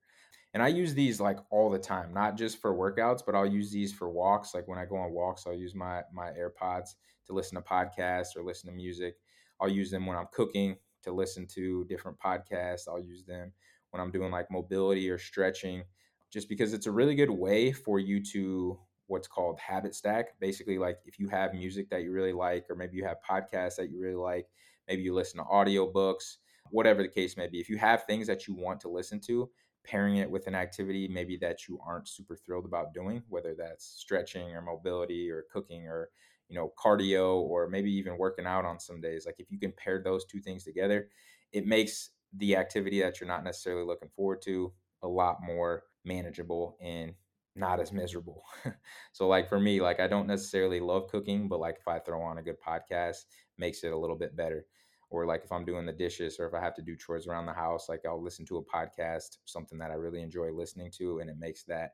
And 0.53 0.63
I 0.63 0.69
use 0.69 0.93
these 0.93 1.19
like 1.19 1.39
all 1.51 1.69
the 1.69 1.77
time, 1.77 2.13
not 2.13 2.37
just 2.37 2.59
for 2.61 2.73
workouts, 2.73 3.21
but 3.25 3.35
I'll 3.35 3.45
use 3.45 3.71
these 3.71 3.93
for 3.93 4.09
walks. 4.09 4.53
Like 4.53 4.67
when 4.67 4.79
I 4.79 4.85
go 4.85 4.95
on 4.95 5.11
walks, 5.11 5.45
I'll 5.45 5.53
use 5.53 5.75
my 5.75 6.01
my 6.13 6.29
AirPods 6.31 6.95
to 7.27 7.33
listen 7.33 7.55
to 7.55 7.61
podcasts 7.61 8.37
or 8.37 8.43
listen 8.43 8.69
to 8.69 8.75
music. 8.75 9.17
I'll 9.59 9.69
use 9.69 9.91
them 9.91 10.05
when 10.05 10.17
I'm 10.17 10.27
cooking 10.31 10.77
to 11.03 11.11
listen 11.11 11.45
to 11.55 11.83
different 11.85 12.17
podcasts. 12.19 12.87
I'll 12.87 13.01
use 13.01 13.25
them 13.25 13.51
when 13.91 14.01
I'm 14.01 14.11
doing 14.11 14.31
like 14.31 14.49
mobility 14.49 15.09
or 15.09 15.17
stretching, 15.17 15.83
just 16.31 16.47
because 16.47 16.73
it's 16.73 16.87
a 16.87 16.91
really 16.91 17.15
good 17.15 17.29
way 17.29 17.73
for 17.73 17.99
you 17.99 18.23
to 18.31 18.79
what's 19.07 19.27
called 19.27 19.59
habit 19.59 19.95
stack. 19.95 20.39
Basically, 20.39 20.77
like 20.77 20.99
if 21.05 21.19
you 21.19 21.27
have 21.29 21.53
music 21.53 21.89
that 21.89 22.03
you 22.03 22.11
really 22.11 22.33
like, 22.33 22.65
or 22.69 22.75
maybe 22.75 22.97
you 22.97 23.05
have 23.05 23.17
podcasts 23.27 23.75
that 23.77 23.89
you 23.89 23.99
really 23.99 24.15
like, 24.15 24.47
maybe 24.87 25.01
you 25.01 25.13
listen 25.13 25.39
to 25.39 25.45
audiobooks, 25.45 26.37
whatever 26.71 27.01
the 27.01 27.09
case 27.09 27.37
may 27.37 27.47
be. 27.47 27.59
If 27.59 27.69
you 27.69 27.77
have 27.77 28.05
things 28.05 28.27
that 28.27 28.47
you 28.47 28.55
want 28.55 28.79
to 28.81 28.89
listen 28.89 29.19
to, 29.21 29.49
pairing 29.83 30.17
it 30.17 30.29
with 30.29 30.47
an 30.47 30.55
activity 30.55 31.07
maybe 31.07 31.37
that 31.37 31.67
you 31.67 31.79
aren't 31.85 32.07
super 32.07 32.35
thrilled 32.35 32.65
about 32.65 32.93
doing, 32.93 33.21
whether 33.29 33.53
that's 33.55 33.85
stretching 33.85 34.49
or 34.55 34.61
mobility 34.61 35.29
or 35.29 35.45
cooking 35.51 35.87
or 35.87 36.09
you 36.49 36.55
know 36.55 36.71
cardio 36.77 37.37
or 37.37 37.67
maybe 37.67 37.91
even 37.91 38.17
working 38.17 38.45
out 38.45 38.65
on 38.65 38.79
some 38.79 39.01
days 39.01 39.25
like 39.25 39.35
if 39.39 39.51
you 39.51 39.57
can 39.57 39.71
pair 39.71 40.01
those 40.03 40.25
two 40.25 40.39
things 40.39 40.63
together 40.63 41.09
it 41.51 41.65
makes 41.65 42.11
the 42.33 42.55
activity 42.55 43.01
that 43.01 43.19
you're 43.19 43.27
not 43.27 43.43
necessarily 43.43 43.85
looking 43.85 44.09
forward 44.09 44.41
to 44.43 44.71
a 45.01 45.07
lot 45.07 45.37
more 45.41 45.83
manageable 46.03 46.77
and 46.81 47.13
not 47.55 47.79
as 47.79 47.91
miserable. 47.91 48.43
so 49.13 49.27
like 49.27 49.47
for 49.47 49.59
me, 49.59 49.81
like 49.81 49.99
I 49.99 50.07
don't 50.07 50.27
necessarily 50.27 50.79
love 50.79 51.07
cooking, 51.07 51.47
but 51.47 51.59
like 51.59 51.77
if 51.79 51.87
I 51.87 51.99
throw 51.99 52.21
on 52.21 52.37
a 52.37 52.43
good 52.43 52.61
podcast, 52.61 53.25
makes 53.57 53.83
it 53.83 53.93
a 53.93 53.97
little 53.97 54.17
bit 54.17 54.35
better. 54.35 54.65
Or 55.09 55.25
like 55.25 55.43
if 55.43 55.51
I'm 55.51 55.65
doing 55.65 55.85
the 55.85 55.93
dishes 55.93 56.39
or 56.39 56.47
if 56.47 56.53
I 56.53 56.59
have 56.59 56.75
to 56.75 56.81
do 56.81 56.95
chores 56.95 57.27
around 57.27 57.45
the 57.45 57.53
house, 57.53 57.87
like 57.87 58.01
I'll 58.05 58.21
listen 58.21 58.45
to 58.47 58.57
a 58.57 58.63
podcast, 58.63 59.37
something 59.45 59.77
that 59.79 59.91
I 59.91 59.95
really 59.95 60.21
enjoy 60.21 60.51
listening 60.51 60.91
to, 60.97 61.19
and 61.19 61.29
it 61.29 61.37
makes 61.39 61.63
that 61.65 61.91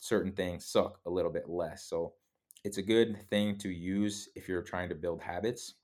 certain 0.00 0.32
things 0.32 0.66
suck 0.66 1.00
a 1.06 1.10
little 1.10 1.30
bit 1.30 1.48
less. 1.48 1.84
So 1.84 2.14
it's 2.64 2.78
a 2.78 2.82
good 2.82 3.28
thing 3.30 3.56
to 3.58 3.70
use 3.70 4.28
if 4.34 4.48
you're 4.48 4.62
trying 4.62 4.88
to 4.88 4.94
build 4.94 5.20
habits 5.20 5.74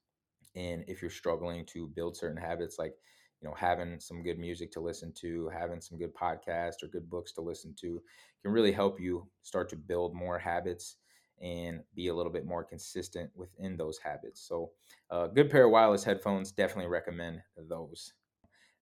and 0.56 0.84
if 0.88 1.00
you're 1.00 1.10
struggling 1.10 1.64
to 1.66 1.88
build 1.88 2.16
certain 2.16 2.36
habits 2.36 2.78
like 2.78 2.94
you 3.44 3.50
know 3.50 3.54
having 3.54 4.00
some 4.00 4.22
good 4.22 4.38
music 4.38 4.72
to 4.72 4.80
listen 4.80 5.12
to 5.12 5.50
having 5.50 5.80
some 5.80 5.98
good 5.98 6.14
podcasts 6.14 6.82
or 6.82 6.88
good 6.88 7.10
books 7.10 7.32
to 7.32 7.42
listen 7.42 7.74
to 7.78 8.02
can 8.42 8.50
really 8.50 8.72
help 8.72 8.98
you 8.98 9.28
start 9.42 9.68
to 9.68 9.76
build 9.76 10.14
more 10.14 10.38
habits 10.38 10.96
and 11.42 11.80
be 11.94 12.08
a 12.08 12.14
little 12.14 12.32
bit 12.32 12.46
more 12.46 12.64
consistent 12.64 13.30
within 13.34 13.76
those 13.76 13.98
habits. 13.98 14.40
So 14.40 14.70
a 15.10 15.28
good 15.28 15.50
pair 15.50 15.64
of 15.64 15.72
wireless 15.72 16.04
headphones 16.04 16.52
definitely 16.52 16.90
recommend 16.90 17.42
those. 17.68 18.14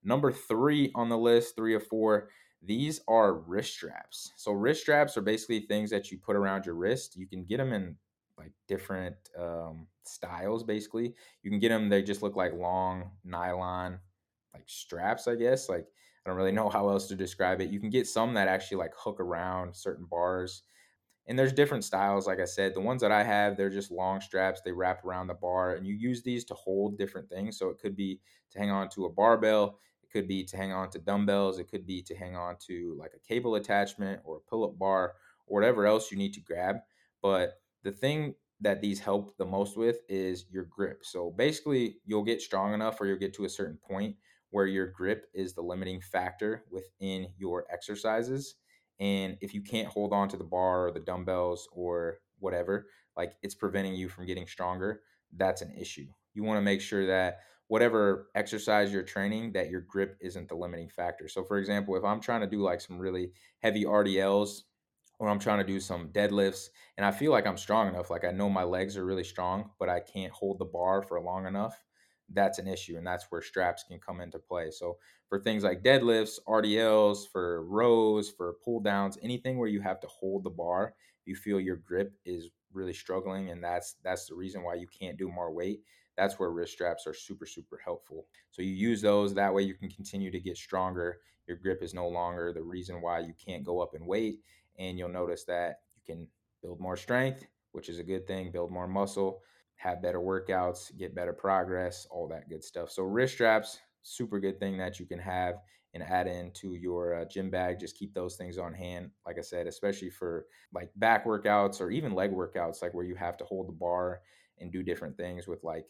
Number 0.01 0.31
three 0.31 0.91
on 0.95 1.09
the 1.09 1.17
list 1.17 1.57
three 1.57 1.73
or 1.73 1.81
four 1.81 2.29
these 2.65 3.01
are 3.09 3.33
wrist 3.33 3.73
straps. 3.73 4.31
So 4.37 4.53
wrist 4.53 4.79
straps 4.79 5.17
are 5.17 5.21
basically 5.21 5.61
things 5.61 5.89
that 5.89 6.09
you 6.09 6.17
put 6.17 6.37
around 6.37 6.65
your 6.65 6.75
wrist. 6.75 7.17
You 7.17 7.27
can 7.27 7.43
get 7.43 7.57
them 7.57 7.73
in 7.73 7.97
like 8.37 8.53
different 8.69 9.17
um, 9.37 9.87
styles 10.05 10.63
basically. 10.63 11.13
You 11.41 11.51
can 11.51 11.59
get 11.59 11.69
them 11.69 11.89
they 11.89 12.01
just 12.01 12.23
look 12.23 12.37
like 12.37 12.53
long 12.53 13.11
nylon 13.25 13.99
like 14.53 14.63
straps, 14.67 15.27
I 15.27 15.35
guess. 15.35 15.69
Like 15.69 15.85
I 16.25 16.29
don't 16.29 16.37
really 16.37 16.51
know 16.51 16.69
how 16.69 16.89
else 16.89 17.07
to 17.07 17.15
describe 17.15 17.59
it. 17.61 17.69
You 17.69 17.79
can 17.79 17.89
get 17.89 18.07
some 18.07 18.33
that 18.35 18.47
actually 18.47 18.77
like 18.77 18.93
hook 18.95 19.19
around 19.19 19.75
certain 19.75 20.05
bars. 20.09 20.63
And 21.27 21.39
there's 21.39 21.53
different 21.53 21.85
styles, 21.85 22.27
like 22.27 22.39
I 22.39 22.45
said. 22.45 22.73
The 22.73 22.81
ones 22.81 23.01
that 23.01 23.11
I 23.11 23.23
have, 23.23 23.55
they're 23.55 23.69
just 23.69 23.91
long 23.91 24.19
straps. 24.19 24.61
They 24.61 24.73
wrap 24.73 25.05
around 25.05 25.27
the 25.27 25.33
bar, 25.33 25.75
and 25.75 25.87
you 25.87 25.93
use 25.93 26.21
these 26.21 26.43
to 26.45 26.53
hold 26.53 26.97
different 26.97 27.29
things. 27.29 27.57
So 27.57 27.69
it 27.69 27.79
could 27.79 27.95
be 27.95 28.19
to 28.51 28.59
hang 28.59 28.71
on 28.71 28.89
to 28.89 29.05
a 29.05 29.09
barbell, 29.09 29.79
it 30.01 30.11
could 30.11 30.27
be 30.27 30.43
to 30.43 30.57
hang 30.57 30.73
on 30.73 30.89
to 30.91 30.99
dumbbells, 30.99 31.59
it 31.59 31.69
could 31.69 31.85
be 31.85 32.01
to 32.03 32.15
hang 32.15 32.35
on 32.35 32.57
to 32.67 32.95
like 32.99 33.13
a 33.15 33.25
cable 33.25 33.55
attachment 33.55 34.21
or 34.25 34.37
a 34.37 34.49
pull 34.49 34.65
up 34.65 34.77
bar 34.77 35.13
or 35.47 35.59
whatever 35.59 35.85
else 35.85 36.11
you 36.11 36.17
need 36.17 36.33
to 36.33 36.41
grab. 36.41 36.77
But 37.21 37.53
the 37.83 37.91
thing 37.91 38.35
that 38.59 38.81
these 38.81 38.99
help 38.99 39.37
the 39.37 39.45
most 39.45 39.77
with 39.77 39.99
is 40.09 40.45
your 40.49 40.65
grip. 40.65 41.05
So 41.05 41.31
basically, 41.31 41.97
you'll 42.05 42.23
get 42.23 42.41
strong 42.41 42.73
enough 42.73 42.99
or 42.99 43.05
you'll 43.05 43.17
get 43.17 43.33
to 43.35 43.45
a 43.45 43.49
certain 43.49 43.77
point 43.77 44.17
where 44.53 44.67
your 44.67 44.85
grip 44.85 45.25
is 45.33 45.53
the 45.53 45.61
limiting 45.63 45.99
factor 45.99 46.63
within 46.69 47.27
your 47.39 47.65
exercises. 47.73 48.53
And 48.99 49.35
if 49.41 49.51
you 49.55 49.63
can't 49.63 49.87
hold 49.87 50.13
on 50.13 50.29
to 50.29 50.37
the 50.37 50.43
bar 50.43 50.85
or 50.85 50.91
the 50.91 50.99
dumbbells 50.99 51.67
or 51.71 52.19
whatever, 52.37 52.85
like 53.17 53.33
it's 53.41 53.55
preventing 53.55 53.95
you 53.95 54.09
from 54.09 54.27
getting 54.27 54.45
stronger, 54.45 55.01
that's 55.35 55.63
an 55.63 55.73
issue. 55.75 56.05
You 56.35 56.43
want 56.43 56.57
to 56.57 56.61
make 56.61 56.81
sure 56.81 57.07
that 57.07 57.39
whatever 57.67 58.27
exercise 58.35 58.93
you're 58.93 59.01
training, 59.01 59.53
that 59.53 59.71
your 59.71 59.81
grip 59.81 60.17
isn't 60.21 60.49
the 60.49 60.55
limiting 60.55 60.87
factor. 60.87 61.27
So, 61.27 61.43
for 61.43 61.57
example, 61.57 61.95
if 61.95 62.03
I'm 62.03 62.21
trying 62.21 62.41
to 62.41 62.47
do 62.47 62.61
like 62.61 62.79
some 62.79 62.99
really 62.99 63.31
heavy 63.57 63.85
RDLs 63.85 64.61
or 65.17 65.29
I'm 65.29 65.39
trying 65.39 65.65
to 65.65 65.65
do 65.65 65.79
some 65.79 66.09
deadlifts 66.09 66.67
and 66.95 67.07
I 67.07 67.11
feel 67.11 67.31
like 67.31 67.47
I'm 67.47 67.57
strong 67.57 67.87
enough, 67.87 68.11
like 68.11 68.23
I 68.23 68.29
know 68.29 68.51
my 68.51 68.63
legs 68.65 68.97
are 68.97 69.05
really 69.05 69.23
strong, 69.23 69.71
but 69.79 69.89
I 69.89 69.99
can't 69.99 70.31
hold 70.31 70.59
the 70.59 70.65
bar 70.65 71.01
for 71.01 71.19
long 71.19 71.47
enough, 71.47 71.83
that's 72.29 72.59
an 72.59 72.67
issue 72.67 72.97
and 72.97 73.05
that's 73.05 73.25
where 73.29 73.41
straps 73.41 73.83
can 73.83 73.99
come 73.99 74.21
into 74.21 74.39
play. 74.39 74.71
So 74.71 74.97
for 75.33 75.39
things 75.39 75.63
like 75.63 75.81
deadlifts 75.81 76.37
rdls 76.47 77.27
for 77.31 77.63
rows 77.65 78.29
for 78.29 78.57
pull 78.63 78.79
downs 78.79 79.17
anything 79.23 79.57
where 79.57 79.67
you 79.67 79.81
have 79.81 79.99
to 79.99 80.07
hold 80.07 80.43
the 80.43 80.49
bar 80.51 80.93
you 81.25 81.35
feel 81.35 81.59
your 81.59 81.77
grip 81.77 82.13
is 82.23 82.49
really 82.71 82.93
struggling 82.93 83.49
and 83.49 83.63
that's 83.63 83.95
that's 84.03 84.27
the 84.27 84.35
reason 84.35 84.61
why 84.61 84.75
you 84.75 84.87
can't 84.87 85.17
do 85.17 85.27
more 85.27 85.51
weight 85.51 85.81
that's 86.15 86.37
where 86.37 86.51
wrist 86.51 86.73
straps 86.73 87.07
are 87.07 87.13
super 87.13 87.47
super 87.47 87.81
helpful. 87.83 88.27
So 88.51 88.61
you 88.61 88.69
use 88.69 89.01
those 89.01 89.33
that 89.33 89.53
way 89.53 89.63
you 89.63 89.73
can 89.73 89.89
continue 89.89 90.29
to 90.29 90.39
get 90.39 90.57
stronger 90.57 91.21
your 91.47 91.57
grip 91.57 91.81
is 91.81 91.93
no 91.93 92.07
longer 92.07 92.53
the 92.53 92.61
reason 92.61 93.01
why 93.01 93.19
you 93.19 93.33
can't 93.33 93.63
go 93.63 93.79
up 93.81 93.95
in 93.95 94.05
weight 94.05 94.41
and 94.77 94.97
you'll 94.97 95.09
notice 95.09 95.45
that 95.45 95.81
you 95.95 96.01
can 96.05 96.27
build 96.61 96.79
more 96.79 96.95
strength 96.95 97.45
which 97.71 97.89
is 97.89 97.97
a 97.99 98.03
good 98.03 98.27
thing 98.27 98.51
build 98.51 98.71
more 98.71 98.87
muscle 98.87 99.41
have 99.83 100.01
better 100.01 100.19
workouts, 100.19 100.97
get 100.97 101.13
better 101.13 101.33
progress, 101.33 102.07
all 102.09 102.25
that 102.29 102.49
good 102.49 102.63
stuff. 102.63 102.89
So 102.89 103.03
wrist 103.03 103.33
straps, 103.33 103.79
super 104.01 104.39
good 104.39 104.57
thing 104.57 104.77
that 104.77 104.97
you 104.97 105.05
can 105.05 105.19
have 105.19 105.55
and 105.93 106.01
add 106.01 106.25
into 106.25 106.75
your 106.75 107.15
uh, 107.15 107.25
gym 107.25 107.49
bag. 107.49 107.81
Just 107.81 107.97
keep 107.97 108.13
those 108.13 108.37
things 108.37 108.57
on 108.57 108.73
hand. 108.73 109.11
Like 109.25 109.37
I 109.37 109.41
said, 109.41 109.67
especially 109.67 110.09
for 110.09 110.45
like 110.73 110.89
back 110.95 111.25
workouts 111.25 111.81
or 111.81 111.91
even 111.91 112.13
leg 112.13 112.31
workouts, 112.31 112.81
like 112.81 112.93
where 112.93 113.03
you 113.03 113.15
have 113.15 113.35
to 113.37 113.43
hold 113.43 113.67
the 113.67 113.73
bar 113.73 114.21
and 114.57 114.71
do 114.71 114.83
different 114.83 115.17
things 115.17 115.47
with 115.47 115.63
like 115.65 115.85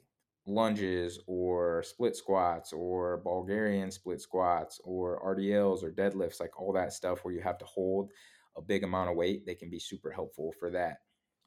lunges 0.47 1.19
or 1.27 1.83
split 1.83 2.15
squats 2.15 2.73
or 2.73 3.21
Bulgarian 3.23 3.91
split 3.91 4.19
squats 4.19 4.81
or 4.83 5.21
RDLs 5.23 5.83
or 5.83 5.91
deadlifts, 5.91 6.39
like 6.39 6.59
all 6.59 6.73
that 6.73 6.93
stuff 6.93 7.23
where 7.23 7.33
you 7.33 7.41
have 7.41 7.59
to 7.59 7.65
hold 7.65 8.09
a 8.57 8.61
big 8.61 8.83
amount 8.83 9.11
of 9.11 9.15
weight, 9.15 9.45
they 9.45 9.55
can 9.55 9.69
be 9.69 9.79
super 9.79 10.09
helpful 10.09 10.51
for 10.59 10.71
that. 10.71 10.97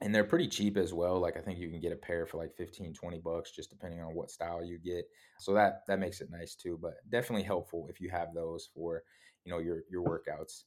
And 0.03 0.15
they're 0.15 0.25
pretty 0.25 0.49
cheap 0.49 0.77
as 0.77 0.93
well. 0.93 1.19
Like 1.19 1.37
I 1.37 1.41
think 1.41 1.59
you 1.59 1.71
can 1.71 1.81
get 1.81 1.93
a 1.93 1.97
pair 1.97 2.27
for 2.27 2.37
like 2.37 2.55
15, 2.55 2.93
20 2.93 3.19
bucks 3.19 3.51
just 3.51 3.71
depending 3.71 4.01
on 4.01 4.15
what 4.15 4.31
style 4.31 4.63
you 4.63 4.79
get. 4.79 5.07
So 5.39 5.55
that 5.55 5.87
that 5.87 5.99
makes 5.99 6.21
it 6.21 6.31
nice 6.31 6.55
too, 6.55 6.79
but 6.81 6.95
definitely 7.09 7.45
helpful 7.45 7.87
if 7.89 8.01
you 8.01 8.11
have 8.11 8.35
those 8.35 8.69
for, 8.75 9.03
you 9.45 9.53
know, 9.53 9.59
your 9.59 9.85
your 9.91 10.05
workouts. 10.05 10.65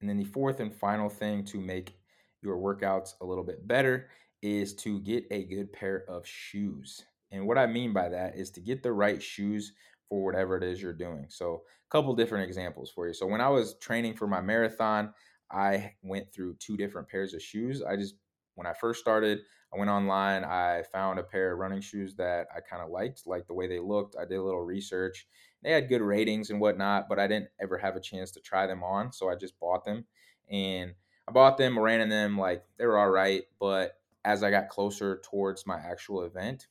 And 0.00 0.08
then 0.08 0.16
the 0.16 0.24
fourth 0.24 0.60
and 0.60 0.74
final 0.74 1.08
thing 1.08 1.44
to 1.46 1.60
make 1.60 1.94
your 2.42 2.56
workouts 2.56 3.14
a 3.20 3.24
little 3.26 3.44
bit 3.44 3.66
better 3.66 4.10
is 4.42 4.74
to 4.74 5.00
get 5.00 5.24
a 5.30 5.44
good 5.44 5.72
pair 5.72 6.04
of 6.08 6.26
shoes. 6.26 7.04
And 7.30 7.46
what 7.46 7.58
I 7.58 7.66
mean 7.66 7.92
by 7.92 8.08
that 8.08 8.36
is 8.36 8.50
to 8.52 8.60
get 8.60 8.82
the 8.82 8.92
right 8.92 9.22
shoes 9.22 9.72
for 10.08 10.24
whatever 10.24 10.56
it 10.56 10.64
is 10.64 10.80
you're 10.80 10.92
doing. 10.92 11.26
So, 11.28 11.62
a 11.86 11.90
couple 11.90 12.14
different 12.14 12.44
examples 12.44 12.90
for 12.90 13.06
you. 13.06 13.14
So, 13.14 13.26
when 13.26 13.40
I 13.40 13.48
was 13.48 13.74
training 13.78 14.14
for 14.14 14.26
my 14.26 14.40
marathon, 14.40 15.12
I 15.50 15.94
went 16.02 16.32
through 16.32 16.56
two 16.58 16.76
different 16.76 17.08
pairs 17.08 17.34
of 17.34 17.42
shoes. 17.42 17.82
I 17.82 17.96
just, 17.96 18.14
when 18.58 18.66
I 18.66 18.72
first 18.74 19.00
started, 19.00 19.40
I 19.72 19.78
went 19.78 19.88
online, 19.88 20.42
I 20.44 20.82
found 20.82 21.20
a 21.20 21.22
pair 21.22 21.52
of 21.52 21.58
running 21.60 21.80
shoes 21.80 22.16
that 22.16 22.48
I 22.54 22.60
kind 22.60 22.82
of 22.82 22.90
liked, 22.90 23.26
like 23.26 23.46
the 23.46 23.54
way 23.54 23.68
they 23.68 23.78
looked. 23.78 24.16
I 24.20 24.24
did 24.24 24.36
a 24.38 24.42
little 24.42 24.62
research. 24.64 25.28
They 25.62 25.70
had 25.70 25.88
good 25.88 26.02
ratings 26.02 26.50
and 26.50 26.60
whatnot, 26.60 27.08
but 27.08 27.20
I 27.20 27.28
didn't 27.28 27.50
ever 27.60 27.78
have 27.78 27.94
a 27.94 28.00
chance 28.00 28.32
to 28.32 28.40
try 28.40 28.66
them 28.66 28.82
on. 28.82 29.12
So, 29.12 29.30
I 29.30 29.36
just 29.36 29.58
bought 29.60 29.84
them 29.84 30.06
and 30.50 30.94
I 31.28 31.32
bought 31.32 31.56
them, 31.56 31.78
ran 31.78 32.00
in 32.00 32.08
them, 32.08 32.36
like 32.36 32.64
they 32.78 32.86
were 32.86 32.98
all 32.98 33.10
right. 33.10 33.44
But 33.60 34.00
as 34.24 34.42
I 34.42 34.50
got 34.50 34.68
closer 34.70 35.20
towards 35.22 35.66
my 35.66 35.78
actual 35.78 36.22
event, 36.22 36.66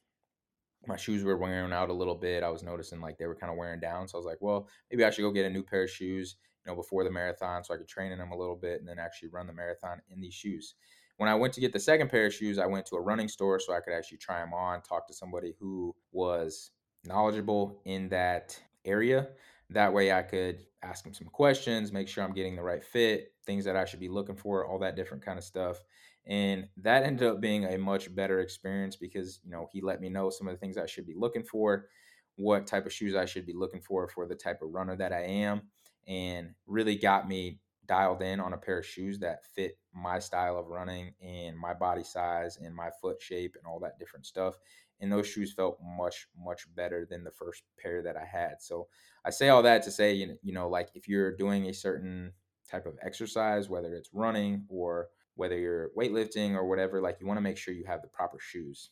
my 0.88 0.97
shoes 0.97 1.23
were 1.23 1.38
wearing 1.38 1.71
out 1.71 1.89
a 1.89 1.93
little 1.93 2.15
bit. 2.15 2.43
I 2.43 2.50
was 2.50 2.63
noticing 2.63 3.00
like 3.00 3.17
they 3.17 3.28
were 3.28 3.36
kind 3.36 3.52
of 3.52 3.58
wearing 3.58 3.80
down. 3.80 4.08
So 4.08 4.17
I 4.17 4.19
was 4.19 4.26
like, 4.26 4.41
well, 4.41 4.67
maybe 4.91 5.06
I 5.06 5.10
should 5.10 5.21
go 5.21 5.32
get 5.32 5.45
a 5.45 5.50
new 5.50 5.63
pair 5.63 5.84
of 5.84 5.89
shoes, 5.89 6.38
you 6.65 6.71
know, 6.71 6.76
before 6.76 7.04
the 7.04 7.12
marathon 7.12 7.63
so 7.63 7.73
I 7.73 7.78
could 7.78 7.88
train 7.88 8.12
in 8.12 8.19
them 8.19 8.32
a 8.32 8.38
little 8.38 8.56
bit 8.56 8.80
and 8.80 8.88
then 8.88 9.00
actually 9.00 9.30
run 9.30 9.47
the 9.47 9.54
marathon 9.54 10.02
in 10.10 10.21
these 10.21 10.34
shoes. 10.34 10.76
When 11.17 11.30
I 11.30 11.36
went 11.36 11.53
to 11.53 11.62
get 11.62 11.73
the 11.73 11.80
second 11.80 12.10
pair 12.10 12.27
of 12.27 12.34
shoes, 12.34 12.60
I 12.60 12.67
went 12.67 12.86
to 12.88 12.95
a 12.95 13.01
running 13.01 13.27
store 13.27 13.60
so 13.60 13.73
I 13.73 13.80
could 13.82 13.93
actually 13.93 14.19
try 14.19 14.39
them 14.39 14.53
on, 14.53 14.82
talk 14.82 15.08
to 15.08 15.13
somebody 15.13 15.56
who 15.60 15.95
was 16.12 16.71
knowledgeable 17.03 17.82
in 17.86 18.10
that 18.10 18.60
area. 18.86 19.30
That 19.69 19.91
way 19.93 20.12
I 20.13 20.21
could 20.21 20.65
ask 20.84 21.03
them 21.03 21.13
some 21.13 21.27
questions, 21.27 21.91
make 21.91 22.08
sure 22.08 22.23
I'm 22.23 22.34
getting 22.34 22.56
the 22.56 22.62
right 22.62 22.84
fit, 22.84 23.34
things 23.45 23.65
that 23.65 23.75
I 23.75 23.86
should 23.86 23.99
be 23.99 24.10
looking 24.10 24.36
for, 24.36 24.65
all 24.65 24.80
that 24.80 24.95
different 24.95 25.25
kind 25.25 25.38
of 25.38 25.43
stuff. 25.43 25.82
And 26.27 26.67
that 26.77 27.03
ended 27.03 27.27
up 27.27 27.41
being 27.41 27.65
a 27.65 27.77
much 27.77 28.13
better 28.13 28.41
experience 28.41 28.95
because, 28.95 29.39
you 29.43 29.49
know, 29.49 29.67
he 29.71 29.82
let 29.82 29.99
me 29.99 30.10
know 30.10 30.30
some 30.30 30.47
of 30.47 30.53
the 30.53 30.60
things 30.60 30.77
I 30.77 30.86
should 30.86 31.08
be 31.08 31.15
looking 31.15 31.43
for, 31.43 31.88
what 32.36 32.67
type 32.67 32.86
of 32.86 32.93
shoes 32.93 33.15
I 33.15 33.25
should 33.25 33.45
be 33.45 33.53
looking 33.53 33.82
for 33.82 34.08
for 34.08 34.27
the 34.27 34.36
type 34.36 34.62
of 34.62 34.73
runner 34.73 34.95
that 34.95 35.13
I 35.13 35.21
am, 35.21 35.63
and 36.08 36.53
really 36.67 36.95
got 36.95 37.27
me 37.27 37.60
dialed 37.88 38.21
in 38.21 38.39
on 38.39 38.54
a 38.54 38.58
pair 38.58 38.80
of 38.80 38.86
shoes 38.86 39.19
that 39.19 39.45
fit 39.45 39.78
my 39.93 40.19
style 40.19 40.58
of 40.58 40.67
running 40.67 41.13
and 41.21 41.58
my 41.58 41.73
body 41.73 42.04
size 42.04 42.58
and 42.58 42.76
my 42.76 42.89
foot 43.02 43.21
shape 43.21 43.56
and 43.56 43.65
all 43.65 43.80
that 43.80 44.00
different 44.00 44.26
stuff. 44.26 44.56
And 45.00 45.12
those 45.12 45.28
shoes 45.28 45.54
felt 45.54 45.78
much, 45.82 46.28
much 46.38 46.63
better 46.76 47.08
than 47.10 47.23
the 47.23 47.32
first 47.32 47.63
pair 47.80 48.02
that 48.02 48.17
I 48.17 48.26
had. 48.26 48.56
So 48.62 48.88
I 49.23 49.30
say 49.30 49.50
all 49.50 49.63
that 49.63 49.84
to 49.84 49.91
say, 49.91 50.13
you 50.13 50.54
know, 50.54 50.69
like 50.69 50.89
if 50.95 51.08
you're 51.08 51.36
doing 51.36 51.67
a 51.67 51.73
certain 51.73 52.34
type 52.69 52.86
of 52.86 52.97
exercise, 53.02 53.69
whether 53.69 53.93
it's 53.93 54.10
running 54.13 54.65
or 54.69 55.08
whether 55.36 55.58
you're 55.58 55.91
weightlifting 55.97 56.56
or 56.56 56.65
whatever, 56.65 57.00
like 57.02 57.17
you 57.21 57.28
want 57.28 57.38
to 57.38 57.41
make 57.41 57.58
sure 57.58 57.73
you 57.73 57.86
have 57.86 58.02
the 58.02 58.08
proper 58.08 58.39
shoes. 58.39 58.89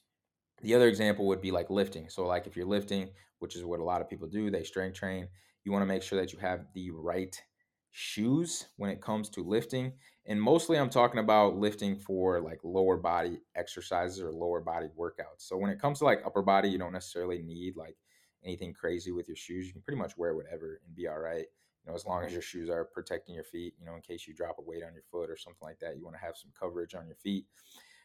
The 0.61 0.75
other 0.75 0.87
example 0.87 1.27
would 1.27 1.41
be 1.41 1.51
like 1.51 1.69
lifting. 1.69 2.07
So, 2.09 2.25
like 2.25 2.47
if 2.47 2.55
you're 2.55 2.65
lifting, 2.65 3.09
which 3.39 3.55
is 3.55 3.65
what 3.65 3.79
a 3.79 3.83
lot 3.83 4.01
of 4.01 4.09
people 4.09 4.27
do, 4.27 4.49
they 4.49 4.63
strength 4.63 4.97
train, 4.97 5.27
you 5.63 5.71
want 5.71 5.81
to 5.81 5.87
make 5.87 6.03
sure 6.03 6.19
that 6.19 6.31
you 6.31 6.39
have 6.39 6.65
the 6.73 6.91
right 6.91 7.35
shoes 7.97 8.67
when 8.75 8.89
it 8.89 9.01
comes 9.01 9.29
to 9.29 9.41
lifting. 9.41 9.93
And 10.25 10.41
mostly 10.41 10.77
I'm 10.77 10.89
talking 10.89 11.21
about 11.21 11.55
lifting 11.55 11.97
for 11.97 12.41
like 12.41 12.59
lower 12.61 12.97
body 12.97 13.39
exercises 13.55 14.19
or 14.19 14.33
lower 14.33 14.59
body 14.59 14.87
workouts. 14.99 15.39
So 15.39 15.55
when 15.55 15.69
it 15.69 15.79
comes 15.79 15.99
to 15.99 16.05
like 16.05 16.21
upper 16.25 16.41
body, 16.41 16.67
you 16.67 16.77
don't 16.77 16.91
necessarily 16.91 17.41
need 17.41 17.77
like 17.77 17.95
anything 18.43 18.73
crazy 18.73 19.13
with 19.13 19.29
your 19.29 19.37
shoes. 19.37 19.65
You 19.65 19.71
can 19.71 19.81
pretty 19.81 19.97
much 19.97 20.17
wear 20.17 20.35
whatever 20.35 20.81
and 20.85 20.93
be 20.93 21.07
all 21.07 21.19
right. 21.19 21.45
You 21.85 21.91
know, 21.91 21.95
as 21.95 22.05
long 22.05 22.25
as 22.25 22.33
your 22.33 22.41
shoes 22.41 22.69
are 22.69 22.83
protecting 22.83 23.33
your 23.33 23.45
feet, 23.45 23.75
you 23.79 23.85
know, 23.85 23.95
in 23.95 24.01
case 24.01 24.27
you 24.27 24.33
drop 24.33 24.57
a 24.59 24.61
weight 24.61 24.83
on 24.83 24.93
your 24.93 25.03
foot 25.09 25.29
or 25.29 25.37
something 25.37 25.57
like 25.61 25.79
that, 25.79 25.95
you 25.95 26.03
want 26.03 26.17
to 26.17 26.25
have 26.25 26.35
some 26.35 26.51
coverage 26.59 26.95
on 26.95 27.07
your 27.07 27.15
feet. 27.15 27.45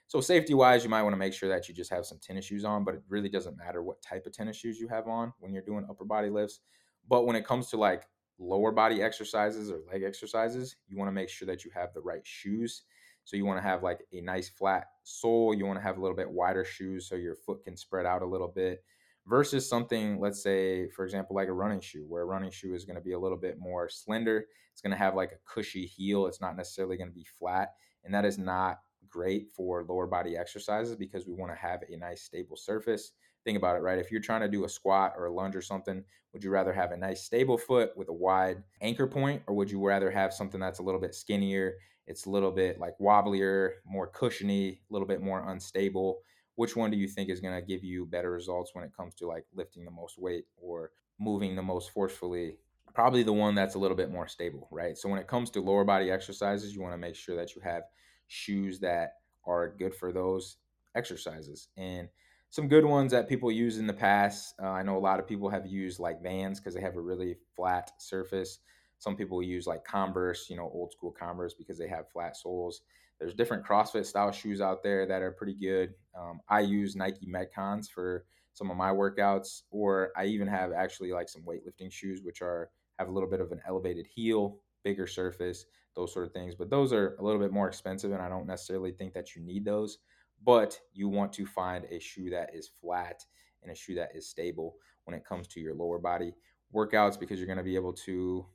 So 0.07 0.20
safety 0.20 0.55
wise, 0.55 0.85
you 0.85 0.90
might 0.90 1.03
want 1.03 1.14
to 1.14 1.18
make 1.18 1.33
sure 1.33 1.48
that 1.48 1.68
you 1.68 1.74
just 1.74 1.90
have 1.90 2.07
some 2.07 2.18
tennis 2.18 2.44
shoes 2.44 2.64
on, 2.64 2.85
but 2.85 2.94
it 2.94 3.03
really 3.09 3.29
doesn't 3.29 3.57
matter 3.57 3.83
what 3.83 4.03
type 4.03 4.24
of 4.26 4.33
tennis 4.33 4.57
shoes 4.57 4.79
you 4.79 4.87
have 4.87 5.09
on 5.09 5.33
when 5.40 5.53
you're 5.53 5.64
doing 5.64 5.85
upper 5.90 6.05
body 6.05 6.31
lifts. 6.31 6.61
But 7.09 7.26
when 7.26 7.35
it 7.35 7.44
comes 7.44 7.70
to 7.70 7.76
like 7.76 8.05
lower 8.40 8.72
body 8.72 9.03
exercises 9.03 9.70
or 9.70 9.81
leg 9.92 10.03
exercises, 10.03 10.76
you 10.88 10.96
want 10.96 11.09
to 11.09 11.12
make 11.12 11.29
sure 11.29 11.46
that 11.46 11.64
you 11.64 11.70
have 11.74 11.92
the 11.94 12.00
right 12.00 12.24
shoes. 12.24 12.83
So 13.24 13.37
you 13.37 13.44
want 13.44 13.59
to 13.59 13.68
have 13.68 13.83
like 13.83 14.00
a 14.12 14.22
nice 14.22 14.48
flat 14.48 14.87
sole. 15.05 15.55
You 15.55 15.66
want 15.66 15.79
to 15.79 15.83
have 15.83 15.98
a 15.98 16.00
little 16.00 16.16
bit 16.16 16.31
wider 16.31 16.64
shoes 16.64 17.09
so 17.09 17.14
your 17.14 17.37
foot 17.37 17.62
can 17.62 17.76
spread 17.76 18.07
out 18.07 18.22
a 18.22 18.26
little 18.26 18.48
bit 18.48 18.83
versus 19.26 19.68
something, 19.68 20.18
let's 20.18 20.42
say, 20.42 20.88
for 20.88 21.05
example, 21.05 21.37
like 21.37 21.48
a 21.48 21.53
running 21.53 21.81
shoe, 21.81 22.07
where 22.09 22.22
a 22.22 22.26
running 22.26 22.50
shoe 22.50 22.74
is 22.74 22.85
going 22.85 22.96
to 22.96 23.03
be 23.03 23.12
a 23.12 23.18
little 23.18 23.37
bit 23.37 23.59
more 23.59 23.88
slender. 23.88 24.46
It's 24.72 24.81
going 24.81 24.92
to 24.92 24.96
have 24.96 25.14
like 25.14 25.33
a 25.33 25.53
cushy 25.53 25.85
heel. 25.85 26.26
It's 26.26 26.40
not 26.40 26.57
necessarily 26.57 26.96
going 26.96 27.11
to 27.11 27.14
be 27.14 27.26
flat. 27.38 27.74
And 28.05 28.14
that 28.14 28.24
is 28.24 28.38
not 28.38 28.79
great 29.09 29.48
for 29.55 29.85
lower 29.88 30.07
body 30.07 30.37
exercises 30.37 30.96
because 30.96 31.26
we 31.26 31.35
want 31.35 31.53
to 31.53 31.59
have 31.59 31.81
a 31.88 31.96
nice 31.96 32.22
stable 32.22 32.57
surface 32.57 33.12
think 33.44 33.59
about 33.59 33.76
it, 33.76 33.81
right? 33.81 33.98
If 33.98 34.11
you're 34.11 34.20
trying 34.20 34.42
to 34.42 34.48
do 34.48 34.64
a 34.64 34.68
squat 34.68 35.14
or 35.16 35.26
a 35.26 35.33
lunge 35.33 35.57
or 35.57 35.62
something, 35.62 36.05
would 36.33 36.44
you 36.44 36.50
rather 36.50 36.72
have 36.72 36.92
a 36.92 36.96
nice 36.96 37.22
stable 37.22 37.59
foot 37.59 37.96
with 37.96 38.09
a 38.09 38.12
wide 38.12 38.62
anchor 38.81 39.07
point, 39.07 39.42
or 39.46 39.55
would 39.55 39.70
you 39.70 39.85
rather 39.85 40.11
have 40.11 40.33
something 40.33 40.61
that's 40.61 40.79
a 40.79 40.83
little 40.83 41.00
bit 41.00 41.14
skinnier? 41.14 41.74
It's 42.07 42.26
a 42.26 42.31
little 42.31 42.50
bit 42.50 42.79
like 42.79 42.98
wobblier, 42.98 43.74
more 43.85 44.07
cushiony, 44.07 44.81
a 44.90 44.92
little 44.92 45.09
bit 45.09 45.22
more 45.22 45.48
unstable. 45.48 46.20
Which 46.57 46.76
one 46.76 46.90
do 46.90 46.96
you 46.96 47.09
think 47.09 47.31
is 47.31 47.40
going 47.40 47.55
to 47.55 47.66
give 47.66 47.85
you 47.85 48.07
better 48.07 48.31
results 48.31 48.74
when 48.74 48.85
it 48.85 48.94
comes 48.96 49.14
to 49.16 49.26
like 49.26 49.46
lifting 49.55 49.85
the 49.85 49.90
most 49.90 50.18
weight 50.18 50.46
or 50.57 50.90
moving 51.18 51.57
the 51.57 51.62
most 51.62 51.90
forcefully? 51.90 52.59
Probably 52.94 53.22
the 53.22 53.33
one 53.33 53.55
that's 53.55 53.76
a 53.76 53.79
little 53.79 53.96
bit 53.96 54.11
more 54.11 54.26
stable, 54.26 54.68
right? 54.70 54.98
So 54.98 55.09
when 55.09 55.20
it 55.20 55.29
comes 55.29 55.50
to 55.50 55.61
lower 55.61 55.85
body 55.85 56.11
exercises, 56.11 56.74
you 56.74 56.83
want 56.83 56.92
to 56.94 56.98
make 56.98 57.14
sure 57.14 57.37
that 57.37 57.55
you 57.55 57.62
have 57.62 57.85
shoes 58.26 58.81
that 58.81 59.14
are 59.46 59.74
good 59.79 59.94
for 59.94 60.12
those 60.12 60.57
exercises. 60.94 61.68
And 61.76 62.09
some 62.51 62.69
good 62.69 62.85
ones 62.85 63.13
that 63.13 63.29
people 63.29 63.51
use 63.51 63.79
in 63.79 63.87
the 63.87 63.93
past. 63.93 64.55
Uh, 64.61 64.69
I 64.69 64.83
know 64.83 64.97
a 64.97 64.99
lot 64.99 65.21
of 65.21 65.27
people 65.27 65.49
have 65.49 65.67
used 65.67 66.01
like 66.01 66.23
Vans 66.23 66.59
because 66.59 66.75
they 66.75 66.81
have 66.81 66.97
a 66.97 67.01
really 67.01 67.37
flat 67.55 67.93
surface. 67.99 68.59
Some 68.99 69.17
people 69.17 69.43
use 69.43 69.67
like 69.67 69.85
Converse, 69.85 70.51
you 70.51 70.57
know, 70.57 70.71
old 70.75 70.93
school 70.93 71.13
Converse 71.13 71.55
because 71.55 71.79
they 71.79 71.89
have 71.89 72.11
flat 72.11 72.37
soles. 72.37 72.83
There's 73.19 73.35
different 73.35 73.65
CrossFit 73.65 74.05
style 74.05 74.33
shoes 74.33 74.61
out 74.61 74.83
there 74.83 75.07
that 75.07 75.23
are 75.23 75.31
pretty 75.31 75.55
good. 75.55 75.95
Um, 76.19 76.41
I 76.49 76.61
use 76.61 76.97
Nike 76.97 77.27
Metcons 77.27 77.89
for 77.89 78.25
some 78.53 78.71
of 78.71 78.77
my 78.77 78.91
workouts, 78.91 79.63
or 79.71 80.11
I 80.17 80.25
even 80.25 80.49
have 80.49 80.73
actually 80.73 81.13
like 81.13 81.29
some 81.29 81.43
weightlifting 81.43 81.93
shoes, 81.93 82.21
which 82.23 82.43
are 82.43 82.71
have 82.99 83.09
a 83.09 83.13
little 83.13 83.31
bit 83.31 83.41
of 83.41 83.53
an 83.53 83.61
elevated 83.67 84.07
heel, 84.07 84.59
bigger 84.85 85.07
surface, 85.07 85.67
those 85.95 86.13
sort 86.13 86.27
of 86.27 86.33
things. 86.33 86.55
But 86.55 86.69
those 86.69 86.93
are 86.93 87.15
a 87.19 87.23
little 87.23 87.41
bit 87.41 87.53
more 87.53 87.69
expensive, 87.69 88.13
and 88.13 88.21
I 88.21 88.29
don't 88.29 88.47
necessarily 88.47 88.93
think 88.93 89.15
that 89.15 89.37
you 89.37 89.43
need 89.43 89.65
those 89.65 89.99
but 90.44 90.79
you 90.92 91.09
want 91.09 91.33
to 91.33 91.46
find 91.46 91.85
a 91.90 91.98
shoe 91.98 92.31
that 92.31 92.55
is 92.55 92.70
flat 92.81 93.24
and 93.62 93.70
a 93.70 93.74
shoe 93.74 93.94
that 93.94 94.11
is 94.14 94.29
stable 94.29 94.76
when 95.05 95.16
it 95.16 95.24
comes 95.24 95.46
to 95.48 95.61
your 95.61 95.74
lower 95.74 95.98
body 95.98 96.33
workouts 96.74 97.18
because 97.18 97.38
you're 97.38 97.46
going 97.46 97.59
to 97.59 97.64
be 97.64 97.74
able 97.74 97.92
to 97.92 98.46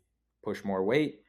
push 0.44 0.64
more 0.64 0.84
weight 0.84 1.20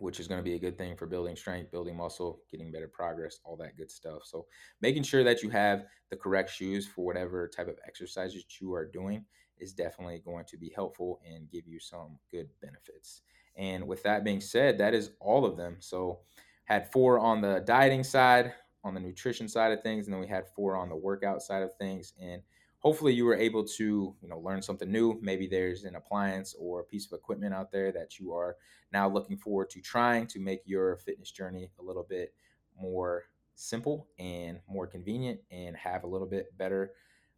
which 0.00 0.20
is 0.20 0.28
going 0.28 0.38
to 0.38 0.44
be 0.44 0.54
a 0.54 0.58
good 0.58 0.78
thing 0.78 0.96
for 0.96 1.06
building 1.06 1.36
strength, 1.36 1.70
building 1.70 1.96
muscle, 1.96 2.40
getting 2.50 2.72
better 2.72 2.88
progress, 2.88 3.38
all 3.44 3.56
that 3.56 3.76
good 3.76 3.90
stuff. 3.90 4.22
So, 4.24 4.46
making 4.80 5.02
sure 5.02 5.24
that 5.24 5.42
you 5.42 5.50
have 5.50 5.84
the 6.10 6.16
correct 6.16 6.50
shoes 6.50 6.86
for 6.86 7.04
whatever 7.04 7.48
type 7.48 7.68
of 7.68 7.78
exercises 7.86 8.44
you 8.60 8.72
are 8.74 8.86
doing 8.86 9.24
is 9.58 9.72
definitely 9.72 10.22
going 10.24 10.46
to 10.46 10.56
be 10.56 10.72
helpful 10.74 11.20
and 11.28 11.50
give 11.50 11.66
you 11.66 11.78
some 11.78 12.18
good 12.30 12.48
benefits. 12.62 13.22
And 13.56 13.86
with 13.86 14.02
that 14.04 14.24
being 14.24 14.40
said, 14.40 14.78
that 14.78 14.94
is 14.94 15.10
all 15.20 15.44
of 15.44 15.56
them. 15.56 15.76
So, 15.80 16.20
had 16.64 16.90
four 16.90 17.18
on 17.18 17.40
the 17.40 17.62
dieting 17.66 18.04
side, 18.04 18.54
on 18.84 18.94
the 18.94 19.00
nutrition 19.00 19.48
side 19.48 19.72
of 19.72 19.82
things, 19.82 20.06
and 20.06 20.14
then 20.14 20.20
we 20.20 20.26
had 20.26 20.48
four 20.54 20.76
on 20.76 20.88
the 20.88 20.96
workout 20.96 21.42
side 21.42 21.62
of 21.62 21.74
things. 21.76 22.14
And 22.20 22.42
hopefully, 22.78 23.12
you 23.12 23.24
were 23.24 23.36
able 23.36 23.64
to 23.64 24.14
you 24.20 24.28
know 24.28 24.38
learn 24.38 24.62
something 24.62 24.90
new. 24.90 25.18
Maybe 25.22 25.46
there's 25.46 25.84
an 25.84 25.96
appliance 25.96 26.54
or 26.58 26.80
a 26.80 26.84
piece 26.84 27.06
of 27.06 27.12
equipment 27.12 27.54
out 27.54 27.70
there 27.70 27.92
that 27.92 28.18
you 28.18 28.32
are 28.32 28.56
now 28.92 29.08
looking 29.08 29.36
forward 29.36 29.70
to 29.70 29.80
trying 29.80 30.26
to 30.28 30.40
make 30.40 30.62
your 30.64 30.96
fitness 30.96 31.30
journey 31.30 31.70
a 31.78 31.82
little 31.82 32.06
bit 32.08 32.34
more 32.80 33.24
simple 33.54 34.08
and 34.18 34.60
more 34.68 34.86
convenient, 34.86 35.40
and 35.50 35.76
have 35.76 36.04
a 36.04 36.06
little 36.06 36.26
bit 36.26 36.56
better 36.56 36.92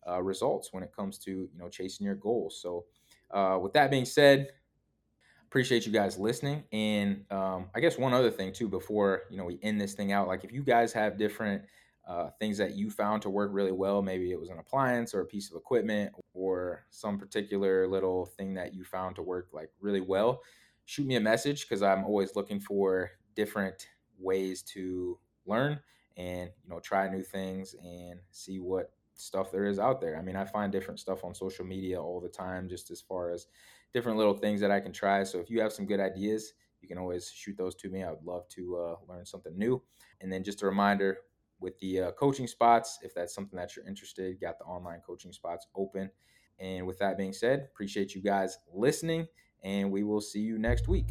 uh, 0.08 0.22
results 0.22 0.72
when 0.72 0.82
it 0.82 0.94
comes 0.94 1.18
to 1.18 1.30
you 1.30 1.58
know 1.58 1.68
chasing 1.68 2.06
your 2.06 2.16
goals. 2.16 2.60
So, 2.60 2.84
uh, 3.30 3.58
with 3.60 3.72
that 3.72 3.90
being 3.90 4.04
said, 4.04 4.48
appreciate 5.52 5.84
you 5.84 5.92
guys 5.92 6.16
listening. 6.16 6.64
And 6.72 7.30
um, 7.30 7.66
I 7.74 7.80
guess 7.80 7.98
one 7.98 8.14
other 8.14 8.30
thing 8.30 8.54
too, 8.54 8.68
before 8.68 9.24
you 9.28 9.36
know 9.36 9.44
we 9.44 9.58
end 9.62 9.78
this 9.78 9.92
thing 9.92 10.10
out, 10.10 10.26
like 10.26 10.44
if 10.44 10.50
you 10.50 10.62
guys 10.62 10.94
have 10.94 11.18
different 11.18 11.62
uh, 12.08 12.30
things 12.40 12.56
that 12.56 12.74
you 12.74 12.88
found 12.88 13.20
to 13.22 13.28
work 13.28 13.50
really 13.52 13.70
well. 13.70 14.00
Maybe 14.00 14.32
it 14.32 14.40
was 14.40 14.48
an 14.48 14.58
appliance 14.58 15.12
or 15.12 15.20
a 15.20 15.26
piece 15.26 15.50
of 15.50 15.56
equipment 15.56 16.10
or 16.32 16.86
some 16.88 17.18
particular 17.18 17.86
little 17.86 18.24
thing 18.24 18.54
that 18.54 18.72
you 18.72 18.82
found 18.82 19.14
to 19.16 19.22
work 19.22 19.48
like 19.52 19.68
really 19.78 20.00
well. 20.00 20.40
Shoot 20.86 21.06
me 21.06 21.16
a 21.16 21.20
message 21.20 21.68
because 21.68 21.82
I'm 21.82 22.04
always 22.06 22.34
looking 22.34 22.58
for 22.58 23.10
different 23.36 23.88
ways 24.18 24.62
to 24.62 25.18
learn 25.44 25.78
and 26.16 26.48
you 26.64 26.70
know 26.70 26.80
try 26.80 27.10
new 27.10 27.22
things 27.22 27.76
and 27.84 28.20
see 28.30 28.58
what 28.58 28.90
stuff 29.16 29.52
there 29.52 29.66
is 29.66 29.78
out 29.78 30.00
there. 30.00 30.16
I 30.16 30.22
mean, 30.22 30.34
I 30.34 30.46
find 30.46 30.72
different 30.72 30.98
stuff 30.98 31.24
on 31.24 31.34
social 31.34 31.66
media 31.66 32.00
all 32.00 32.22
the 32.22 32.28
time, 32.30 32.70
just 32.70 32.90
as 32.90 33.02
far 33.02 33.30
as 33.30 33.48
different 33.92 34.18
little 34.18 34.34
things 34.34 34.60
that 34.60 34.70
I 34.70 34.80
can 34.80 34.92
try. 34.92 35.24
So 35.24 35.38
if 35.38 35.50
you 35.50 35.60
have 35.60 35.72
some 35.72 35.86
good 35.86 36.00
ideas, 36.00 36.52
you 36.80 36.88
can 36.88 36.98
always 36.98 37.30
shoot 37.34 37.56
those 37.56 37.74
to 37.76 37.88
me. 37.88 38.02
I 38.02 38.10
would 38.10 38.24
love 38.24 38.48
to 38.50 38.76
uh, 38.76 38.96
learn 39.08 39.24
something 39.24 39.56
new. 39.56 39.82
And 40.20 40.32
then 40.32 40.42
just 40.42 40.62
a 40.62 40.66
reminder 40.66 41.18
with 41.60 41.78
the 41.78 42.00
uh, 42.00 42.12
coaching 42.12 42.46
spots, 42.46 42.98
if 43.02 43.14
that's 43.14 43.34
something 43.34 43.56
that 43.56 43.76
you're 43.76 43.86
interested, 43.86 44.40
got 44.40 44.58
the 44.58 44.64
online 44.64 45.00
coaching 45.06 45.32
spots 45.32 45.66
open. 45.76 46.10
And 46.58 46.86
with 46.86 46.98
that 46.98 47.16
being 47.16 47.32
said, 47.32 47.68
appreciate 47.72 48.14
you 48.14 48.20
guys 48.20 48.58
listening, 48.72 49.26
and 49.62 49.90
we 49.90 50.02
will 50.02 50.20
see 50.20 50.40
you 50.40 50.58
next 50.58 50.88
week. 50.88 51.06